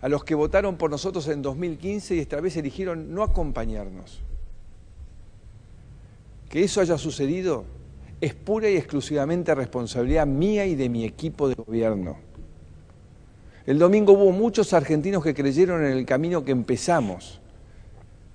A 0.00 0.08
los 0.08 0.22
que 0.22 0.36
votaron 0.36 0.76
por 0.76 0.88
nosotros 0.88 1.26
en 1.26 1.42
2015 1.42 2.14
y 2.14 2.20
esta 2.20 2.40
vez 2.40 2.56
eligieron 2.56 3.12
no 3.12 3.24
acompañarnos. 3.24 4.20
Que 6.48 6.62
eso 6.62 6.80
haya 6.80 6.96
sucedido 6.96 7.64
es 8.20 8.34
pura 8.34 8.70
y 8.70 8.76
exclusivamente 8.76 9.52
responsabilidad 9.56 10.28
mía 10.28 10.64
y 10.64 10.76
de 10.76 10.88
mi 10.88 11.04
equipo 11.04 11.48
de 11.48 11.56
gobierno. 11.56 12.18
El 13.66 13.80
domingo 13.80 14.12
hubo 14.12 14.30
muchos 14.30 14.72
argentinos 14.72 15.24
que 15.24 15.34
creyeron 15.34 15.84
en 15.84 15.90
el 15.90 16.06
camino 16.06 16.44
que 16.44 16.52
empezamos, 16.52 17.40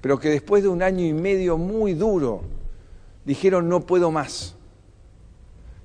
pero 0.01 0.19
que 0.19 0.29
después 0.29 0.63
de 0.63 0.69
un 0.69 0.81
año 0.81 1.05
y 1.05 1.13
medio 1.13 1.57
muy 1.57 1.93
duro 1.93 2.41
dijeron 3.25 3.67
no 3.69 3.81
puedo 3.81 4.11
más. 4.11 4.55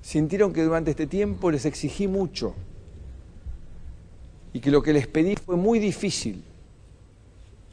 Sintieron 0.01 0.53
que 0.53 0.63
durante 0.63 0.91
este 0.91 1.07
tiempo 1.07 1.49
les 1.51 1.65
exigí 1.65 2.07
mucho 2.07 2.53
y 4.53 4.59
que 4.59 4.71
lo 4.71 4.81
que 4.81 4.93
les 4.93 5.07
pedí 5.07 5.35
fue 5.35 5.57
muy 5.57 5.79
difícil. 5.79 6.43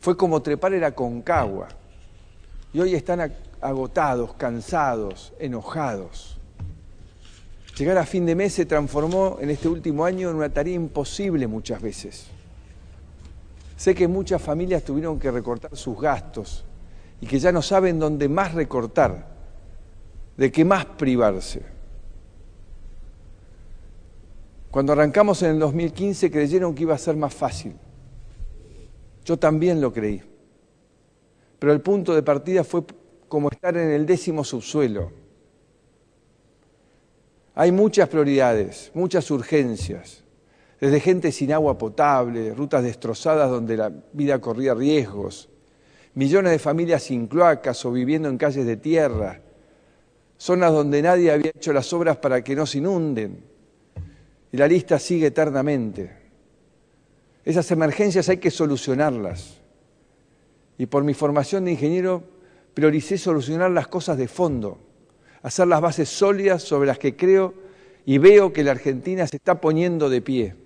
Fue 0.00 0.16
como 0.16 0.42
trepar 0.42 0.74
el 0.74 0.82
Aconcagua. 0.82 1.68
Y 2.74 2.80
hoy 2.80 2.94
están 2.94 3.20
ag- 3.20 3.34
agotados, 3.60 4.34
cansados, 4.34 5.32
enojados. 5.38 6.38
Llegar 7.78 7.98
a 7.98 8.04
fin 8.06 8.26
de 8.26 8.34
mes 8.34 8.54
se 8.54 8.66
transformó 8.66 9.38
en 9.40 9.50
este 9.50 9.68
último 9.68 10.04
año 10.04 10.28
en 10.30 10.36
una 10.36 10.48
tarea 10.48 10.74
imposible 10.74 11.46
muchas 11.46 11.80
veces. 11.80 12.26
Sé 13.82 13.96
que 13.96 14.06
muchas 14.06 14.40
familias 14.40 14.84
tuvieron 14.84 15.18
que 15.18 15.28
recortar 15.28 15.76
sus 15.76 16.00
gastos 16.00 16.64
y 17.20 17.26
que 17.26 17.40
ya 17.40 17.50
no 17.50 17.60
saben 17.62 17.98
dónde 17.98 18.28
más 18.28 18.54
recortar, 18.54 19.26
de 20.36 20.52
qué 20.52 20.64
más 20.64 20.84
privarse. 20.84 21.62
Cuando 24.70 24.92
arrancamos 24.92 25.42
en 25.42 25.50
el 25.50 25.58
2015 25.58 26.30
creyeron 26.30 26.76
que 26.76 26.84
iba 26.84 26.94
a 26.94 26.98
ser 26.98 27.16
más 27.16 27.34
fácil. 27.34 27.74
Yo 29.24 29.36
también 29.36 29.80
lo 29.80 29.92
creí. 29.92 30.22
Pero 31.58 31.72
el 31.72 31.80
punto 31.80 32.14
de 32.14 32.22
partida 32.22 32.62
fue 32.62 32.84
como 33.26 33.48
estar 33.50 33.76
en 33.76 33.90
el 33.90 34.06
décimo 34.06 34.44
subsuelo. 34.44 35.10
Hay 37.56 37.72
muchas 37.72 38.08
prioridades, 38.08 38.92
muchas 38.94 39.28
urgencias, 39.32 40.21
desde 40.82 40.98
gente 40.98 41.30
sin 41.30 41.52
agua 41.52 41.78
potable, 41.78 42.52
rutas 42.52 42.82
destrozadas 42.82 43.48
donde 43.48 43.76
la 43.76 43.92
vida 44.12 44.40
corría 44.40 44.74
riesgos, 44.74 45.48
millones 46.14 46.50
de 46.50 46.58
familias 46.58 47.04
sin 47.04 47.28
cloacas 47.28 47.84
o 47.84 47.92
viviendo 47.92 48.28
en 48.28 48.36
calles 48.36 48.66
de 48.66 48.76
tierra, 48.76 49.40
zonas 50.36 50.72
donde 50.72 51.00
nadie 51.00 51.30
había 51.30 51.52
hecho 51.54 51.72
las 51.72 51.92
obras 51.92 52.16
para 52.16 52.42
que 52.42 52.56
no 52.56 52.66
se 52.66 52.78
inunden. 52.78 53.44
Y 54.50 54.56
la 54.56 54.66
lista 54.66 54.98
sigue 54.98 55.28
eternamente. 55.28 56.10
Esas 57.44 57.70
emergencias 57.70 58.28
hay 58.28 58.38
que 58.38 58.50
solucionarlas. 58.50 59.60
Y 60.78 60.86
por 60.86 61.04
mi 61.04 61.14
formación 61.14 61.64
de 61.64 61.70
ingeniero 61.70 62.24
prioricé 62.74 63.18
solucionar 63.18 63.70
las 63.70 63.86
cosas 63.86 64.18
de 64.18 64.26
fondo, 64.26 64.80
hacer 65.42 65.68
las 65.68 65.80
bases 65.80 66.08
sólidas 66.08 66.60
sobre 66.64 66.88
las 66.88 66.98
que 66.98 67.14
creo 67.14 67.54
y 68.04 68.18
veo 68.18 68.52
que 68.52 68.64
la 68.64 68.72
Argentina 68.72 69.28
se 69.28 69.36
está 69.36 69.60
poniendo 69.60 70.10
de 70.10 70.20
pie, 70.22 70.56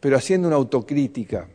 pero 0.00 0.16
haciendo 0.16 0.48
una 0.48 0.56
autocrítica. 0.56 1.48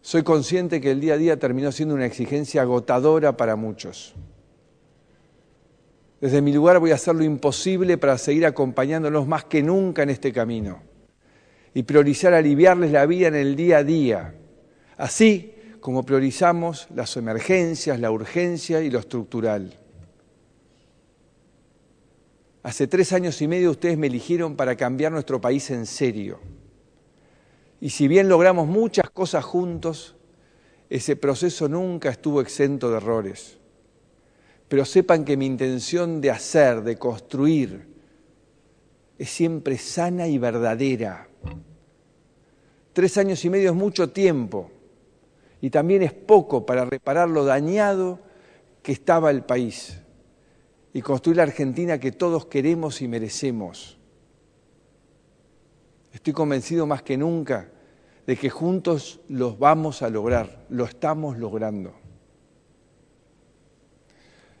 Soy 0.00 0.22
consciente 0.22 0.80
que 0.80 0.90
el 0.90 1.00
día 1.00 1.14
a 1.14 1.18
día 1.18 1.38
terminó 1.38 1.72
siendo 1.72 1.94
una 1.94 2.06
exigencia 2.06 2.62
agotadora 2.62 3.36
para 3.36 3.56
muchos. 3.56 4.14
Desde 6.20 6.40
mi 6.40 6.52
lugar 6.52 6.78
voy 6.78 6.92
a 6.92 6.94
hacer 6.94 7.14
lo 7.14 7.24
imposible 7.24 7.98
para 7.98 8.16
seguir 8.16 8.46
acompañándolos 8.46 9.26
más 9.26 9.44
que 9.44 9.62
nunca 9.62 10.02
en 10.02 10.10
este 10.10 10.32
camino 10.32 10.80
y 11.74 11.82
priorizar 11.82 12.32
aliviarles 12.32 12.90
la 12.90 13.04
vida 13.04 13.28
en 13.28 13.34
el 13.34 13.54
día 13.54 13.78
a 13.78 13.84
día, 13.84 14.34
así 14.96 15.52
como 15.80 16.04
priorizamos 16.04 16.88
las 16.94 17.16
emergencias, 17.16 18.00
la 18.00 18.10
urgencia 18.10 18.80
y 18.80 18.90
lo 18.90 18.98
estructural. 18.98 19.78
Hace 22.66 22.88
tres 22.88 23.12
años 23.12 23.40
y 23.42 23.46
medio 23.46 23.70
ustedes 23.70 23.96
me 23.96 24.08
eligieron 24.08 24.56
para 24.56 24.74
cambiar 24.74 25.12
nuestro 25.12 25.40
país 25.40 25.70
en 25.70 25.86
serio. 25.86 26.40
Y 27.80 27.90
si 27.90 28.08
bien 28.08 28.28
logramos 28.28 28.66
muchas 28.66 29.08
cosas 29.10 29.44
juntos, 29.44 30.16
ese 30.90 31.14
proceso 31.14 31.68
nunca 31.68 32.10
estuvo 32.10 32.40
exento 32.40 32.90
de 32.90 32.96
errores. 32.96 33.58
Pero 34.66 34.84
sepan 34.84 35.24
que 35.24 35.36
mi 35.36 35.46
intención 35.46 36.20
de 36.20 36.32
hacer, 36.32 36.82
de 36.82 36.98
construir, 36.98 37.86
es 39.16 39.30
siempre 39.30 39.78
sana 39.78 40.26
y 40.26 40.36
verdadera. 40.36 41.28
Tres 42.92 43.16
años 43.16 43.44
y 43.44 43.48
medio 43.48 43.70
es 43.70 43.76
mucho 43.76 44.10
tiempo 44.10 44.72
y 45.60 45.70
también 45.70 46.02
es 46.02 46.12
poco 46.12 46.66
para 46.66 46.84
reparar 46.84 47.28
lo 47.28 47.44
dañado 47.44 48.18
que 48.82 48.90
estaba 48.90 49.30
el 49.30 49.44
país 49.44 50.00
y 50.96 51.02
construir 51.02 51.36
la 51.36 51.42
Argentina 51.42 52.00
que 52.00 52.10
todos 52.10 52.46
queremos 52.46 53.02
y 53.02 53.06
merecemos. 53.06 53.98
Estoy 56.10 56.32
convencido 56.32 56.86
más 56.86 57.02
que 57.02 57.18
nunca 57.18 57.68
de 58.26 58.34
que 58.34 58.48
juntos 58.48 59.20
los 59.28 59.58
vamos 59.58 60.00
a 60.00 60.08
lograr, 60.08 60.64
lo 60.70 60.86
estamos 60.86 61.36
logrando. 61.36 61.92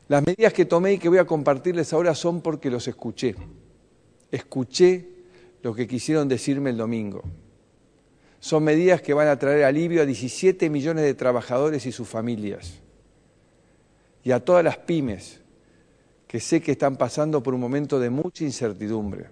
Las 0.08 0.26
medidas 0.26 0.52
que 0.52 0.66
tomé 0.66 0.92
y 0.92 0.98
que 0.98 1.08
voy 1.08 1.16
a 1.16 1.24
compartirles 1.24 1.94
ahora 1.94 2.14
son 2.14 2.42
porque 2.42 2.68
los 2.68 2.86
escuché. 2.86 3.34
Escuché 4.30 5.08
lo 5.62 5.74
que 5.74 5.86
quisieron 5.86 6.28
decirme 6.28 6.68
el 6.68 6.76
domingo. 6.76 7.22
Son 8.40 8.62
medidas 8.62 9.00
que 9.00 9.14
van 9.14 9.28
a 9.28 9.38
traer 9.38 9.64
alivio 9.64 10.02
a 10.02 10.04
17 10.04 10.68
millones 10.68 11.02
de 11.06 11.14
trabajadores 11.14 11.86
y 11.86 11.92
sus 11.92 12.06
familias. 12.06 12.82
Y 14.22 14.32
a 14.32 14.44
todas 14.44 14.62
las 14.62 14.76
pymes 14.76 15.40
que 16.26 16.40
sé 16.40 16.60
que 16.60 16.72
están 16.72 16.96
pasando 16.96 17.42
por 17.42 17.54
un 17.54 17.60
momento 17.60 18.00
de 18.00 18.10
mucha 18.10 18.44
incertidumbre. 18.44 19.30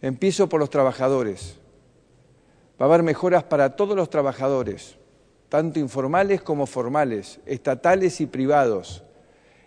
Empiezo 0.00 0.48
por 0.48 0.60
los 0.60 0.70
trabajadores. 0.70 1.58
Va 2.80 2.86
a 2.86 2.88
haber 2.88 3.02
mejoras 3.02 3.44
para 3.44 3.76
todos 3.76 3.94
los 3.94 4.08
trabajadores, 4.08 4.96
tanto 5.50 5.78
informales 5.78 6.40
como 6.40 6.66
formales, 6.66 7.40
estatales 7.44 8.20
y 8.20 8.26
privados, 8.26 9.04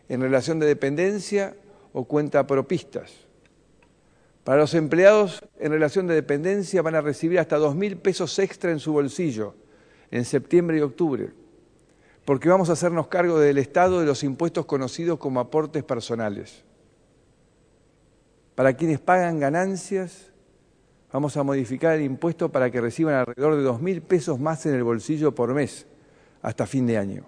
en 0.10 0.22
relación 0.22 0.60
de 0.60 0.66
dependencia 0.66 1.56
o 1.93 2.06
cuenta 2.06 2.47
propistas. 2.47 3.12
Para 4.43 4.60
los 4.60 4.74
empleados 4.74 5.43
en 5.60 5.72
relación 5.72 6.08
de 6.08 6.16
dependencia 6.16 6.82
van 6.82 6.95
a 6.95 7.01
recibir 7.01 7.39
hasta 7.39 7.58
dos 7.58 7.76
mil 7.76 7.97
pesos 7.97 8.38
extra 8.39 8.72
en 8.72 8.80
su 8.80 8.91
bolsillo 8.91 9.56
en 10.12 10.26
septiembre 10.26 10.78
y 10.78 10.82
octubre 10.82 11.32
porque 12.26 12.50
vamos 12.50 12.70
a 12.70 12.74
hacernos 12.74 13.08
cargo 13.08 13.40
del 13.40 13.58
Estado 13.58 14.00
de 14.00 14.06
los 14.06 14.24
impuestos 14.24 14.66
conocidos 14.66 15.20
como 15.20 15.40
aportes 15.40 15.84
personales. 15.84 16.64
Para 18.56 18.74
quienes 18.74 19.00
pagan 19.00 19.40
ganancias, 19.40 20.32
vamos 21.12 21.36
a 21.36 21.44
modificar 21.44 21.96
el 21.96 22.04
impuesto 22.04 22.50
para 22.50 22.72
que 22.72 22.80
reciban 22.80 23.16
alrededor 23.16 23.56
de 23.56 23.64
dos 23.64 23.82
mil 23.82 24.02
pesos 24.02 24.40
más 24.40 24.66
en 24.66 24.76
el 24.76 24.84
bolsillo 24.84 25.36
por 25.36 25.54
mes 25.54 25.86
hasta 26.42 26.66
fin 26.66 26.88
de 26.88 26.98
año. 26.98 27.26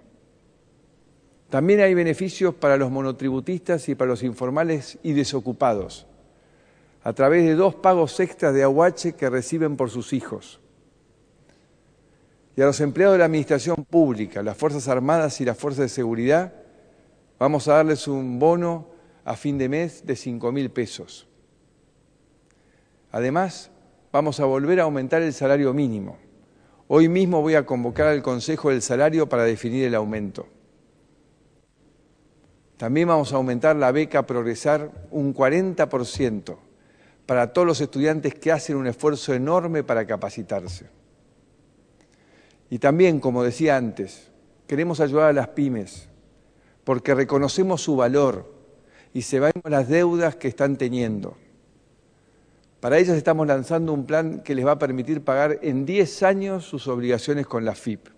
También 1.49 1.81
hay 1.81 1.93
beneficios 1.93 2.53
para 2.55 2.77
los 2.77 2.89
monotributistas 2.89 3.87
y 3.89 3.95
para 3.95 4.11
los 4.11 4.23
informales 4.23 4.97
y 5.03 5.13
desocupados, 5.13 6.07
a 7.03 7.13
través 7.13 7.45
de 7.45 7.55
dos 7.55 7.75
pagos 7.75 8.19
extras 8.19 8.53
de 8.53 8.63
aguache 8.63 9.13
que 9.13 9.29
reciben 9.29 9.77
por 9.77 9.89
sus 9.89 10.13
hijos 10.13 10.59
y 12.55 12.61
a 12.61 12.65
los 12.65 12.79
empleados 12.79 13.15
de 13.15 13.19
la 13.19 13.25
Administración 13.25 13.85
Pública, 13.89 14.41
las 14.41 14.57
Fuerzas 14.57 14.87
Armadas 14.87 15.41
y 15.41 15.45
las 15.45 15.57
Fuerzas 15.57 15.83
de 15.83 15.89
Seguridad, 15.89 16.53
vamos 17.37 17.67
a 17.67 17.75
darles 17.75 18.07
un 18.07 18.39
bono 18.39 18.87
a 19.25 19.35
fin 19.35 19.57
de 19.57 19.67
mes 19.67 20.05
de 20.05 20.15
5 20.15 20.51
mil 20.51 20.69
pesos. 20.71 21.27
Además, 23.11 23.71
vamos 24.11 24.39
a 24.39 24.45
volver 24.45 24.79
a 24.79 24.83
aumentar 24.83 25.21
el 25.21 25.33
salario 25.33 25.73
mínimo. 25.73 26.17
Hoy 26.87 27.09
mismo 27.09 27.41
voy 27.41 27.55
a 27.55 27.65
convocar 27.65 28.07
al 28.07 28.21
Consejo 28.21 28.69
del 28.69 28.81
Salario 28.81 29.27
para 29.27 29.43
definir 29.43 29.85
el 29.85 29.95
aumento. 29.95 30.47
También 32.77 33.07
vamos 33.07 33.33
a 33.33 33.37
aumentar 33.37 33.75
la 33.75 33.91
beca 33.91 34.25
Progresar 34.25 34.91
un 35.11 35.33
40% 35.33 36.57
para 37.25 37.51
todos 37.51 37.67
los 37.67 37.81
estudiantes 37.81 38.35
que 38.35 38.51
hacen 38.51 38.75
un 38.75 38.87
esfuerzo 38.87 39.33
enorme 39.33 39.83
para 39.83 40.05
capacitarse. 40.05 40.85
Y 42.75 42.79
también, 42.79 43.21
como 43.21 43.41
decía 43.41 43.77
antes, 43.77 44.29
queremos 44.67 44.99
ayudar 44.99 45.29
a 45.29 45.31
las 45.31 45.47
pymes 45.47 46.09
porque 46.83 47.15
reconocemos 47.15 47.81
su 47.81 47.95
valor 47.95 48.53
y 49.13 49.21
se 49.21 49.39
van 49.39 49.53
las 49.63 49.87
deudas 49.87 50.35
que 50.35 50.49
están 50.49 50.75
teniendo. 50.75 51.37
Para 52.81 52.97
ellas 52.97 53.15
estamos 53.15 53.47
lanzando 53.47 53.93
un 53.93 54.05
plan 54.05 54.41
que 54.41 54.53
les 54.53 54.65
va 54.65 54.71
a 54.71 54.77
permitir 54.77 55.23
pagar 55.23 55.57
en 55.61 55.85
10 55.85 56.23
años 56.23 56.65
sus 56.65 56.89
obligaciones 56.89 57.47
con 57.47 57.63
la 57.63 57.75
FIP. 57.75 58.09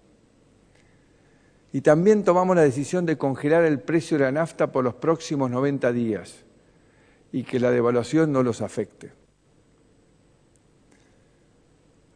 Y 1.71 1.81
también 1.81 2.23
tomamos 2.23 2.55
la 2.55 2.63
decisión 2.63 3.05
de 3.05 3.15
congelar 3.15 3.63
el 3.63 3.79
precio 3.79 4.17
de 4.17 4.23
la 4.23 4.31
nafta 4.31 4.71
por 4.71 4.83
los 4.83 4.95
próximos 4.95 5.51
90 5.51 5.91
días 5.91 6.45
y 7.31 7.43
que 7.43 7.59
la 7.59 7.69
devaluación 7.69 8.31
no 8.31 8.41
los 8.41 8.63
afecte. 8.63 9.11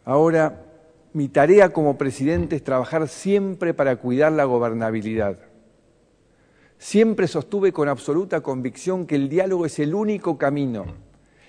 Ahora, 0.06 0.71
mi 1.14 1.28
tarea 1.28 1.74
como 1.74 1.98
presidente 1.98 2.56
es 2.56 2.64
trabajar 2.64 3.08
siempre 3.08 3.74
para 3.74 3.98
cuidar 3.98 4.32
la 4.32 4.46
gobernabilidad. 4.46 5.38
Siempre 6.78 7.28
sostuve 7.28 7.74
con 7.74 7.90
absoluta 7.90 8.42
convicción 8.42 9.06
que 9.06 9.16
el 9.16 9.30
diálogo 9.30 9.66
es 9.66 9.78
el 9.80 9.94
único 9.94 10.38
camino 10.38 10.86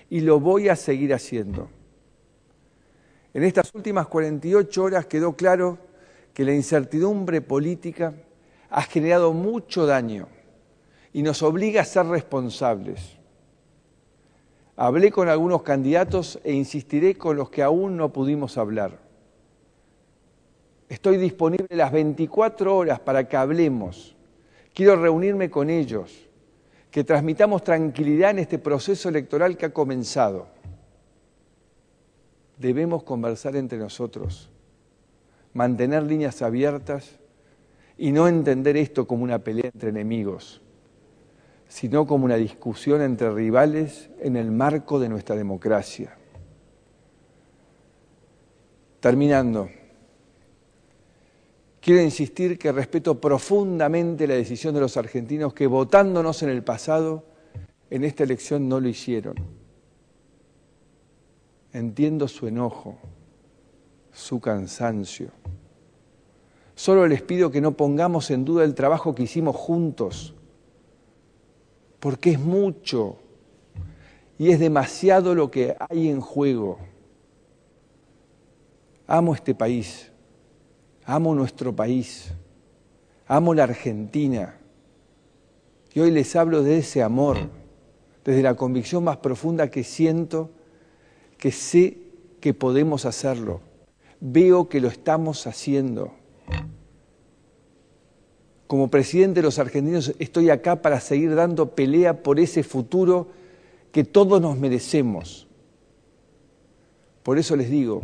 y 0.09 0.19
lo 0.19 0.39
voy 0.39 0.69
a 0.69 0.75
seguir 0.75 1.13
haciendo. 1.13 1.69
En 3.33 3.43
estas 3.43 3.73
últimas 3.73 4.07
48 4.07 4.83
horas 4.83 5.05
quedó 5.05 5.35
claro 5.35 5.79
que 6.33 6.43
la 6.45 6.53
incertidumbre 6.53 7.41
política 7.41 8.13
ha 8.69 8.81
generado 8.83 9.33
mucho 9.33 9.85
daño 9.85 10.27
y 11.13 11.23
nos 11.23 11.41
obliga 11.41 11.81
a 11.81 11.85
ser 11.85 12.05
responsables. 12.07 13.17
Hablé 14.75 15.11
con 15.11 15.29
algunos 15.29 15.61
candidatos 15.63 16.39
e 16.43 16.53
insistiré 16.53 17.15
con 17.15 17.37
los 17.37 17.49
que 17.49 17.63
aún 17.63 17.95
no 17.95 18.11
pudimos 18.11 18.57
hablar. 18.57 19.12
Estoy 20.93 21.17
disponible 21.17 21.65
las 21.71 21.91
24 21.91 22.77
horas 22.77 22.99
para 22.99 23.27
que 23.27 23.35
hablemos. 23.35 24.15
Quiero 24.75 24.95
reunirme 24.95 25.49
con 25.49 25.71
ellos, 25.71 26.29
que 26.91 27.03
transmitamos 27.03 27.63
tranquilidad 27.63 28.29
en 28.29 28.37
este 28.37 28.59
proceso 28.59 29.09
electoral 29.09 29.57
que 29.57 29.65
ha 29.65 29.73
comenzado. 29.73 30.45
debemos 32.59 33.01
conversar 33.01 33.55
entre 33.55 33.79
nosotros, 33.79 34.51
mantener 35.53 36.03
líneas 36.03 36.43
abiertas 36.43 37.17
y 37.97 38.11
no 38.11 38.27
entender 38.27 38.77
esto 38.77 39.07
como 39.07 39.23
una 39.23 39.39
pelea 39.39 39.71
entre 39.73 39.89
enemigos, 39.89 40.61
sino 41.67 42.05
como 42.05 42.25
una 42.25 42.35
discusión 42.35 43.01
entre 43.01 43.31
rivales 43.31 44.11
en 44.19 44.35
el 44.35 44.51
marco 44.51 44.99
de 44.99 45.09
nuestra 45.09 45.35
democracia. 45.35 46.15
Terminando, 48.99 49.69
quiero 51.83 52.01
insistir 52.01 52.57
que 52.57 52.71
respeto 52.71 53.19
profundamente 53.19 54.25
la 54.25 54.35
decisión 54.35 54.73
de 54.73 54.79
los 54.79 54.95
argentinos 54.95 55.53
que 55.53 55.67
votándonos 55.67 56.41
en 56.41 56.49
el 56.49 56.63
pasado, 56.63 57.25
en 57.89 58.05
esta 58.05 58.23
elección 58.23 58.69
no 58.69 58.79
lo 58.79 58.87
hicieron. 58.87 59.35
Entiendo 61.73 62.29
su 62.29 62.47
enojo, 62.47 62.97
su 64.13 64.39
cansancio. 64.39 65.31
Solo 66.73 67.05
les 67.05 67.21
pido 67.21 67.51
que 67.51 67.59
no 67.59 67.73
pongamos 67.73 68.31
en 68.31 68.45
duda 68.45 68.63
el 68.63 68.75
trabajo 68.75 69.13
que 69.13 69.23
hicimos 69.23 69.55
juntos, 69.55 70.33
porque 71.99 72.31
es 72.31 72.39
mucho 72.39 73.17
y 74.39 74.51
es 74.51 74.59
demasiado 74.59 75.35
lo 75.35 75.51
que 75.51 75.75
hay 75.89 76.07
en 76.07 76.21
juego. 76.21 76.79
Amo 79.05 79.35
este 79.35 79.53
país, 79.53 80.12
amo 81.05 81.35
nuestro 81.35 81.75
país, 81.75 82.31
amo 83.27 83.53
la 83.53 83.63
Argentina. 83.63 84.57
Y 85.93 85.99
hoy 85.99 86.11
les 86.11 86.35
hablo 86.35 86.63
de 86.63 86.77
ese 86.79 87.03
amor, 87.03 87.37
desde 88.23 88.41
la 88.41 88.55
convicción 88.55 89.03
más 89.03 89.17
profunda 89.17 89.69
que 89.69 89.83
siento, 89.83 90.49
que 91.37 91.51
sé 91.51 91.97
que 92.39 92.53
podemos 92.53 93.05
hacerlo. 93.05 93.61
Veo 94.19 94.69
que 94.69 94.79
lo 94.79 94.87
estamos 94.87 95.45
haciendo. 95.45 96.13
Como 98.67 98.89
presidente 98.89 99.41
de 99.41 99.45
los 99.45 99.59
argentinos 99.59 100.15
estoy 100.19 100.49
acá 100.49 100.81
para 100.81 100.99
seguir 100.99 101.35
dando 101.35 101.75
pelea 101.75 102.23
por 102.23 102.39
ese 102.39 102.63
futuro 102.63 103.27
que 103.91 104.03
todos 104.03 104.41
nos 104.41 104.57
merecemos. 104.57 105.47
Por 107.21 107.37
eso 107.37 107.55
les 107.55 107.69
digo, 107.69 108.03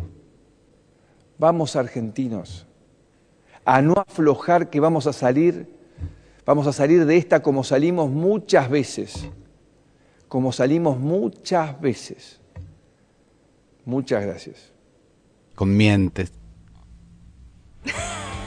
vamos 1.38 1.76
argentinos, 1.76 2.66
a 3.64 3.82
no 3.82 3.94
aflojar 3.94 4.70
que 4.70 4.80
vamos 4.80 5.06
a 5.06 5.12
salir, 5.12 5.68
vamos 6.44 6.66
a 6.66 6.72
salir 6.72 7.06
de 7.06 7.16
esta 7.16 7.40
como 7.42 7.64
salimos 7.64 8.10
muchas 8.10 8.68
veces, 8.68 9.28
como 10.28 10.52
salimos 10.52 10.98
muchas 10.98 11.80
veces. 11.80 12.40
Muchas 13.84 14.24
gracias. 14.24 14.72
Con 15.54 15.76
mientes. 15.76 16.32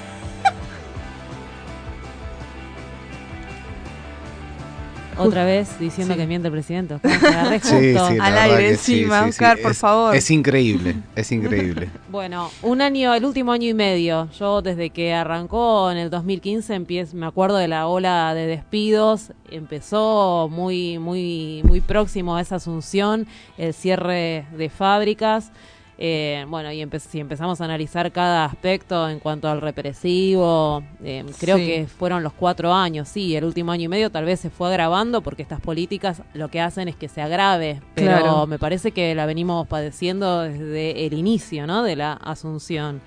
Otra 5.18 5.46
vez 5.46 5.80
diciendo 5.80 6.16
que 6.16 6.26
miente 6.28 6.48
el 6.48 6.52
presidente. 6.52 6.96
Oscar, 6.96 7.20
te 7.20 7.28
agarré 7.28 7.60
Sí, 7.64 7.70
justo. 7.94 8.08
sí, 8.10 8.16
la 8.18 8.26
Al 8.26 8.38
aire 8.38 8.70
encima, 8.72 9.18
sí, 9.20 9.24
sí. 9.24 9.30
Oscar, 9.30 9.58
por 9.62 9.72
Es- 9.72 9.78
favor. 9.78 10.16
Es 10.16 10.32
increíble, 10.32 10.96
es 11.16 11.32
increíble. 11.32 11.90
Bueno, 12.14 12.52
un 12.62 12.80
año, 12.84 13.12
el 13.16 13.26
último 13.26 13.52
año 13.54 13.68
y 13.68 13.74
medio. 13.74 14.30
Yo 14.38 14.62
desde 14.62 14.92
que 14.92 15.14
arrancó 15.16 15.90
en 15.92 15.98
el 15.98 16.12
2015 16.12 16.76
empiezo, 16.76 17.16
me 17.18 17.26
acuerdo 17.26 17.58
de 17.58 17.68
la 17.68 17.88
ola 17.88 18.36
de 18.36 18.46
despidos. 18.46 19.32
Empezó 19.50 20.48
muy, 20.52 21.00
muy, 21.00 21.62
muy 21.64 21.82
próximo 21.82 22.36
a 22.36 22.42
esa 22.42 22.58
asunción, 22.58 23.26
el 23.58 23.74
cierre 23.74 24.46
de 24.56 24.70
fábricas. 24.70 25.52
Eh, 25.98 26.44
bueno, 26.50 26.72
y 26.72 26.82
empe- 26.84 27.00
si 27.00 27.20
empezamos 27.20 27.62
a 27.62 27.66
analizar 27.66 28.12
cada 28.12 28.46
aspecto 28.46 29.08
en 29.08 29.20
cuanto 29.20 29.48
al 29.48 29.62
represivo, 29.62 30.82
eh, 31.04 31.24
creo 31.40 31.58
Sí. 31.58 31.66
que 31.66 31.88
fueron 31.88 32.24
los 32.24 32.34
cuatro 32.34 32.74
años, 32.74 33.08
sí, 33.08 33.36
el 33.36 33.44
último 33.46 33.72
año 33.72 33.84
y 33.84 33.88
medio 33.88 34.10
tal 34.10 34.26
vez 34.26 34.40
se 34.40 34.50
fue 34.50 34.70
agravando 34.70 35.22
porque 35.22 35.44
estas 35.44 35.62
políticas 35.62 36.24
lo 36.34 36.50
que 36.50 36.60
hacen 36.62 36.88
es 36.88 36.96
que 36.96 37.08
se 37.10 37.22
agrave, 37.22 37.80
pero 37.94 38.08
Claro. 38.18 38.48
me 38.48 38.58
parece 38.58 38.92
que 38.92 39.14
la 39.14 39.26
venimos 39.28 39.68
padeciendo 39.68 40.42
desde 40.42 41.06
el 41.06 41.14
inicio, 41.14 41.68
¿no? 41.68 41.84
De 41.84 41.96
la 41.96 42.14
asunción. 42.14 43.02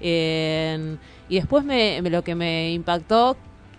Eh, 0.00 0.96
y 1.28 1.36
después 1.36 1.64
me, 1.64 2.00
lo 2.02 2.22
que 2.22 2.34
me 2.34 2.72
impactó, 2.72 3.36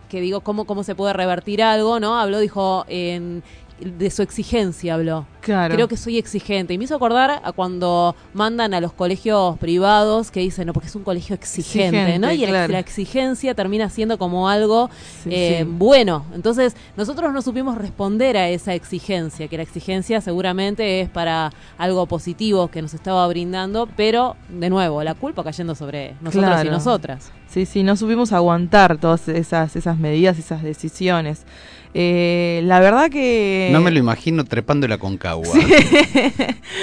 que 0.10 0.22
digo, 0.22 0.41
cómo, 0.41 0.66
cómo 0.66 0.84
se 0.84 0.93
puede 0.93 1.14
revertir 1.14 1.64
algo, 1.64 1.99
¿no? 1.99 2.20
Habló, 2.20 2.39
dijo, 2.39 2.86
en, 2.89 3.43
de 3.84 4.10
su 4.12 4.22
exigencia 4.22 4.94
habló. 4.94 5.26
Claro. 5.42 5.74
Creo 5.74 5.88
que 5.88 5.98
soy 5.98 6.18
exigente. 6.18 6.74
Y 6.74 6.78
me 6.78 6.84
hizo 6.84 6.96
acordar 6.96 7.42
a 7.44 7.52
cuando 7.52 8.16
mandan 8.34 8.74
a 8.74 8.80
los 8.80 8.94
colegios 8.94 9.58
privados 9.58 10.30
que 10.30 10.40
dicen, 10.40 10.68
no, 10.68 10.74
porque 10.74 10.88
es 10.88 10.96
un 10.96 11.04
colegio 11.04 11.34
exigente, 11.34 11.98
Exigente, 11.98 12.20
¿no? 12.20 12.32
Y 12.32 12.46
claro. 12.46 12.72
la 12.72 12.80
exigencia 12.80 13.56
termina 13.56 13.90
siendo 13.90 14.18
como 14.18 14.50
algo 14.50 14.90
Sí, 15.24 15.30
eh, 15.32 15.60
sí. 15.62 15.68
bueno. 15.68 16.26
Entonces, 16.36 16.76
nosotros 16.96 17.34
no 17.34 17.42
supimos 17.42 17.78
responder 17.78 18.38
a 18.38 18.50
esa 18.50 18.76
exigencia, 18.76 19.48
que 19.48 19.58
la 19.58 19.64
exigencia 19.64 20.22
seguramente 20.22 21.02
es 21.02 21.10
para 21.10 21.52
algo 21.78 22.06
positivo 22.06 22.68
que 22.68 22.82
nos 22.82 22.94
estaba 22.94 23.28
brindando, 23.28 23.88
pero, 23.98 24.36
de 24.50 24.70
nuevo, 24.70 25.04
la 25.04 25.16
culpa 25.16 25.44
cayendo 25.44 25.74
sobre 25.76 26.16
nosotros 26.22 26.66
y 26.66 26.70
nosotras. 26.70 27.32
Sí, 27.48 27.66
sí, 27.66 27.84
no 27.84 27.96
supimos 27.98 28.32
aguantar 28.32 28.98
todas 28.98 29.28
esas, 29.28 29.76
esas 29.76 29.98
medidas, 29.98 30.38
esas 30.40 30.64
decisiones. 30.64 31.46
Eh, 31.94 32.62
la 32.64 32.80
verdad 32.80 33.10
que... 33.10 33.70
No 33.72 33.82
me 33.82 33.92
lo 33.92 34.00
imagino 34.00 34.46
trepando 34.46 34.88
la 34.88 34.98
concagua. 34.98 35.56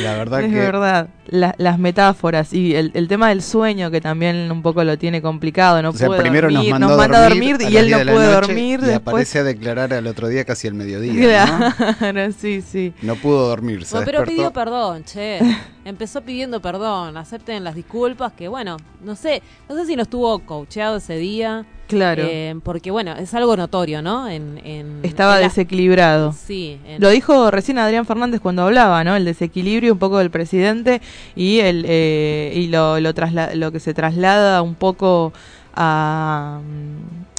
La 0.02 0.14
verdad 0.14 0.42
es 0.42 0.52
que 0.52 0.58
verdad. 0.58 1.08
La- 1.30 1.54
las 1.58 1.78
metáforas 1.78 2.52
y 2.52 2.74
el, 2.74 2.90
el 2.94 3.06
tema 3.08 3.28
del 3.28 3.42
sueño 3.42 3.90
que 3.90 4.00
también 4.00 4.50
un 4.50 4.62
poco 4.62 4.82
lo 4.84 4.96
tiene 4.98 5.20
complicado. 5.22 5.80
No 5.82 5.90
O 5.90 5.92
sea, 5.92 6.06
puede 6.06 6.20
primero 6.22 6.48
dormir, 6.50 6.70
nos 6.72 6.80
mandó 6.80 6.96
manda 6.96 7.18
a 7.18 7.28
dormir, 7.28 7.56
a 7.60 7.68
y 7.70 7.76
él 7.76 7.86
10 7.88 8.06
no 8.06 8.12
puede 8.12 8.32
dormir. 8.32 8.80
Y 8.82 8.86
después... 8.86 8.96
aparece 8.96 9.38
a 9.40 9.44
declarar 9.44 9.92
al 9.92 10.06
otro 10.06 10.28
día 10.28 10.44
casi 10.44 10.68
al 10.68 10.74
mediodía. 10.74 11.46
¿no? 11.46 11.94
Claro, 11.98 12.32
sí, 12.32 12.62
sí. 12.62 12.92
No 13.02 13.16
pudo 13.16 13.48
dormir, 13.48 13.84
se 13.84 13.94
Bueno, 13.94 14.06
pero 14.06 14.18
despertó. 14.20 14.36
pidió 14.36 14.52
perdón, 14.52 15.04
che. 15.04 15.38
Empezó 15.84 16.20
pidiendo 16.22 16.60
perdón. 16.60 17.16
Acepten 17.16 17.64
las 17.64 17.74
disculpas, 17.74 18.32
que 18.32 18.48
bueno, 18.48 18.76
no 19.02 19.14
sé, 19.16 19.42
no 19.68 19.74
sé 19.76 19.86
si 19.86 19.96
no 19.96 20.02
estuvo 20.02 20.38
coacheado 20.40 20.96
ese 20.98 21.16
día. 21.16 21.64
Claro. 21.88 22.22
eh, 22.26 22.54
porque 22.64 22.90
bueno, 22.90 23.12
es 23.16 23.32
algo 23.32 23.56
notorio, 23.56 24.02
¿no? 24.02 24.28
En, 24.28 24.60
en- 24.62 25.00
Estaba 25.04 25.36
en 25.36 25.40
la- 25.40 25.48
desequilibrado. 25.48 26.34
Sí. 26.34 26.78
en- 26.86 27.00
Lo 27.00 27.08
dijo 27.08 27.50
recién 27.50 27.78
Adrián 27.78 28.04
Fernández 28.04 28.42
cuando 28.42 28.62
hablaba, 28.64 29.02
¿no? 29.04 29.16
El 29.16 29.24
desequilibrio 29.24 29.94
un 29.94 29.98
poco 29.98 30.18
del 30.18 30.30
presidente 30.30 31.00
y 31.36 31.60
el 31.60 31.84
eh, 31.88 32.52
y 32.54 32.68
lo, 32.68 32.98
lo, 33.00 33.12
lo 33.54 33.72
que 33.72 33.80
se 33.80 33.94
traslada 33.94 34.62
un 34.62 34.74
poco 34.74 35.32
a, 35.74 36.60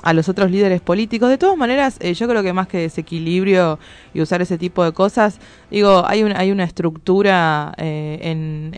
a 0.03 0.13
los 0.13 0.29
otros 0.29 0.51
líderes 0.51 0.81
políticos. 0.81 1.29
De 1.29 1.37
todas 1.37 1.57
maneras, 1.57 1.97
eh, 1.99 2.13
yo 2.13 2.27
creo 2.27 2.43
que 2.43 2.53
más 2.53 2.67
que 2.67 2.79
desequilibrio 2.79 3.79
y 4.13 4.21
usar 4.21 4.41
ese 4.41 4.57
tipo 4.57 4.83
de 4.83 4.91
cosas, 4.91 5.39
digo, 5.69 6.03
hay, 6.07 6.23
un, 6.23 6.35
hay 6.35 6.51
una 6.51 6.63
estructura 6.63 7.73
eh, 7.77 8.19
en, 8.21 8.71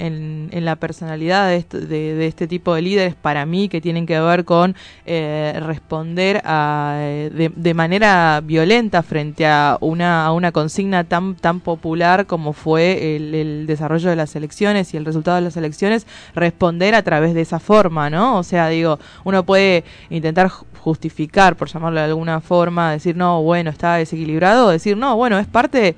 en, 0.52 0.66
la 0.66 0.76
personalidad 0.76 1.48
de 1.48 1.58
este, 1.58 1.80
de, 1.80 2.28
este 2.28 2.48
tipo 2.48 2.76
de 2.76 2.84
líderes 2.84 3.16
para 3.16 3.46
mí 3.48 3.68
que 3.68 3.82
tienen 3.82 4.06
que 4.06 4.20
ver 4.20 4.46
con 4.46 4.76
eh, 5.06 5.60
responder 5.66 6.42
a, 6.46 6.98
eh, 7.00 7.32
de, 7.34 7.52
de 7.56 7.74
manera 7.74 8.42
violenta 8.44 9.02
frente 9.02 9.48
a 9.48 9.78
una, 9.82 10.26
a 10.26 10.32
una 10.32 10.52
consigna 10.52 11.04
tan, 11.04 11.36
tan 11.36 11.62
popular 11.62 12.28
como 12.28 12.54
fue 12.54 13.16
el, 13.16 13.34
el 13.34 13.66
desarrollo 13.66 14.10
de 14.10 14.16
las 14.16 14.36
elecciones 14.36 14.94
y 14.94 14.98
el 14.98 15.06
resultado 15.06 15.38
de 15.38 15.42
las 15.42 15.58
elecciones, 15.58 16.06
responder 16.36 16.94
a 16.94 17.02
través 17.02 17.34
de 17.34 17.42
esa 17.42 17.60
forma, 17.60 18.10
¿no? 18.10 18.38
O 18.38 18.44
sea, 18.44 18.68
digo, 18.68 19.00
uno 19.24 19.44
puede 19.46 19.84
intentar 20.10 20.52
justificar, 20.82 21.56
por 21.56 21.70
llamarlo 21.70 22.00
de 22.00 22.08
alguna 22.08 22.42
forma, 22.42 22.92
decir, 22.92 23.16
no, 23.16 23.42
bueno, 23.44 23.70
está 23.70 23.96
desequilibrado, 23.96 24.70
decir, 24.70 24.98
no, 24.98 25.16
bueno, 25.16 25.38
es 25.38 25.48
parte, 25.48 25.96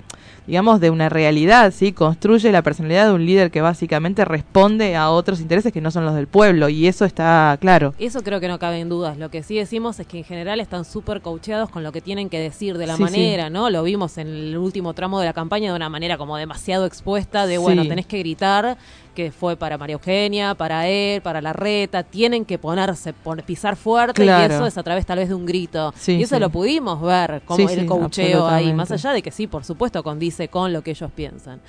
digamos, 0.47 0.79
de 0.79 0.89
una 0.89 1.09
realidad, 1.09 1.71
¿sí? 1.75 1.91
Construye 1.93 2.51
la 2.51 2.61
personalidad 2.61 3.05
de 3.07 3.13
un 3.13 3.25
líder 3.25 3.49
que 3.51 3.61
básicamente 3.61 4.25
responde 4.25 4.95
a 4.95 5.09
otros 5.09 5.39
intereses 5.39 5.71
que 5.71 5.81
no 5.81 5.89
son 5.91 6.05
los 6.05 6.15
del 6.15 6.27
pueblo, 6.27 6.69
y 6.69 6.87
eso 6.87 7.05
está 7.05 7.57
claro. 7.61 7.93
Eso 7.99 8.21
creo 8.23 8.39
que 8.39 8.47
no 8.47 8.59
cabe 8.59 8.79
en 8.79 8.89
dudas. 8.89 9.17
Lo 9.17 9.29
que 9.29 9.43
sí 9.43 9.55
decimos 9.55 9.99
es 9.99 10.07
que 10.07 10.17
en 10.19 10.23
general 10.23 10.59
están 10.59 10.85
súper 10.85 11.21
coacheados 11.21 11.69
con 11.69 11.83
lo 11.83 11.91
que 11.91 12.01
tienen 12.01 12.29
que 12.29 12.39
decir 12.39 12.77
de 12.77 12.87
la 12.87 12.97
Sí, 12.97 13.03
manera, 13.03 13.49
¿no? 13.49 13.69
Lo 13.69 13.83
vimos 13.83 14.17
en 14.17 14.27
el 14.27 14.57
último 14.57 14.93
tramo 14.93 15.19
de 15.19 15.25
la 15.27 15.33
campaña 15.33 15.69
de 15.71 15.75
una 15.75 15.89
manera 15.89 16.17
como 16.17 16.35
demasiado 16.37 16.85
expuesta, 16.85 17.45
de 17.47 17.57
bueno, 17.57 17.83
Sí. 17.83 17.89
tenés 17.89 18.05
que 18.05 18.19
gritar 18.19 18.77
que 19.13 19.31
fue 19.31 19.55
para 19.55 19.77
María 19.77 19.93
Eugenia, 19.93 20.55
para 20.55 20.87
él, 20.87 21.21
para 21.21 21.39
la 21.39 21.53
reta, 21.53 22.01
tienen 22.01 22.45
que 22.45 22.57
ponerse, 22.57 23.13
pon- 23.13 23.43
pisar 23.45 23.75
fuerte 23.75 24.23
Claro. 24.23 24.51
y 24.51 24.55
eso 24.55 24.65
es 24.65 24.75
a 24.75 24.81
través 24.81 25.05
tal 25.05 25.19
vez 25.19 25.29
de 25.29 25.35
un 25.35 25.45
grito. 25.45 25.93
Y 26.07 26.23
eso 26.23 26.39
lo 26.39 26.49
pudimos 26.49 26.99
ver, 26.99 27.43
como 27.45 27.69
el 27.69 27.85
coacheo 27.85 28.47
ahí, 28.47 28.73
más 28.73 28.91
allá 28.91 29.11
de 29.13 29.21
que 29.21 29.29
sí, 29.29 29.45
por 29.45 29.63
supuesto, 29.65 30.01
condice 30.01 30.32
con 30.49 30.73
lo 30.73 30.81
que 30.83 30.91
ellos 30.91 31.11
piensan 31.11 31.61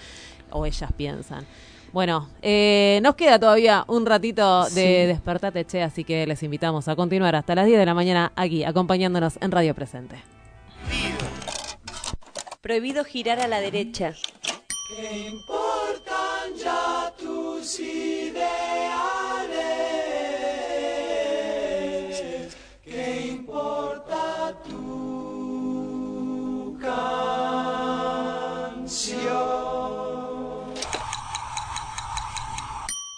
o 0.51 0.67
ellas 0.67 0.91
piensan. 0.97 1.47
Bueno, 1.93 2.29
eh, 2.43 2.99
nos 3.05 3.15
queda 3.15 3.39
todavía 3.39 3.85
un 3.87 4.05
ratito 4.05 4.65
de 4.65 4.71
Sí. 4.71 5.07
Despertate 5.07 5.65
Che, 5.65 5.83
así 5.83 6.03
que 6.03 6.27
les 6.27 6.43
invitamos 6.43 6.89
a 6.89 6.97
continuar 6.97 7.37
hasta 7.37 7.55
las 7.55 7.67
10 7.67 7.79
de 7.79 7.87
la 7.87 7.95
mañana 7.95 8.33
aquí, 8.35 8.65
acompañándonos 8.65 9.39
en 9.41 9.53
Radio 9.53 9.75
Presente. 9.77 10.17
Prohibido 12.61 13.05
girar 13.05 13.39
a 13.41 13.47
la 13.47 13.61
derecha. 13.61 14.13
¿Qué 14.89 15.29
importan 15.29 16.55
ya 16.57 17.13
tus 17.17 17.79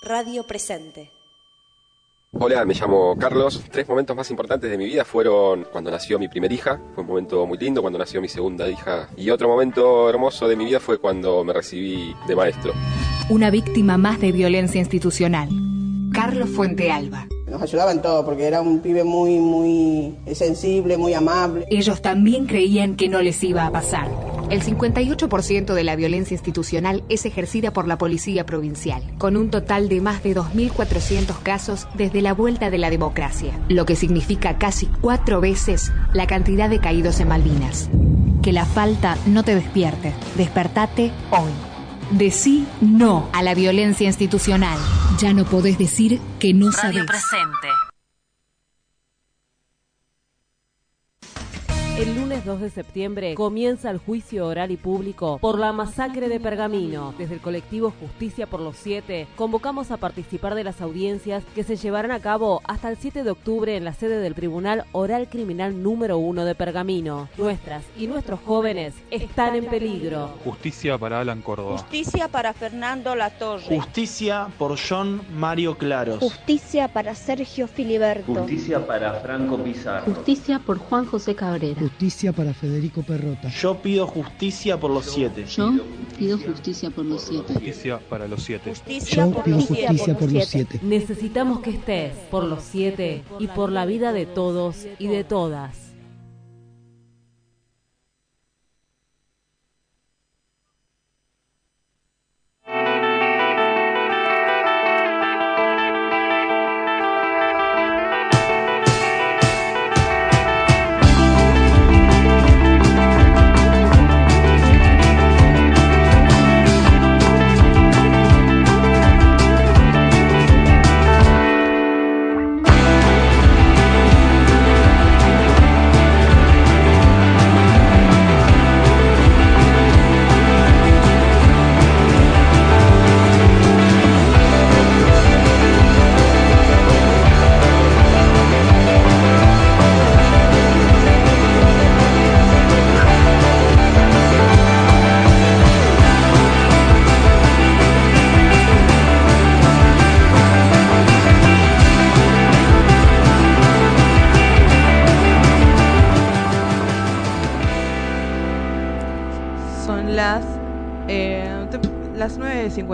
Radio 0.06 0.44
Presente. 0.44 1.10
Hola, 2.30 2.64
me 2.64 2.74
llamo 2.74 3.16
Carlos. 3.18 3.60
Tres 3.72 3.88
momentos 3.88 4.14
más 4.14 4.30
importantes 4.30 4.70
de 4.70 4.78
mi 4.78 4.84
vida 4.84 5.04
fueron 5.04 5.66
cuando 5.72 5.90
nació 5.90 6.16
mi 6.16 6.28
primera 6.28 6.54
hija, 6.54 6.80
fue 6.94 7.02
un 7.02 7.08
momento 7.08 7.44
muy 7.44 7.58
lindo, 7.58 7.80
cuando 7.80 7.98
nació 7.98 8.20
mi 8.20 8.28
segunda 8.28 8.68
hija. 8.68 9.08
Y 9.16 9.30
otro 9.30 9.48
momento 9.48 10.08
hermoso 10.08 10.46
de 10.46 10.54
mi 10.54 10.64
vida 10.64 10.78
fue 10.78 10.98
cuando 10.98 11.42
me 11.42 11.52
recibí 11.52 12.14
de 12.28 12.36
maestro. 12.36 12.72
Una 13.30 13.50
víctima 13.50 13.98
más 13.98 14.20
de 14.20 14.30
violencia 14.30 14.78
institucional. 14.78 15.48
Carlos 16.12 16.50
Fuentealba. 16.50 17.26
Nos 17.50 17.62
ayudaba 17.62 17.92
en 17.92 18.02
todo 18.02 18.24
porque 18.24 18.44
era 18.44 18.60
un 18.60 18.80
pibe 18.80 19.04
muy, 19.04 19.38
muy 19.38 20.14
sensible, 20.34 20.96
muy 20.96 21.14
amable. 21.14 21.64
Ellos 21.70 22.02
también 22.02 22.46
creían 22.46 22.96
que 22.96 23.08
no 23.08 23.22
les 23.22 23.42
iba 23.44 23.66
a 23.66 23.70
pasar. 23.70 24.10
El 24.50 24.62
58% 24.62 25.74
de 25.74 25.84
la 25.84 25.96
violencia 25.96 26.34
institucional 26.34 27.02
es 27.08 27.24
ejercida 27.24 27.72
por 27.72 27.88
la 27.88 27.98
Policía 27.98 28.46
Provincial, 28.46 29.02
con 29.18 29.36
un 29.36 29.50
total 29.50 29.88
de 29.88 30.00
más 30.00 30.22
de 30.22 30.36
2.400 30.36 31.42
casos 31.42 31.88
desde 31.94 32.22
la 32.22 32.32
vuelta 32.32 32.70
de 32.70 32.78
la 32.78 32.90
democracia, 32.90 33.58
lo 33.68 33.86
que 33.86 33.96
significa 33.96 34.58
casi 34.58 34.86
cuatro 35.00 35.40
veces 35.40 35.92
la 36.12 36.26
cantidad 36.26 36.70
de 36.70 36.80
caídos 36.80 37.18
en 37.20 37.28
Malvinas. 37.28 37.88
Que 38.42 38.52
la 38.52 38.64
falta 38.64 39.16
no 39.26 39.42
te 39.42 39.54
despierte. 39.54 40.12
Despertate 40.36 41.10
hoy. 41.30 41.75
Decí 42.10 42.66
no 42.80 43.28
a 43.32 43.42
la 43.42 43.54
violencia 43.54 44.06
institucional. 44.06 44.78
Ya 45.18 45.32
no 45.32 45.44
podés 45.44 45.78
decir 45.78 46.20
que 46.38 46.54
no 46.54 46.70
Radio 46.70 47.04
sabés. 47.04 47.06
Presente. 47.06 47.85
El 51.98 52.14
lunes 52.14 52.44
2 52.44 52.60
de 52.60 52.68
septiembre 52.68 53.34
comienza 53.34 53.90
el 53.90 53.96
juicio 53.96 54.46
oral 54.46 54.70
y 54.70 54.76
público 54.76 55.38
por 55.38 55.58
la 55.58 55.72
masacre 55.72 56.28
de 56.28 56.38
Pergamino. 56.38 57.14
Desde 57.16 57.32
el 57.32 57.40
colectivo 57.40 57.90
Justicia 57.98 58.46
por 58.46 58.60
los 58.60 58.76
Siete 58.76 59.26
convocamos 59.34 59.90
a 59.90 59.96
participar 59.96 60.54
de 60.54 60.62
las 60.62 60.82
audiencias 60.82 61.42
que 61.54 61.64
se 61.64 61.76
llevarán 61.76 62.10
a 62.10 62.20
cabo 62.20 62.60
hasta 62.64 62.90
el 62.90 62.98
7 62.98 63.24
de 63.24 63.30
octubre 63.30 63.78
en 63.78 63.84
la 63.84 63.94
sede 63.94 64.20
del 64.20 64.34
Tribunal 64.34 64.84
Oral 64.92 65.26
Criminal 65.30 65.82
número 65.82 66.18
1 66.18 66.44
de 66.44 66.54
Pergamino. 66.54 67.30
Nuestras 67.38 67.82
y 67.96 68.08
nuestros 68.08 68.40
jóvenes 68.40 68.92
están 69.10 69.54
en 69.54 69.64
peligro. 69.64 70.34
Justicia 70.44 70.98
para 70.98 71.20
Alan 71.20 71.40
Córdoba. 71.40 71.78
Justicia 71.78 72.28
para 72.28 72.52
Fernando 72.52 73.14
Latorre. 73.16 73.74
Justicia 73.74 74.48
por 74.58 74.76
John 74.78 75.22
Mario 75.34 75.78
Claros. 75.78 76.18
Justicia 76.18 76.88
para 76.88 77.14
Sergio 77.14 77.66
Filiberto. 77.66 78.34
Justicia 78.34 78.86
para 78.86 79.14
Franco 79.14 79.56
Pizarro. 79.56 80.12
Justicia 80.12 80.58
por 80.58 80.76
Juan 80.76 81.06
José 81.06 81.34
Cabrera. 81.34 81.85
Justicia 81.86 82.32
para 82.32 82.52
Federico 82.52 83.02
Perrota. 83.02 83.48
Yo 83.48 83.80
pido 83.80 84.08
justicia 84.08 84.80
por 84.80 84.90
los 84.90 85.04
siete. 85.04 85.44
Yo 85.46 85.70
pido 86.18 86.36
justicia 86.36 86.90
por 86.90 87.04
los 87.04 87.22
siete. 87.22 87.52
Justicia 87.54 88.00
para 88.10 88.26
los 88.26 88.42
siete. 88.42 88.72
Yo 89.08 89.42
pido 89.44 89.60
justicia 89.60 90.18
por 90.18 90.32
los 90.32 90.46
siete. 90.46 90.80
Necesitamos 90.82 91.60
que 91.60 91.70
estés 91.70 92.12
por 92.28 92.42
los 92.42 92.64
siete 92.64 93.22
y 93.38 93.46
por 93.46 93.70
la 93.70 93.86
vida 93.86 94.12
de 94.12 94.26
todos 94.26 94.84
y 94.98 95.06
de 95.06 95.22
todas. 95.22 95.85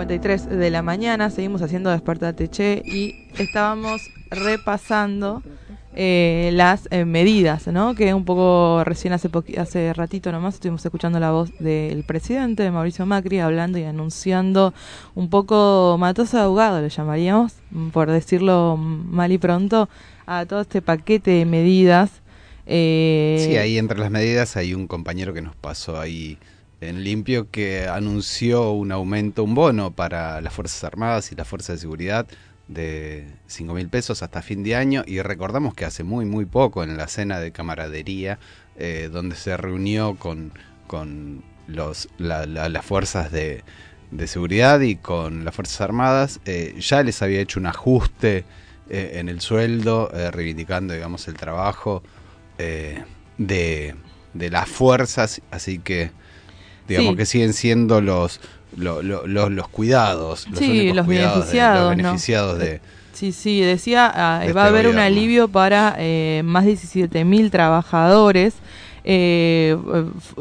9.53 0.07 0.47
de 0.47 0.69
la 0.69 0.81
mañana, 0.81 1.29
seguimos 1.29 1.61
haciendo 1.61 1.89
Despertate 1.89 2.49
Che 2.49 2.81
y 2.85 3.27
estábamos 3.37 4.01
repasando 4.29 5.41
eh, 5.95 6.49
las 6.53 6.87
eh, 6.91 7.05
medidas, 7.05 7.67
¿no? 7.67 7.95
Que 7.95 8.13
un 8.13 8.25
poco 8.25 8.83
recién 8.83 9.13
hace, 9.13 9.29
hace 9.57 9.93
ratito 9.93 10.31
nomás 10.31 10.55
estuvimos 10.55 10.83
escuchando 10.83 11.19
la 11.19 11.31
voz 11.31 11.51
del 11.59 12.03
presidente, 12.03 12.63
de 12.63 12.71
Mauricio 12.71 13.05
Macri, 13.05 13.39
hablando 13.39 13.77
y 13.77 13.83
anunciando 13.83 14.73
un 15.15 15.29
poco 15.29 15.97
matoso 15.99 16.37
de 16.37 16.43
ahogado, 16.43 16.81
le 16.81 16.89
llamaríamos, 16.89 17.53
por 17.91 18.09
decirlo 18.09 18.77
mal 18.77 19.31
y 19.31 19.37
pronto, 19.37 19.87
a 20.25 20.45
todo 20.45 20.61
este 20.61 20.81
paquete 20.81 21.31
de 21.31 21.45
medidas. 21.45 22.11
eh, 22.65 23.45
Sí, 23.47 23.57
ahí 23.57 23.77
entre 23.77 23.99
las 23.99 24.09
medidas 24.09 24.57
hay 24.57 24.73
un 24.73 24.87
compañero 24.87 25.33
que 25.33 25.41
nos 25.41 25.55
pasó 25.55 25.99
ahí 25.99 26.37
en 26.89 27.03
limpio 27.03 27.49
que 27.51 27.87
anunció 27.87 28.71
un 28.71 28.91
aumento, 28.91 29.43
un 29.43 29.55
bono 29.55 29.91
para 29.91 30.41
las 30.41 30.53
Fuerzas 30.53 30.83
Armadas 30.83 31.31
y 31.31 31.35
las 31.35 31.47
Fuerzas 31.47 31.75
de 31.77 31.81
Seguridad 31.81 32.27
de 32.67 33.27
5 33.47 33.73
mil 33.73 33.89
pesos 33.89 34.23
hasta 34.23 34.41
fin 34.41 34.63
de 34.63 34.75
año. 34.75 35.03
Y 35.05 35.21
recordamos 35.21 35.73
que 35.73 35.85
hace 35.85 36.03
muy 36.03 36.25
muy 36.25 36.45
poco 36.45 36.83
en 36.83 36.95
la 36.97 37.07
cena 37.07 37.39
de 37.39 37.51
camaradería 37.51 38.39
eh, 38.77 39.09
donde 39.11 39.35
se 39.35 39.57
reunió 39.57 40.15
con, 40.15 40.51
con 40.87 41.43
los, 41.67 42.09
la- 42.17 42.45
la- 42.45 42.69
las 42.69 42.85
fuerzas 42.85 43.31
de, 43.31 43.63
de 44.11 44.27
seguridad 44.27 44.79
y 44.81 44.95
con 44.95 45.45
las 45.45 45.55
Fuerzas 45.55 45.81
Armadas 45.81 46.39
eh, 46.45 46.75
ya 46.79 47.03
les 47.03 47.21
había 47.21 47.41
hecho 47.41 47.59
un 47.59 47.67
ajuste 47.67 48.45
eh, 48.89 49.11
en 49.15 49.29
el 49.29 49.39
sueldo 49.41 50.09
reivindicando 50.31 50.93
digamos 50.93 51.27
el 51.27 51.35
trabajo 51.35 52.03
de, 53.37 53.95
de 54.33 54.49
las 54.49 54.69
fuerzas, 54.69 55.41
así 55.51 55.79
que 55.79 56.11
digamos 56.87 57.11
Sí. 57.11 57.17
que 57.17 57.25
siguen 57.25 57.53
siendo 57.53 58.01
los 58.01 58.39
lo- 58.75 59.03
lo- 59.03 59.27
los, 59.27 59.51
los 59.51 59.67
cuidados, 59.67 60.47
los 60.49 60.57
sí, 60.59 60.69
únicos 60.71 60.95
los 60.95 61.05
cuidados 61.05 61.33
de- 61.33 61.39
beneficiados. 61.41 61.87
los 61.89 61.97
¿no? 61.97 62.03
beneficiados 62.03 62.59
de, 62.59 62.81
Sí, 63.13 63.31
sí, 63.31 63.61
decía, 63.61 64.11
ah, 64.13 64.39
de 64.43 64.51
va 64.53 64.63
a 64.63 64.65
este 64.65 64.77
haber 64.79 64.87
un 64.87 64.97
alivio 64.97 65.47
para 65.47 65.95
eh, 65.99 66.41
más 66.43 66.63
de 66.63 66.71
17 66.71 67.23
mil 67.25 67.51
trabajadores. 67.51 68.55
eh, 69.05 69.75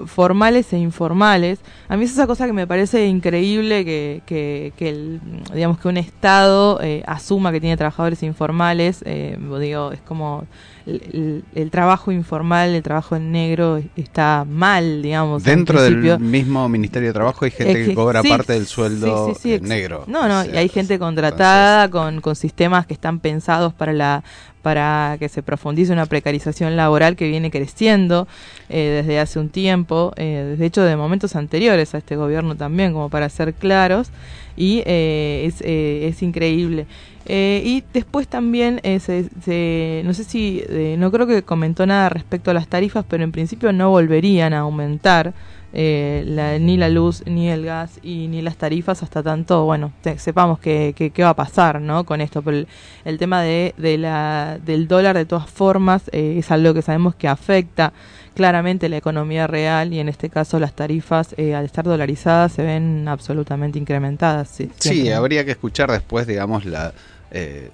formales 0.06 0.72
e 0.72 0.78
informales. 0.78 1.58
A 1.88 1.96
mí 1.96 2.04
es 2.04 2.12
esa 2.12 2.26
cosa 2.28 2.46
que 2.46 2.52
me 2.52 2.66
parece 2.66 3.06
increíble 3.06 3.84
que, 3.84 4.22
que, 4.24 4.72
que 4.76 4.88
el, 4.88 5.20
digamos 5.52 5.78
que 5.78 5.88
un 5.88 5.96
Estado 5.96 6.80
eh, 6.80 7.02
asuma 7.06 7.52
que 7.52 7.60
tiene 7.60 7.76
trabajadores 7.76 8.22
informales. 8.22 9.02
eh, 9.04 9.36
digo, 9.60 9.90
es 9.92 10.00
como 10.00 10.46
el, 10.86 11.70
trabajo 11.70 12.12
informal, 12.12 12.70
el 12.70 12.82
trabajo 12.82 13.16
en 13.16 13.32
negro 13.32 13.80
está 13.96 14.44
mal, 14.48 15.02
digamos. 15.02 15.46
en 15.46 15.56
Dentro 15.58 15.82
del 15.82 16.18
mismo 16.18 16.68
Ministerio 16.68 17.08
de 17.08 17.12
Trabajo 17.12 17.44
hay 17.44 17.50
gente 17.50 17.82
Es 17.82 17.88
que, 17.88 17.94
cobra 17.94 18.22
sí, 18.22 18.28
parte 18.28 18.52
del 18.54 18.66
sueldo 18.66 19.26
sí, 19.28 19.34
sí, 19.34 19.40
sí, 19.42 19.54
ex- 19.54 19.68
negro. 19.68 20.04
No, 20.06 20.28
no, 20.28 20.40
O 20.40 20.44
sea, 20.44 20.54
y 20.54 20.56
hay 20.58 20.68
gente 20.68 20.98
contratada 20.98 21.88
con, 21.88 22.20
con 22.20 22.36
sistemas 22.36 22.86
que 22.86 22.94
están 22.94 23.20
pensados 23.20 23.72
para 23.72 23.92
la 23.92 24.24
para 24.62 25.16
que 25.18 25.28
se 25.28 25.42
profundice 25.42 25.92
una 25.92 26.06
precarización 26.06 26.76
laboral 26.76 27.16
que 27.16 27.26
viene 27.26 27.50
creciendo 27.50 28.28
eh, 28.68 29.02
desde 29.02 29.18
hace 29.18 29.40
un 29.40 29.48
tiempo, 29.48 30.12
eh, 30.16 30.54
de 30.56 30.64
hecho 30.66 30.82
de 30.82 30.94
momentos 30.96 31.34
anteriores 31.34 31.96
a 31.96 31.98
este 31.98 32.14
gobierno 32.14 32.54
también, 32.54 32.92
como 32.92 33.08
para 33.10 33.28
ser 33.28 33.54
claros, 33.54 34.10
y 34.56 34.82
eh, 34.86 35.46
es, 35.48 35.60
eh, 35.62 36.06
es 36.06 36.22
increíble. 36.22 36.86
Eh, 37.26 37.62
y 37.64 37.84
después 37.92 38.26
también, 38.28 38.80
eh, 38.82 38.98
se, 39.00 39.26
se- 39.44 40.02
no 40.04 40.12
sé 40.14 40.24
si, 40.24 40.62
eh, 40.68 40.96
no 40.98 41.10
creo 41.12 41.26
que 41.26 41.42
comentó 41.42 41.86
nada 41.86 42.08
respecto 42.08 42.50
a 42.50 42.54
las 42.54 42.66
tarifas, 42.68 43.04
pero 43.08 43.22
en 43.24 43.32
principio 43.32 43.72
no 43.72 43.90
volverían 43.90 44.52
a 44.54 44.60
aumentar 44.60 45.32
eh, 45.74 46.24
la- 46.26 46.58
ni 46.58 46.76
la 46.76 46.90
luz, 46.90 47.22
ni 47.24 47.48
el 47.48 47.64
gas 47.64 47.98
y 48.02 48.28
ni 48.28 48.42
las 48.42 48.56
tarifas 48.56 49.02
hasta 49.02 49.22
tanto, 49.22 49.64
bueno, 49.64 49.90
te- 50.02 50.18
sepamos 50.18 50.58
qué 50.58 50.92
que, 50.94 51.22
va 51.22 51.30
a 51.30 51.36
pasar 51.36 51.80
¿no? 51.80 52.04
con 52.04 52.20
esto. 52.20 52.42
Pero 52.42 52.58
el, 52.58 52.68
el 53.06 53.16
tema 53.18 53.40
de, 53.40 53.72
de 53.78 53.96
la, 53.96 54.58
del 54.62 54.86
dólar, 54.86 55.16
de 55.16 55.24
todas 55.24 55.48
formas, 55.48 56.02
eh, 56.12 56.34
es 56.38 56.50
algo 56.50 56.74
que 56.74 56.82
sabemos 56.82 57.14
que 57.14 57.26
afecta 57.26 57.94
claramente 58.34 58.88
la 58.90 58.98
economía 58.98 59.46
real 59.46 59.92
y 59.94 59.98
en 60.00 60.08
este 60.10 60.28
caso 60.28 60.58
las 60.58 60.74
tarifas 60.74 61.34
eh, 61.38 61.54
al 61.54 61.64
estar 61.64 61.84
dolarizadas 61.86 62.52
se 62.52 62.62
ven 62.62 63.06
absolutamente 63.08 63.78
incrementadas. 63.78 64.48
Sí, 64.48 64.70
Sí, 64.78 65.10
habría 65.10 65.44
que 65.46 65.52
escuchar 65.52 65.90
después, 65.90 66.26
digamos, 66.26 66.64
la 66.66 66.92
eh, 67.32 67.70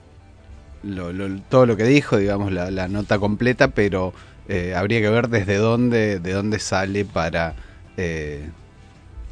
lo- 0.82 1.12
lo- 1.12 1.40
todo 1.42 1.66
lo 1.66 1.76
que 1.76 1.84
dijo, 1.84 2.16
digamos, 2.16 2.52
la, 2.52 2.70
la 2.70 2.88
nota 2.88 3.18
completa, 3.18 3.68
pero 3.68 4.14
eh, 4.48 4.74
habría 4.74 5.00
que 5.00 5.10
ver 5.10 5.28
desde 5.28 5.56
dónde, 5.56 6.20
de 6.20 6.32
dónde 6.32 6.58
sale 6.58 7.04
para 7.04 7.54
eh, 7.96 8.48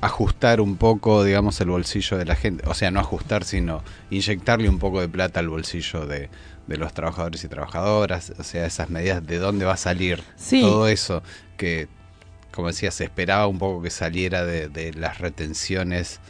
ajustar 0.01 0.61
un 0.61 0.77
poco, 0.77 1.25
digamos, 1.25 1.61
el 1.61 1.71
bolsillo 1.71 2.17
de 2.19 2.25
la 2.27 2.37
gente. 2.37 2.65
O 2.67 2.75
sea, 2.75 2.91
no 2.91 3.01
ajustar, 3.01 3.45
sino 3.45 3.83
inyectarle 4.11 4.69
un 4.69 4.79
poco 4.79 5.01
de 5.01 5.09
plata 5.09 5.41
al 5.41 5.49
bolsillo 5.49 6.07
de, 6.07 6.29
de 6.67 6.77
los 6.77 6.93
trabajadores 6.93 7.43
y 7.45 7.49
trabajadoras. 7.49 8.33
O 8.39 8.43
sea, 8.43 8.67
esas 8.67 8.91
medidas, 8.91 9.27
de 9.27 9.39
dónde 9.39 9.65
va 9.65 9.73
a 9.75 9.79
salir 9.79 10.23
Sí. 10.37 10.61
todo 10.61 10.89
eso 10.89 11.23
que, 11.57 11.89
como 12.53 12.69
decía, 12.69 12.91
se 12.91 13.05
esperaba 13.05 13.47
un 13.47 13.59
poco 13.59 13.83
que 13.83 13.91
saliera 13.91 14.45
de, 14.45 14.69
de 14.69 14.93
las 14.95 15.19
retenciones 15.19 16.21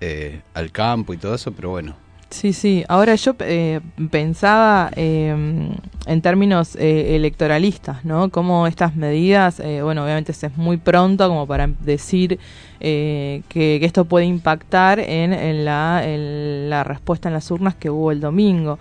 eh, 0.00 0.42
al 0.52 0.70
campo 0.72 1.14
y 1.14 1.16
todo 1.16 1.34
eso, 1.34 1.52
pero 1.52 1.70
bueno. 1.70 1.96
Sí, 2.34 2.52
sí. 2.52 2.84
Ahora 2.88 3.14
yo 3.14 3.36
eh, 3.38 3.80
pensaba 4.10 4.90
eh, 4.96 5.68
en 6.06 6.20
términos 6.20 6.74
eh, 6.74 7.14
electoralistas, 7.14 8.04
¿no? 8.04 8.28
Cómo 8.30 8.66
estas 8.66 8.96
medidas, 8.96 9.60
eh, 9.60 9.82
bueno, 9.82 10.02
obviamente 10.02 10.32
es 10.32 10.56
muy 10.56 10.76
pronto 10.76 11.28
como 11.28 11.46
para 11.46 11.68
decir 11.68 12.40
eh, 12.80 13.42
que, 13.48 13.78
que 13.78 13.86
esto 13.86 14.04
puede 14.04 14.26
impactar 14.26 14.98
en, 14.98 15.32
en 15.32 15.68
en 15.68 16.70
la 16.70 16.82
respuesta 16.82 17.28
en 17.28 17.34
las 17.34 17.48
urnas 17.52 17.76
que 17.76 17.88
hubo 17.88 18.10
el 18.10 18.18
domingo. 18.18 18.80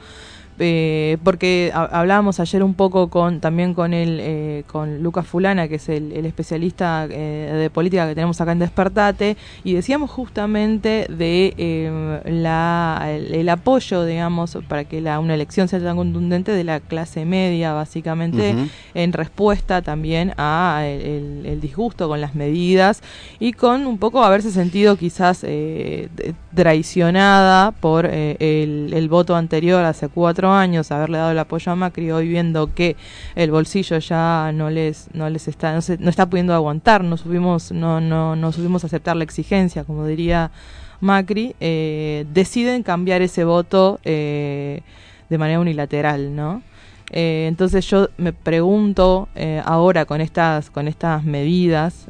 Eh, 0.59 1.17
porque 1.23 1.71
ha- 1.73 1.85
hablábamos 1.99 2.39
ayer 2.39 2.61
un 2.63 2.75
poco 2.75 3.07
con 3.09 3.39
también 3.39 3.73
con 3.73 3.93
el 3.93 4.19
eh, 4.21 4.63
con 4.67 5.01
Lucas 5.01 5.25
Fulana 5.25 5.67
que 5.67 5.75
es 5.75 5.89
el, 5.89 6.11
el 6.11 6.25
especialista 6.27 7.07
eh, 7.09 7.51
de 7.53 7.69
política 7.71 8.07
que 8.07 8.13
tenemos 8.15 8.39
acá 8.39 8.51
en 8.51 8.59
Despertate 8.59 9.35
y 9.63 9.73
decíamos 9.73 10.11
justamente 10.11 11.07
de 11.09 11.53
eh, 11.57 12.21
la 12.27 13.03
el, 13.07 13.33
el 13.33 13.49
apoyo 13.49 14.05
digamos 14.05 14.57
para 14.67 14.83
que 14.83 15.01
la, 15.01 15.19
una 15.19 15.33
elección 15.33 15.67
sea 15.67 15.79
tan 15.79 15.97
contundente 15.97 16.51
de 16.51 16.63
la 16.63 16.79
clase 16.79 17.25
media 17.25 17.73
básicamente 17.73 18.51
en 18.93 19.13
respuesta 19.13 19.81
también 19.81 20.33
a 20.37 20.83
el, 20.85 21.45
el- 21.47 21.61
disgusto 21.61 22.07
con 22.09 22.19
las 22.21 22.35
medidas 22.35 23.01
y 23.39 23.53
con 23.53 23.87
un 23.87 23.97
poco 23.97 24.23
haberse 24.23 24.51
sentido 24.51 24.97
quizás 24.97 25.43
eh, 25.47 26.09
traicionada 26.53 27.71
por 27.71 28.05
el, 28.05 28.91
el 28.93 29.09
voto 29.09 29.35
anterior 29.35 29.83
hace 29.85 30.09
cuatro 30.09 30.42
años, 30.51 30.91
haberle 30.91 31.19
dado 31.19 31.31
el 31.31 31.39
apoyo 31.39 31.71
a 31.71 31.75
Macri, 31.75 32.11
hoy 32.11 32.27
viendo 32.27 32.73
que 32.73 32.95
el 33.35 33.51
bolsillo 33.51 33.99
ya 33.99 34.51
no 34.53 34.69
les 34.69 35.09
no 35.13 35.29
les 35.29 35.47
está 35.47 35.73
no, 35.73 36.09
está 36.09 36.29
pudiendo 36.29 36.53
aguantar, 36.53 37.03
no 37.03 37.17
subimos 37.17 37.71
no 37.71 38.01
no 38.01 38.35
no 38.35 38.51
subimos 38.51 38.83
a 38.83 38.87
aceptar 38.87 39.15
la 39.15 39.23
exigencia, 39.23 39.83
como 39.83 40.05
diría 40.05 40.51
Macri, 40.99 41.55
eh, 41.59 42.25
deciden 42.33 42.83
cambiar 42.83 43.21
ese 43.21 43.43
voto 43.43 43.99
eh, 44.03 44.81
de 45.29 45.37
manera 45.37 45.59
unilateral, 45.59 46.35
¿no? 46.35 46.63
Eh, 47.11 47.45
entonces 47.47 47.85
yo 47.87 48.09
me 48.17 48.33
pregunto 48.33 49.27
ahora 49.65 50.05
con 50.05 50.21
estas 50.21 50.69
con 50.69 50.87
estas 50.87 51.23
medidas 51.23 52.07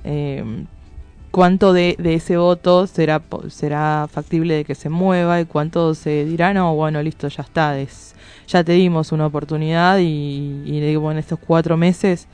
cuánto 1.34 1.74
de, 1.74 1.96
de 1.98 2.14
ese 2.14 2.38
voto 2.38 2.86
será 2.86 3.20
será 3.50 4.08
factible 4.08 4.54
de 4.54 4.66
que 4.66 4.76
se 4.76 4.90
mueva 4.90 5.42
y 5.42 5.46
cuánto 5.46 5.96
se 5.96 6.26
dirá 6.26 6.54
no 6.54 6.76
bueno 6.76 7.02
listo 7.02 7.28
ya 7.28 7.42
está 7.42 7.80
es- 7.80 8.14
ya 8.48 8.64
te 8.64 8.74
dimos 8.74 9.12
una 9.12 9.26
oportunidad 9.26 9.98
y, 9.98 10.62
y 10.64 10.80
digo 10.80 11.12
en 11.12 11.18
estos 11.18 11.40
cuatro 11.40 11.76
meses 11.76 12.28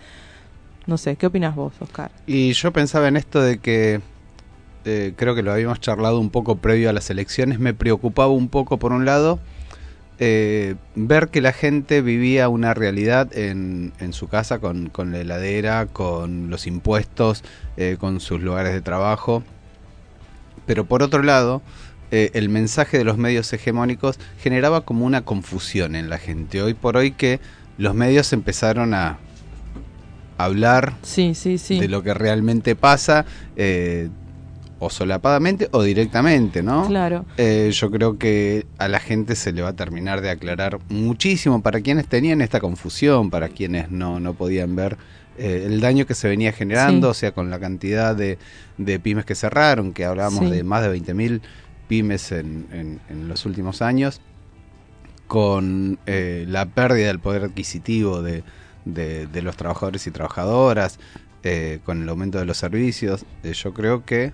no 0.86 0.97
sé 0.97 1.16
qué 1.16 1.28
opinas 1.28 1.56
vos 1.56 1.72
Oscar 1.80 2.12
Y 2.28 2.52
yo 2.52 2.74
pensaba 2.74 3.08
en 3.08 3.16
esto 3.16 3.41
de 3.41 3.60
que 3.60 4.02
eh, 4.86 5.14
creo 5.16 5.34
que 5.34 5.43
lo 5.43 5.54
habíamos 5.54 5.80
charlado 5.80 6.20
un 6.20 6.30
poco 6.30 6.56
previo 6.58 6.89
a 6.89 6.93
las 6.93 7.10
elecciones. 7.10 7.60
Me 7.60 7.74
preocupaba 7.74 8.32
un 8.32 8.47
poco, 8.50 8.78
por 8.80 8.91
un 8.93 9.06
lado, 9.06 9.39
eh, 10.22 10.76
ver 10.95 11.30
que 11.30 11.39
la 11.39 11.53
gente 11.53 12.01
vivía 12.01 12.49
una 12.49 12.74
realidad 12.74 13.36
en, 13.38 13.93
en 13.99 14.11
su 14.11 14.28
casa 14.28 14.59
con, 14.59 14.89
con 14.89 15.13
la 15.13 15.20
heladera, 15.20 15.86
con 15.86 16.49
los 16.49 16.67
impuestos, 16.67 17.43
eh, 17.78 17.95
con 17.97 18.20
sus 18.20 18.41
lugares 18.41 18.74
de 18.74 18.82
trabajo. 18.82 19.43
Pero 20.65 20.86
por 20.86 21.03
otro 21.03 21.24
lado, 21.24 21.61
eh, 22.11 22.32
el 22.34 22.49
mensaje 22.49 22.97
de 22.97 23.05
los 23.05 23.17
medios 23.17 23.51
hegemónicos 23.53 24.20
generaba 24.41 24.82
como 24.82 25.05
una 25.05 25.22
confusión 25.22 25.95
en 25.95 26.09
la 26.09 26.17
gente. 26.17 26.61
Hoy 26.61 26.74
por 26.74 26.97
hoy 26.97 27.11
que 27.11 27.39
los 27.78 27.95
medios 27.95 28.34
empezaron 28.34 28.93
a 28.93 29.20
hablar 30.38 30.95
sí, 31.01 31.34
sí, 31.34 31.57
sí. 31.57 31.80
de 31.80 31.88
lo 31.88 32.03
que 32.03 32.13
realmente 32.13 32.76
pasa, 32.76 33.26
o 34.80 34.89
solapadamente 34.89 35.67
o 35.71 35.84
directamente, 35.84 36.63
¿no? 36.63 36.88
Claro. 36.88 37.25
Eh, 37.38 37.69
yo 37.73 37.91
creo 37.91 38.17
que 38.17 38.65
a 38.77 38.88
la 38.88 38.99
gente 38.99 39.36
se 39.36 39.51
le 39.51 39.61
va 39.61 39.69
a 39.69 39.75
terminar 39.75 40.21
de 40.21 40.30
aclarar 40.30 40.80
muchísimo 40.89 41.61
para 41.61 41.82
quienes 41.82 42.07
tenían 42.07 42.41
esta 42.41 42.59
confusión, 42.59 43.30
para 43.30 43.49
quienes 43.49 43.91
no, 43.91 44.19
no 44.19 44.34
podían 44.36 44.75
ver 44.75 44.97
eh, 45.38 45.63
el 45.67 45.80
daño 45.82 46.05
que 46.05 46.15
se 46.15 46.27
venía 46.30 46.51
generando, 46.53 47.07
Sí. 47.07 47.11
o 47.11 47.13
sea, 47.13 47.32
con 47.34 47.49
la 47.49 47.59
cantidad 47.59 48.15
de, 48.15 48.38
de 48.77 48.99
pymes 48.99 49.25
que 49.25 49.36
cerraron, 49.36 49.93
que 49.93 50.05
hablábamos 50.05 50.45
Sí. 50.45 50.51
de 50.51 50.63
más 50.63 50.82
de 50.82 50.89
20.000 50.89 51.41
pymes 51.88 52.32
en, 52.32 52.67
en- 52.71 52.99
en 53.09 53.27
los 53.27 53.45
últimos 53.45 53.82
años, 53.82 54.21
con 55.27 55.99
eh, 56.07 56.45
la 56.47 56.65
pérdida 56.65 57.07
del 57.07 57.19
poder 57.19 57.43
adquisitivo 57.43 58.21
de, 58.21 58.43
de- 58.86 59.27
de 59.27 59.41
los 59.41 59.55
trabajadores 59.57 60.07
y 60.07 60.11
trabajadoras, 60.11 60.99
eh, 61.43 61.80
con 61.86 62.01
el 62.03 62.09
aumento 62.09 62.38
de 62.39 62.45
los 62.45 62.57
servicios, 62.57 63.25
yo 63.43 63.73
creo 63.73 64.03
que 64.05 64.34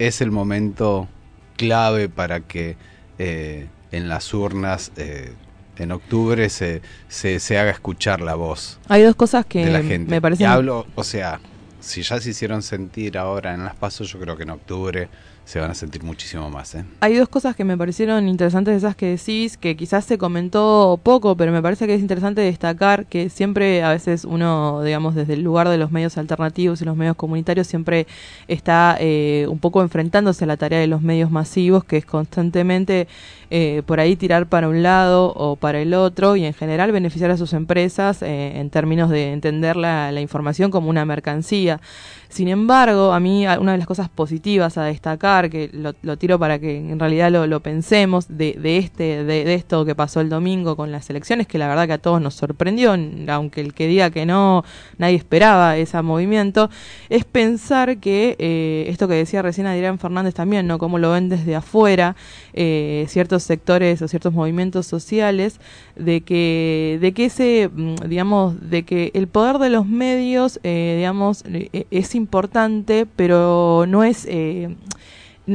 es 0.00 0.22
el 0.22 0.30
momento 0.30 1.08
clave 1.56 2.08
para 2.08 2.40
que 2.40 2.76
eh, 3.18 3.68
en 3.92 4.08
las 4.08 4.32
urnas 4.32 4.92
eh, 4.96 5.34
en 5.76 5.92
octubre 5.92 6.48
se, 6.48 6.80
se, 7.08 7.38
se 7.38 7.58
haga 7.58 7.70
escuchar 7.70 8.22
la 8.22 8.34
voz 8.34 8.80
hay 8.88 9.02
dos 9.02 9.14
cosas 9.14 9.44
que 9.44 9.64
de 9.64 9.70
la 9.70 9.82
gente. 9.82 10.10
me 10.10 10.20
parecen 10.20 10.46
Y 10.46 10.48
hablo, 10.48 10.86
o 10.94 11.04
sea, 11.04 11.38
si 11.80 12.02
ya 12.02 12.18
se 12.18 12.30
hicieron 12.30 12.62
sentir 12.62 13.18
ahora 13.18 13.52
en 13.52 13.62
las 13.62 13.76
pasos, 13.76 14.10
yo 14.10 14.18
creo 14.18 14.36
que 14.38 14.44
en 14.44 14.50
octubre 14.50 15.08
se 15.44 15.58
van 15.60 15.70
a 15.70 15.74
sentir 15.74 16.02
muchísimo 16.02 16.48
más. 16.50 16.74
¿eh? 16.74 16.84
Hay 17.00 17.16
dos 17.16 17.28
cosas 17.28 17.56
que 17.56 17.64
me 17.64 17.76
parecieron 17.76 18.28
interesantes 18.28 18.72
de 18.72 18.78
esas 18.78 18.96
que 18.96 19.06
decís, 19.06 19.56
que 19.56 19.76
quizás 19.76 20.04
se 20.04 20.18
comentó 20.18 21.00
poco, 21.02 21.36
pero 21.36 21.52
me 21.52 21.62
parece 21.62 21.86
que 21.86 21.94
es 21.94 22.00
interesante 22.00 22.40
destacar 22.40 23.06
que 23.06 23.30
siempre 23.30 23.82
a 23.82 23.90
veces 23.90 24.24
uno, 24.24 24.82
digamos, 24.82 25.14
desde 25.14 25.34
el 25.34 25.42
lugar 25.42 25.68
de 25.68 25.78
los 25.78 25.90
medios 25.90 26.18
alternativos 26.18 26.80
y 26.82 26.84
los 26.84 26.96
medios 26.96 27.16
comunitarios, 27.16 27.66
siempre 27.66 28.06
está 28.48 28.96
eh, 29.00 29.46
un 29.48 29.58
poco 29.58 29.82
enfrentándose 29.82 30.44
a 30.44 30.46
la 30.46 30.56
tarea 30.56 30.78
de 30.78 30.86
los 30.86 31.02
medios 31.02 31.30
masivos, 31.30 31.84
que 31.84 31.96
es 31.96 32.04
constantemente 32.04 33.08
eh, 33.50 33.82
por 33.84 33.98
ahí 33.98 34.14
tirar 34.14 34.46
para 34.46 34.68
un 34.68 34.82
lado 34.82 35.32
o 35.34 35.56
para 35.56 35.80
el 35.80 35.92
otro 35.92 36.36
y 36.36 36.44
en 36.44 36.54
general 36.54 36.92
beneficiar 36.92 37.32
a 37.32 37.36
sus 37.36 37.52
empresas 37.52 38.22
eh, 38.22 38.58
en 38.60 38.70
términos 38.70 39.10
de 39.10 39.32
entender 39.32 39.76
la, 39.76 40.20
información 40.20 40.70
como 40.70 40.88
una 40.90 41.04
mercancía. 41.04 41.80
Sin 42.28 42.46
embargo, 42.46 43.12
a 43.12 43.18
mí 43.18 43.44
una 43.46 43.72
de 43.72 43.78
las 43.78 43.88
cosas 43.88 44.08
positivas 44.08 44.78
a 44.78 44.84
destacar, 44.84 45.50
que 45.50 45.68
lo, 45.72 45.94
lo 46.02 46.16
tiro 46.16 46.38
para 46.38 46.60
que 46.60 46.76
en 46.76 47.00
realidad 47.00 47.32
lo, 47.32 47.48
lo 47.48 47.58
pensemos, 47.58 48.26
de, 48.28 48.52
de 48.52 48.78
este, 48.78 49.24
de, 49.24 49.54
esto 49.54 49.84
que 49.84 49.96
pasó 49.96 50.20
el 50.20 50.28
domingo 50.28 50.76
con 50.76 50.92
las 50.92 51.10
elecciones, 51.10 51.48
que 51.48 51.58
la 51.58 51.66
verdad 51.66 51.88
que 51.88 51.94
a 51.94 51.98
todos 51.98 52.22
nos 52.22 52.34
sorprendió, 52.34 52.94
aunque 53.28 53.60
el 53.60 53.74
que 53.74 53.88
diga 53.88 54.10
que 54.10 54.26
no, 54.26 54.64
nadie 54.98 55.16
esperaba 55.16 55.76
ese 55.76 56.00
movimiento, 56.02 56.70
es 57.08 57.24
pensar 57.24 57.98
que 57.98 58.36
eh, 58.38 58.84
esto 58.88 59.08
que 59.08 59.14
decía 59.14 59.42
recién 59.42 59.66
Adrián 59.66 59.98
Fernández 59.98 60.34
también, 60.34 60.68
¿no? 60.68 60.78
Cómo 60.78 60.98
lo 60.98 61.10
ven 61.10 61.28
desde 61.28 61.56
afuera, 61.56 62.14
eh, 62.52 63.06
sectores 63.44 64.02
o 64.02 64.08
ciertos 64.08 64.32
movimientos 64.32 64.86
sociales, 64.86 65.60
de 65.96 66.22
que, 66.22 66.98
de 67.00 67.12
que 67.12 67.26
ese, 67.26 67.70
mm, 67.72 67.94
digamos, 68.08 68.70
de 68.70 68.84
que 68.84 69.10
el 69.14 69.28
poder 69.28 69.58
de 69.58 69.70
los 69.70 69.86
medios, 69.86 70.60
eh, 70.62 70.94
digamos, 70.96 71.44
eh, 71.46 71.86
es 71.90 72.14
importante, 72.14 73.06
pero 73.16 73.84
no 73.88 74.04
es, 74.04 74.26
eh, 74.28 74.74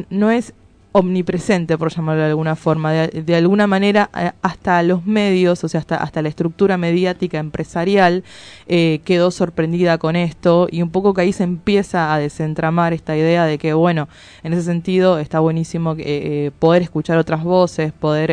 no 0.10 0.32
es 0.32 0.54
omnipresente, 0.98 1.78
por 1.78 1.94
llamarlo 1.94 2.22
de 2.22 2.30
alguna 2.30 2.56
forma. 2.56 2.94
De, 2.94 3.36
alguna 3.36 3.68
manera, 3.68 4.10
eh, 4.18 4.32
hasta 4.42 4.82
los 4.82 5.06
medios, 5.06 5.62
o 5.66 5.68
sea, 5.68 5.82
hasta, 5.82 5.98
hasta 5.98 6.22
la 6.22 6.30
estructura 6.30 6.78
mediática 6.78 7.38
empresarial 7.38 8.24
eh, 8.68 9.02
quedó 9.04 9.30
sorprendida 9.30 9.98
con 9.98 10.16
esto 10.16 10.70
y 10.72 10.82
un 10.82 10.92
poco 10.92 11.14
que 11.14 11.20
ahí 11.20 11.34
se 11.34 11.44
empieza 11.44 12.14
a 12.14 12.20
desentramar 12.20 12.94
esta 12.94 13.18
idea 13.18 13.44
de 13.44 13.58
que, 13.58 13.74
bueno, 13.74 14.08
en 14.42 14.54
ese 14.54 14.64
sentido 14.64 15.20
está 15.20 15.42
buenísimo 15.42 15.96
eh, 15.98 16.52
poder 16.60 16.82
escuchar 16.82 17.18
otras 17.18 17.44
voces, 17.44 17.92
poder, 17.92 18.32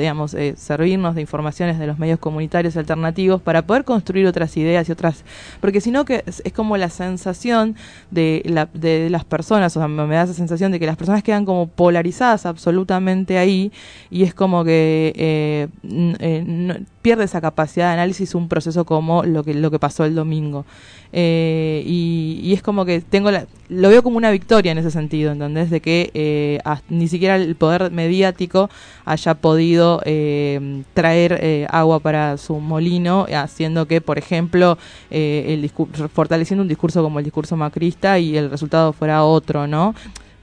digamos, 0.00 0.34
servirnos 0.56 1.14
de 1.14 1.20
informaciones 1.20 1.78
de 1.78 1.86
los 1.86 2.00
medios 2.00 2.18
comunitarios 2.18 2.76
alternativos 2.76 3.40
para 3.40 3.62
poder 3.62 3.84
construir 3.84 4.26
otras 4.26 4.56
ideas 4.56 4.88
y 4.88 4.92
otras... 4.92 5.24
Porque 5.60 5.80
si 5.80 5.92
no, 5.92 6.04
que 6.04 6.24
es, 6.26 6.42
como 6.54 6.76
la 6.76 6.90
sensación 6.90 7.76
de 8.10 8.42
las 9.10 9.24
personas, 9.24 9.76
o 9.76 9.80
sea, 9.80 9.86
me 9.86 10.12
da 10.12 10.24
esa 10.24 10.34
sensación 10.34 10.72
de 10.72 10.80
que 10.80 10.86
las 10.86 10.96
personas 10.96 11.22
quedan 11.22 11.44
como 11.44 11.68
polarizadas 11.68 11.99
polarizadas 12.00 12.46
absolutamente 12.46 13.36
ahí 13.36 13.70
y 14.10 14.22
es 14.22 14.32
como 14.32 14.64
que 14.64 15.12
eh, 15.16 15.68
eh, 16.18 16.44
no- 16.46 16.76
pierde 17.02 17.24
esa 17.24 17.40
capacidad 17.40 17.88
de 17.88 17.92
análisis 17.94 18.34
un 18.34 18.48
proceso 18.48 18.84
como 18.84 19.22
lo 19.22 19.42
que, 19.42 19.54
lo 19.54 19.70
que 19.70 19.78
pasó 19.78 20.04
el 20.04 20.14
domingo. 20.14 20.64
Eh, 21.12 21.82
y, 21.86 22.40
y 22.42 22.52
es 22.52 22.62
como 22.62 22.84
que 22.84 23.00
tengo 23.00 23.30
la- 23.30 23.46
lo 23.68 23.88
veo 23.88 24.02
como 24.02 24.16
una 24.18 24.30
victoria 24.30 24.72
en 24.72 24.78
ese 24.78 24.90
sentido, 24.90 25.32
¿entendés? 25.32 25.70
De 25.70 25.80
que 25.80 26.10
eh, 26.14 26.58
ni 26.88 27.08
siquiera 27.08 27.36
el 27.36 27.54
poder 27.54 27.90
mediático 27.90 28.68
haya 29.04 29.34
podido 29.34 30.00
eh, 30.04 30.82
traer 30.94 31.66
agua 31.70 32.00
para 32.00 32.36
su 32.36 32.58
molino, 32.60 33.26
haciendo 33.34 33.86
que, 33.86 34.00
por 34.00 34.18
ejemplo, 34.18 34.76
el 35.10 35.70
fortaleciendo 36.12 36.62
un 36.62 36.68
discurso 36.68 37.02
como 37.02 37.18
el 37.18 37.24
discurso 37.24 37.56
macrista 37.56 38.18
y 38.18 38.36
el 38.36 38.50
resultado 38.50 38.92
fuera 38.92 39.24
otro, 39.24 39.66
¿no? 39.66 39.94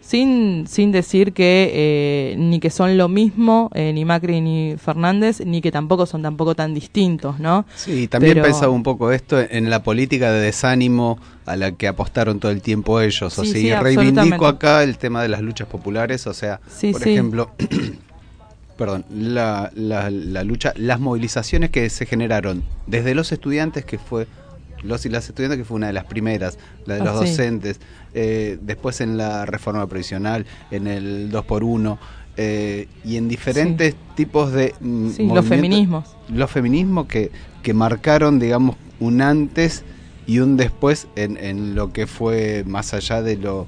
Sin, 0.07 0.67
sin 0.67 0.93
decir 0.93 1.33
que 1.33 1.69
eh, 1.73 2.35
ni 2.37 2.61
que 2.61 2.69
son 2.69 2.97
lo 2.97 3.09
mismo, 3.09 3.69
eh, 3.73 3.91
ni 3.91 4.05
Macri 4.05 4.39
ni 4.39 4.75
Fernández, 4.77 5.41
ni 5.45 5.59
que 5.59 5.69
tampoco 5.69 6.05
son 6.05 6.21
tampoco 6.21 6.55
tan 6.55 6.73
distintos, 6.73 7.41
¿no? 7.41 7.65
Sí, 7.75 8.07
también 8.07 8.35
Pero- 8.35 8.45
pensaba 8.45 8.71
un 8.71 8.83
poco 8.83 9.11
esto 9.11 9.37
en 9.37 9.69
la 9.69 9.83
política 9.83 10.31
de 10.31 10.39
desánimo 10.39 11.19
a 11.45 11.57
la 11.57 11.73
que 11.73 11.89
apostaron 11.89 12.39
todo 12.39 12.53
el 12.53 12.61
tiempo 12.61 13.01
ellos. 13.01 13.37
O 13.37 13.43
sea, 13.43 13.53
sí, 13.53 13.67
y 13.67 13.73
reivindico 13.75 14.47
acá 14.47 14.81
el 14.83 14.97
tema 14.97 15.21
de 15.21 15.27
las 15.27 15.41
luchas 15.41 15.67
populares, 15.67 16.25
o 16.25 16.33
sea, 16.33 16.61
Sí, 16.73 16.93
por 16.93 17.05
ejemplo, 17.05 17.51
perdón, 18.77 19.03
la, 19.13 19.71
la, 19.75 20.09
la 20.09 20.43
lucha, 20.45 20.71
las 20.77 21.01
movilizaciones 21.01 21.69
que 21.69 21.89
se 21.89 22.05
generaron 22.05 22.63
desde 22.85 23.13
los 23.13 23.33
estudiantes, 23.33 23.83
que 23.83 23.97
fue 23.97 24.25
los 24.84 25.05
y 25.05 25.09
las 25.09 25.28
estudiantes, 25.30 25.57
que 25.59 25.65
fue 25.65 25.75
una 25.75 25.88
de 25.88 25.93
las 25.93 26.05
primeras, 26.05 26.57
la 26.86 26.95
de 26.95 27.01
Ah, 27.01 27.05
los 27.05 27.19
sí. 27.19 27.30
docentes, 27.32 27.80
eh, 28.13 28.57
después 28.61 29.01
en 29.01 29.17
la 29.17 29.45
reforma 29.45 29.86
provisional, 29.88 30.45
en 30.71 30.88
el 30.88 31.32
2x1, 31.32 31.97
eh, 32.38 32.88
y 33.03 33.17
en 33.17 33.28
diferentes 33.28 33.95
tipos 34.15 34.51
de... 34.51 34.73
Sí, 35.15 35.28
los 35.28 35.45
feminismos. 35.45 36.15
Los 36.30 36.51
feminismos 36.51 37.07
que, 37.07 37.32
que 37.63 37.73
marcaron, 37.73 38.39
digamos, 38.39 38.75
un 38.99 39.21
antes 39.21 39.84
y 40.28 40.39
un 40.39 40.57
después 40.57 41.07
en, 41.15 41.38
en 41.38 41.73
lo 41.75 41.91
que 41.93 42.05
fue 42.05 42.63
más 42.67 42.93
allá 42.93 43.21
de 43.21 43.38
lo 43.38 43.67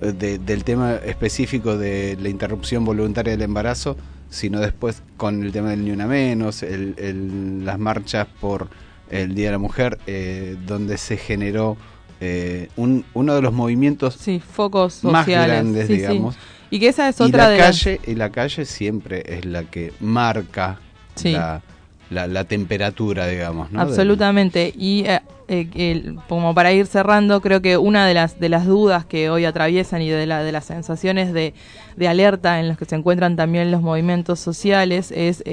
de- 0.00 0.38
del 0.38 0.62
tema 0.64 0.94
específico 0.96 1.76
de 1.78 2.16
la 2.20 2.28
interrupción 2.28 2.84
voluntaria 2.84 3.32
del 3.32 3.42
embarazo, 3.42 3.96
sino 4.28 4.60
después 4.60 5.02
con 5.16 5.42
el 5.42 5.52
tema 5.52 5.70
del 5.70 5.84
ni 5.84 5.90
una 5.90 6.06
menos, 6.06 6.62
el, 6.62 6.94
el- 6.98 7.64
las 7.64 7.78
marchas 7.78 8.26
por 8.40 8.68
el 9.10 9.34
Día 9.34 9.46
de 9.46 9.52
la 9.52 9.58
Mujer, 9.58 9.98
eh, 10.06 10.56
donde 10.66 10.98
se 10.98 11.16
generó 11.16 11.76
eh, 12.20 12.68
un, 12.76 13.04
uno 13.14 13.34
de 13.34 13.42
los 13.42 13.52
movimientos 13.52 14.14
sí, 14.14 14.40
focos 14.40 15.04
más 15.04 15.24
sociales, 15.24 15.48
grandes, 15.56 15.86
sí, 15.86 15.94
sí. 15.94 15.98
digamos. 16.00 16.36
Y 16.70 16.80
que 16.80 16.88
esa 16.88 17.08
es 17.08 17.20
Y 17.20 17.24
otra 17.24 17.44
la 17.44 17.50
de 17.50 17.58
las- 17.58 17.82
calle, 17.84 18.00
Y 18.06 18.14
la 18.14 18.30
calle 18.30 18.64
siempre 18.64 19.22
es 19.26 19.44
la 19.44 19.64
que 19.64 19.92
marca 20.00 20.78
la, 21.22 21.62
la, 22.10 22.26
la 22.26 22.44
temperatura, 22.44 23.26
digamos. 23.28 23.70
¿no? 23.70 23.80
Absolutamente. 23.80 24.72
Y 24.76 25.04
eh, 25.06 25.20
eh, 25.48 26.14
como 26.28 26.54
para 26.54 26.72
ir 26.72 26.86
cerrando, 26.86 27.40
creo 27.40 27.62
que 27.62 27.76
una 27.76 28.06
de 28.06 28.14
las 28.14 28.40
de 28.40 28.48
las 28.48 28.66
dudas 28.66 29.04
que 29.04 29.30
hoy 29.30 29.44
atraviesan 29.44 30.02
y 30.02 30.08
de, 30.08 30.26
la, 30.26 30.42
de 30.42 30.50
las 30.50 30.64
sensaciones 30.64 31.32
de, 31.32 31.54
de 31.96 32.08
alerta 32.08 32.58
en 32.58 32.66
las 32.68 32.78
que 32.78 32.84
se 32.84 32.96
encuentran 32.96 33.36
también 33.36 33.70
los 33.70 33.80
movimientos 33.82 34.40
sociales 34.40 35.12
es 35.14 35.44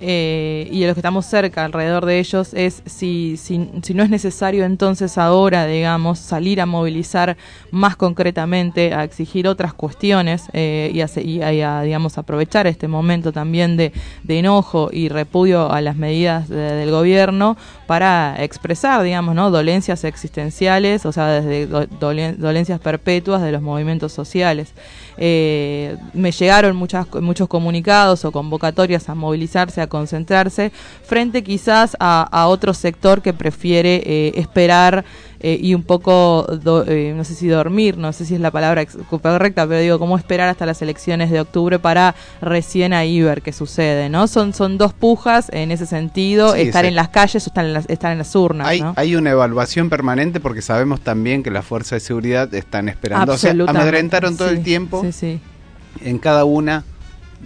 eh, 0.00 0.68
y 0.70 0.80
de 0.80 0.86
los 0.86 0.94
que 0.94 1.00
estamos 1.00 1.26
cerca 1.26 1.64
alrededor 1.64 2.06
de 2.06 2.18
ellos 2.20 2.54
es 2.54 2.82
si, 2.86 3.36
si, 3.36 3.68
si 3.82 3.94
no 3.94 4.02
es 4.02 4.10
necesario 4.10 4.64
entonces 4.64 5.18
ahora, 5.18 5.66
digamos, 5.66 6.18
salir 6.18 6.60
a 6.60 6.66
movilizar 6.66 7.36
más 7.70 7.96
concretamente, 7.96 8.94
a 8.94 9.04
exigir 9.04 9.48
otras 9.48 9.74
cuestiones 9.74 10.44
eh, 10.52 10.90
a, 11.02 11.20
y 11.20 11.42
a- 11.42 11.52
y 11.52 11.60
a, 11.62 11.82
digamos, 11.82 12.16
aprovechar 12.18 12.66
este 12.66 12.86
momento 12.88 13.32
también 13.32 13.76
de, 13.76 13.92
de 14.22 14.38
enojo 14.38 14.90
y 14.92 15.08
repudio 15.08 15.72
a 15.72 15.80
las 15.80 15.96
medidas 15.96 16.48
de- 16.48 16.56
del 16.56 16.90
gobierno 16.90 17.56
para 17.88 18.36
expresar, 18.44 19.02
digamos, 19.02 19.34
¿no? 19.34 19.50
dolencias 19.50 20.04
existenciales, 20.04 21.06
o 21.06 21.10
sea, 21.12 21.26
desde 21.40 21.66
do- 21.66 21.86
dolen- 21.88 22.36
dolencias 22.36 22.78
perpetuas 22.80 23.40
de 23.40 23.50
los 23.50 23.62
movimientos 23.62 24.12
sociales. 24.12 24.74
Eh, 25.16 25.96
me 26.12 26.30
llegaron 26.30 26.76
muchas, 26.76 27.06
muchos 27.14 27.48
comunicados 27.48 28.26
o 28.26 28.30
convocatorias 28.30 29.08
a 29.08 29.14
movilizarse, 29.14 29.80
a 29.80 29.86
concentrarse, 29.86 30.70
frente 31.02 31.42
quizás 31.42 31.96
a, 31.98 32.28
a 32.30 32.46
otro 32.48 32.74
sector 32.74 33.22
que 33.22 33.32
prefiere 33.32 34.02
eh, 34.04 34.32
esperar 34.36 35.06
eh, 35.40 35.58
y 35.60 35.74
un 35.74 35.82
poco, 35.84 36.46
do- 36.62 36.84
eh, 36.86 37.12
no 37.16 37.22
sé 37.24 37.34
si 37.34 37.46
dormir, 37.48 37.96
no 37.96 38.12
sé 38.12 38.24
si 38.24 38.34
es 38.34 38.40
la 38.40 38.50
palabra 38.50 38.84
correcta, 39.08 39.66
pero 39.66 39.80
digo, 39.80 39.98
cómo 39.98 40.16
esperar 40.18 40.48
hasta 40.48 40.66
las 40.66 40.82
elecciones 40.82 41.30
de 41.30 41.40
octubre 41.40 41.78
para 41.78 42.14
recién 42.40 42.92
ahí 42.92 43.20
ver 43.22 43.42
qué 43.42 43.52
sucede, 43.52 44.08
¿no? 44.08 44.26
Son, 44.26 44.52
son 44.52 44.78
dos 44.78 44.92
pujas 44.92 45.48
en 45.52 45.70
ese 45.70 45.86
sentido, 45.86 46.54
Sí, 46.54 46.62
estar 46.62 46.84
sí. 46.84 46.88
en 46.88 46.96
las 46.96 47.08
calles 47.10 47.46
o 47.46 47.50
estar 47.50 47.64
en 47.64 47.72
las, 47.72 47.88
estar 47.88 48.10
en 48.12 48.18
las 48.18 48.34
urnas, 48.34 48.66
Hay, 48.66 48.80
¿no? 48.80 48.94
hay 48.96 49.14
una 49.16 49.30
evaluación 49.30 49.88
permanente 49.90 50.40
porque 50.40 50.62
sabemos 50.62 51.00
también 51.00 51.42
que 51.42 51.50
las 51.50 51.64
fuerzas 51.64 52.02
de 52.02 52.06
seguridad 52.06 52.52
están 52.54 52.88
esperando. 52.88 53.32
O 53.32 53.38
sea, 53.38 53.52
amedrentaron 53.66 54.36
todo 54.36 54.48
sí, 54.48 54.54
el 54.56 54.62
tiempo 54.64 55.04
en 56.04 56.18
cada 56.18 56.44
una 56.44 56.84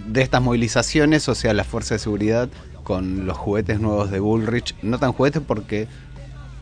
de 0.07 0.21
estas 0.21 0.41
movilizaciones, 0.41 1.29
o 1.29 1.35
sea, 1.35 1.53
las 1.53 1.67
fuerzas 1.67 1.91
de 1.91 1.99
seguridad 1.99 2.49
con 2.83 3.25
los 3.25 3.37
juguetes 3.37 3.79
nuevos 3.79 4.11
de 4.11 4.19
Bullrich, 4.19 4.75
no 4.81 4.97
tan 4.99 5.13
juguetes 5.13 5.41
porque 5.45 5.87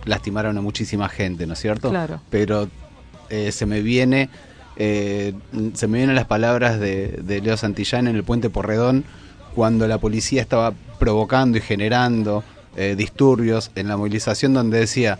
lastimaron 0.06 0.58
a 0.58 0.62
muchísima 0.62 1.10
gente, 1.10 1.46
¿no 1.48 1.54
es 1.54 1.60
cierto? 1.60 1.90
Claro. 1.90 2.22
Pero 2.30 2.68
eh, 3.30 3.52
se 3.52 3.66
me 3.66 3.82
viene 3.82 4.30
eh, 4.78 5.34
se 5.74 5.88
me 5.88 5.98
vienen 6.00 6.16
las 6.16 6.26
palabras 6.26 6.80
de, 6.80 7.20
de 7.22 7.42
Leo 7.42 7.58
Santillán 7.58 8.08
en 8.08 8.16
el 8.16 8.24
puente 8.24 8.50
Porredón 8.50 9.04
cuando 9.54 9.86
la 9.88 9.98
policía 9.98 10.42
estaba 10.42 10.74
provocando 10.98 11.58
y 11.58 11.62
generando 11.62 12.44
eh, 12.78 12.96
disturbios 12.98 13.70
en 13.76 13.90
la 13.90 13.98
movilización 13.98 14.54
donde 14.54 14.80
decía 14.80 15.20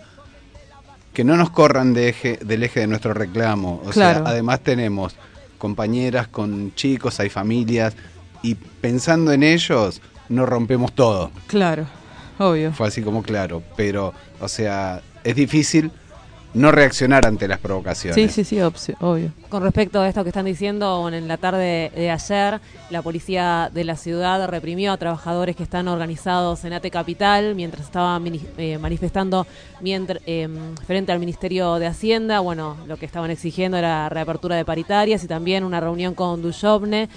que 1.12 1.22
no 1.22 1.36
nos 1.36 1.50
corran 1.50 1.92
de 1.92 2.08
eje, 2.08 2.38
del 2.42 2.62
eje 2.62 2.80
de 2.80 2.86
nuestro 2.86 3.12
reclamo. 3.12 3.82
O 3.84 3.90
Claro. 3.90 4.20
sea, 4.24 4.28
además 4.32 4.60
tenemos 4.60 5.14
compañeras 5.58 6.26
con 6.28 6.74
chicos, 6.74 7.20
hay 7.20 7.28
familias, 7.28 7.94
y 8.42 8.54
pensando 8.54 9.32
en 9.32 9.42
ellos, 9.42 10.00
no 10.30 10.46
rompemos 10.46 10.92
todo. 10.94 11.30
Claro, 11.46 11.86
obvio. 12.50 12.72
Fue 12.72 12.88
así 12.88 13.02
como 13.02 13.22
claro, 13.22 13.62
pero, 13.76 14.12
o 14.40 14.48
sea, 14.48 15.02
es 15.24 15.34
difícil 15.34 15.90
no 16.54 16.70
reaccionar 16.70 17.26
ante 17.26 17.48
las 17.48 17.58
provocaciones. 17.58 18.14
Sí, 18.14 18.44
sí, 18.44 18.44
sí, 18.44 18.92
obvio. 19.00 19.32
Con 19.48 19.62
respecto 19.62 20.00
a 20.00 20.08
esto 20.08 20.22
que 20.22 20.28
están 20.30 20.44
diciendo, 20.44 21.00
bueno, 21.00 21.16
en 21.16 21.26
la 21.26 21.38
tarde 21.38 21.90
de 21.94 22.10
ayer, 22.10 22.60
la 22.90 23.02
policía 23.02 23.70
de 23.72 23.84
la 23.84 23.96
ciudad 23.96 24.46
reprimió 24.48 24.92
a 24.92 24.96
trabajadores 24.98 25.56
que 25.56 25.62
están 25.62 25.88
organizados 25.88 26.64
en 26.64 26.74
ATE 26.74 26.90
Capital 26.90 27.54
mientras 27.54 27.86
estaban 27.86 28.24
eh, 28.58 28.78
manifestando 28.78 29.46
mientras, 29.80 30.22
eh, 30.26 30.48
frente 30.86 31.12
al 31.12 31.18
Ministerio 31.18 31.76
de 31.76 31.86
Hacienda. 31.86 32.40
Bueno, 32.40 32.76
lo 32.86 32.98
que 32.98 33.06
estaban 33.06 33.30
exigiendo 33.30 33.78
era 33.78 34.08
reapertura 34.08 34.56
de 34.56 34.64
paritarias 34.64 35.24
y 35.24 35.28
también 35.28 35.64
una 35.64 35.80
reunión 35.80 36.14
con 36.14 36.42
Duyovne. 36.42 37.08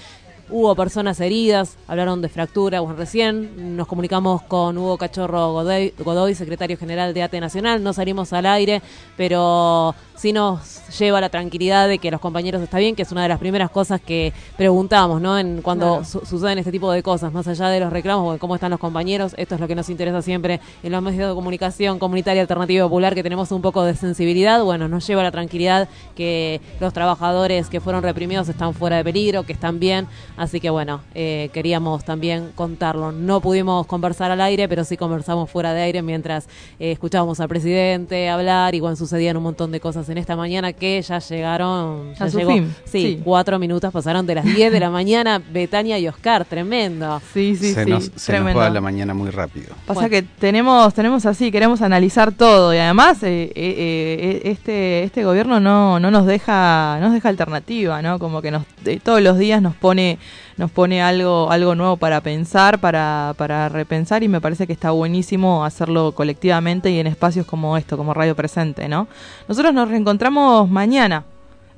Hubo 0.48 0.76
personas 0.76 1.20
heridas, 1.22 1.76
hablaron 1.88 2.22
de 2.22 2.30
fractura. 2.30 2.80
Bueno, 2.80 2.96
recién 2.96 3.76
nos 3.76 3.88
comunicamos 3.88 4.44
con 4.44 4.78
Hugo 4.78 4.96
Cachorro 4.96 5.54
Godoy, 5.54 5.92
Godoy, 5.98 6.36
secretario 6.36 6.78
general 6.78 7.16
de 7.16 7.24
ATE 7.24 7.40
Nacional. 7.42 7.82
No 7.82 7.94
salimos 7.94 8.32
al 8.32 8.46
aire, 8.46 8.84
pero 9.18 9.96
sí 10.16 10.32
nos 10.34 10.88
lleva 11.00 11.20
la 11.20 11.30
tranquilidad 11.30 11.88
de 11.88 11.98
que 11.98 12.12
los 12.12 12.22
compañeros 12.22 12.62
están 12.62 12.80
bien, 12.80 12.96
que 12.96 13.02
es 13.02 13.12
una 13.12 13.24
de 13.24 13.30
las 13.30 13.40
primeras 13.40 13.72
cosas 13.72 14.00
que 14.00 14.34
preguntamos, 14.56 15.20
¿no? 15.20 15.38
En 15.38 15.64
cuando 15.64 15.88
Claro. 15.98 16.06
su- 16.06 16.26
suceden 16.26 16.60
este 16.60 16.72
tipo 16.72 16.92
de 16.92 17.02
cosas, 17.02 17.34
más 17.34 17.48
allá 17.48 17.68
de 17.70 17.80
los 17.80 17.92
reclamos, 17.92 18.24
bueno, 18.26 18.40
cómo 18.40 18.54
están 18.54 18.70
los 18.70 18.80
compañeros. 18.80 19.34
Esto 19.38 19.56
es 19.56 19.62
lo 19.62 19.68
que 19.68 19.74
nos 19.76 19.90
interesa 19.90 20.22
siempre 20.22 20.62
en 20.84 20.92
los 20.92 21.02
medios 21.02 21.28
de 21.28 21.34
comunicación 21.36 21.98
comunitaria 21.98 22.44
alternativa 22.44 22.86
popular, 22.86 23.16
que 23.16 23.24
tenemos 23.24 23.52
un 23.52 23.64
poco 23.64 23.84
de 23.84 23.96
sensibilidad. 23.96 24.64
Bueno, 24.64 24.88
nos 24.88 25.06
lleva 25.08 25.24
la 25.24 25.32
tranquilidad 25.32 25.90
que 26.16 26.62
los 26.80 26.94
trabajadores 26.94 27.68
que 27.68 27.82
fueron 27.82 28.04
reprimidos 28.04 28.48
están 28.48 28.76
fuera 28.76 28.98
de 28.98 29.04
peligro, 29.04 29.42
que 29.44 29.54
están 29.54 29.80
bien. 29.80 30.08
Así 30.38 30.60
que 30.60 30.70
bueno, 30.70 31.02
eh, 31.14 31.50
queríamos 31.54 32.04
también 32.04 32.52
contarlo. 32.56 33.12
No 33.12 33.40
pudimos 33.42 33.86
conversar 33.88 34.32
al 34.32 34.42
aire, 34.42 34.68
pero 34.68 34.84
sí 34.84 34.98
conversamos 34.98 35.50
fuera 35.50 35.74
de 35.74 35.82
aire 35.82 36.02
mientras 36.02 36.48
eh, 36.80 36.92
escuchábamos 36.92 37.40
al 37.40 37.48
presidente 37.48 38.30
hablar 38.30 38.76
y 38.76 38.80
bueno, 38.80 38.96
sucedían 38.96 39.38
un 39.38 39.44
montón 39.44 39.72
de 39.72 39.80
cosas 39.80 40.10
en 40.10 40.18
esta 40.18 40.36
mañana 40.36 40.74
que 40.74 41.02
ya 41.02 41.20
llegaron. 41.20 42.14
Ya 42.16 42.26
A 42.26 42.30
su 42.30 42.38
llegó. 42.40 42.52
fin, 42.52 42.76
Sí, 42.86 43.02
sí. 43.02 43.22
cuatro 43.24 43.60
minutos 43.60 43.92
pasaron 43.94 44.26
de 44.26 44.36
las 44.36 44.46
10 44.46 44.72
de 44.72 44.80
la 44.80 44.90
mañana. 44.90 45.42
Betania 45.52 45.98
y 46.00 46.08
Oscar, 46.08 46.46
tremendo. 46.46 47.22
Sí, 47.34 47.56
sí, 47.56 47.74
se 47.74 47.84
sí. 47.86 47.90
nos, 47.90 48.04
se 48.06 48.12
nos 48.12 48.24
tremendo. 48.26 48.60
va 48.60 48.70
la 48.70 48.82
mañana 48.82 49.14
muy 49.14 49.30
rápido. 49.30 49.68
Pasa 49.86 49.94
Bueno. 50.02 50.10
que 50.10 50.22
tenemos, 50.40 50.94
tenemos 50.94 51.26
así, 51.26 51.52
queremos 51.52 51.82
analizar 51.82 52.32
todo 52.32 52.74
y 52.74 52.78
además 52.78 53.22
eh, 53.24 53.44
eh, 53.44 53.52
eh, 53.56 54.42
este, 54.46 55.04
este 55.04 55.24
gobierno 55.24 55.60
no, 55.60 56.00
no 56.00 56.12
nos 56.12 56.26
deja, 56.26 56.98
no 57.00 57.06
nos 57.06 57.14
deja 57.14 57.30
alternativa, 57.30 58.02
¿no? 58.02 58.20
Como 58.20 58.42
que 58.42 58.52
nos, 58.52 58.64
eh, 58.86 59.00
todos 59.04 59.22
los 59.22 59.38
días 59.38 59.62
nos 59.62 59.76
pone, 59.76 60.18
nos 60.58 60.72
pone 60.72 61.02
algo, 61.02 61.52
algo 61.52 61.76
nuevo 61.76 61.98
para 61.98 62.22
pensar, 62.22 62.80
para, 62.80 63.34
para 63.38 63.68
repensar 63.70 64.24
y 64.24 64.28
me 64.28 64.40
parece 64.42 64.68
que 64.68 64.74
está 64.74 64.92
buenísimo 64.92 65.66
hacerlo 65.66 66.14
colectivamente 66.14 66.90
y 66.92 67.00
en 67.00 67.08
espacios 67.08 67.46
como 67.46 67.76
esto, 67.78 67.98
como 67.98 68.14
Radio 68.14 68.36
Presente, 68.36 68.88
¿no? 68.88 69.08
Nosotros 69.48 69.74
nos 69.74 69.90
reencontramos 69.90 70.70
mañana. 70.70 71.26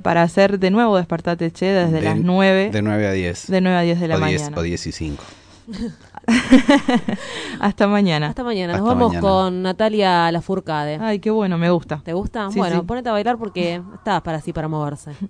para 0.04 0.22
hacer 0.22 0.60
de 0.60 0.70
nuevo 0.70 0.96
Despertate 0.96 1.50
Che 1.52 1.66
desde 1.66 2.00
De- 2.00 2.02
las 2.02 2.18
9. 2.18 2.70
De 2.72 2.82
9 2.84 3.08
a 3.08 3.12
10. 3.14 3.48
De 3.48 3.62
9 3.62 3.78
a 3.78 3.82
10 3.82 4.00
de 4.00 4.08
la 4.08 4.16
o 4.16 4.20
10, 4.20 4.42
mañana. 4.42 4.58
O 4.60 4.62
10 4.62 4.88
y 4.88 4.92
5. 4.92 5.24
Hasta 7.60 7.88
mañana. 7.88 8.28
Hasta 8.28 8.44
mañana. 8.44 8.74
Nos 8.74 8.82
Hasta 8.82 8.94
vamos 8.94 9.08
mañana. 9.14 9.22
con 9.22 9.62
Natalia 9.64 10.32
Lafourcade. 10.32 10.98
Ay, 11.02 11.20
qué 11.20 11.32
bueno, 11.32 11.58
me 11.58 11.70
gusta. 11.70 12.02
¿Te 12.04 12.14
gusta? 12.14 12.50
Sí, 12.52 12.60
bueno, 12.60 12.82
sí. 12.82 12.86
ponete 12.86 13.10
a 13.10 13.14
bailar 13.14 13.38
porque 13.38 13.82
estás 13.96 14.22
para 14.22 14.38
así 14.38 14.54
para 14.54 14.68
moverse. 14.68 15.12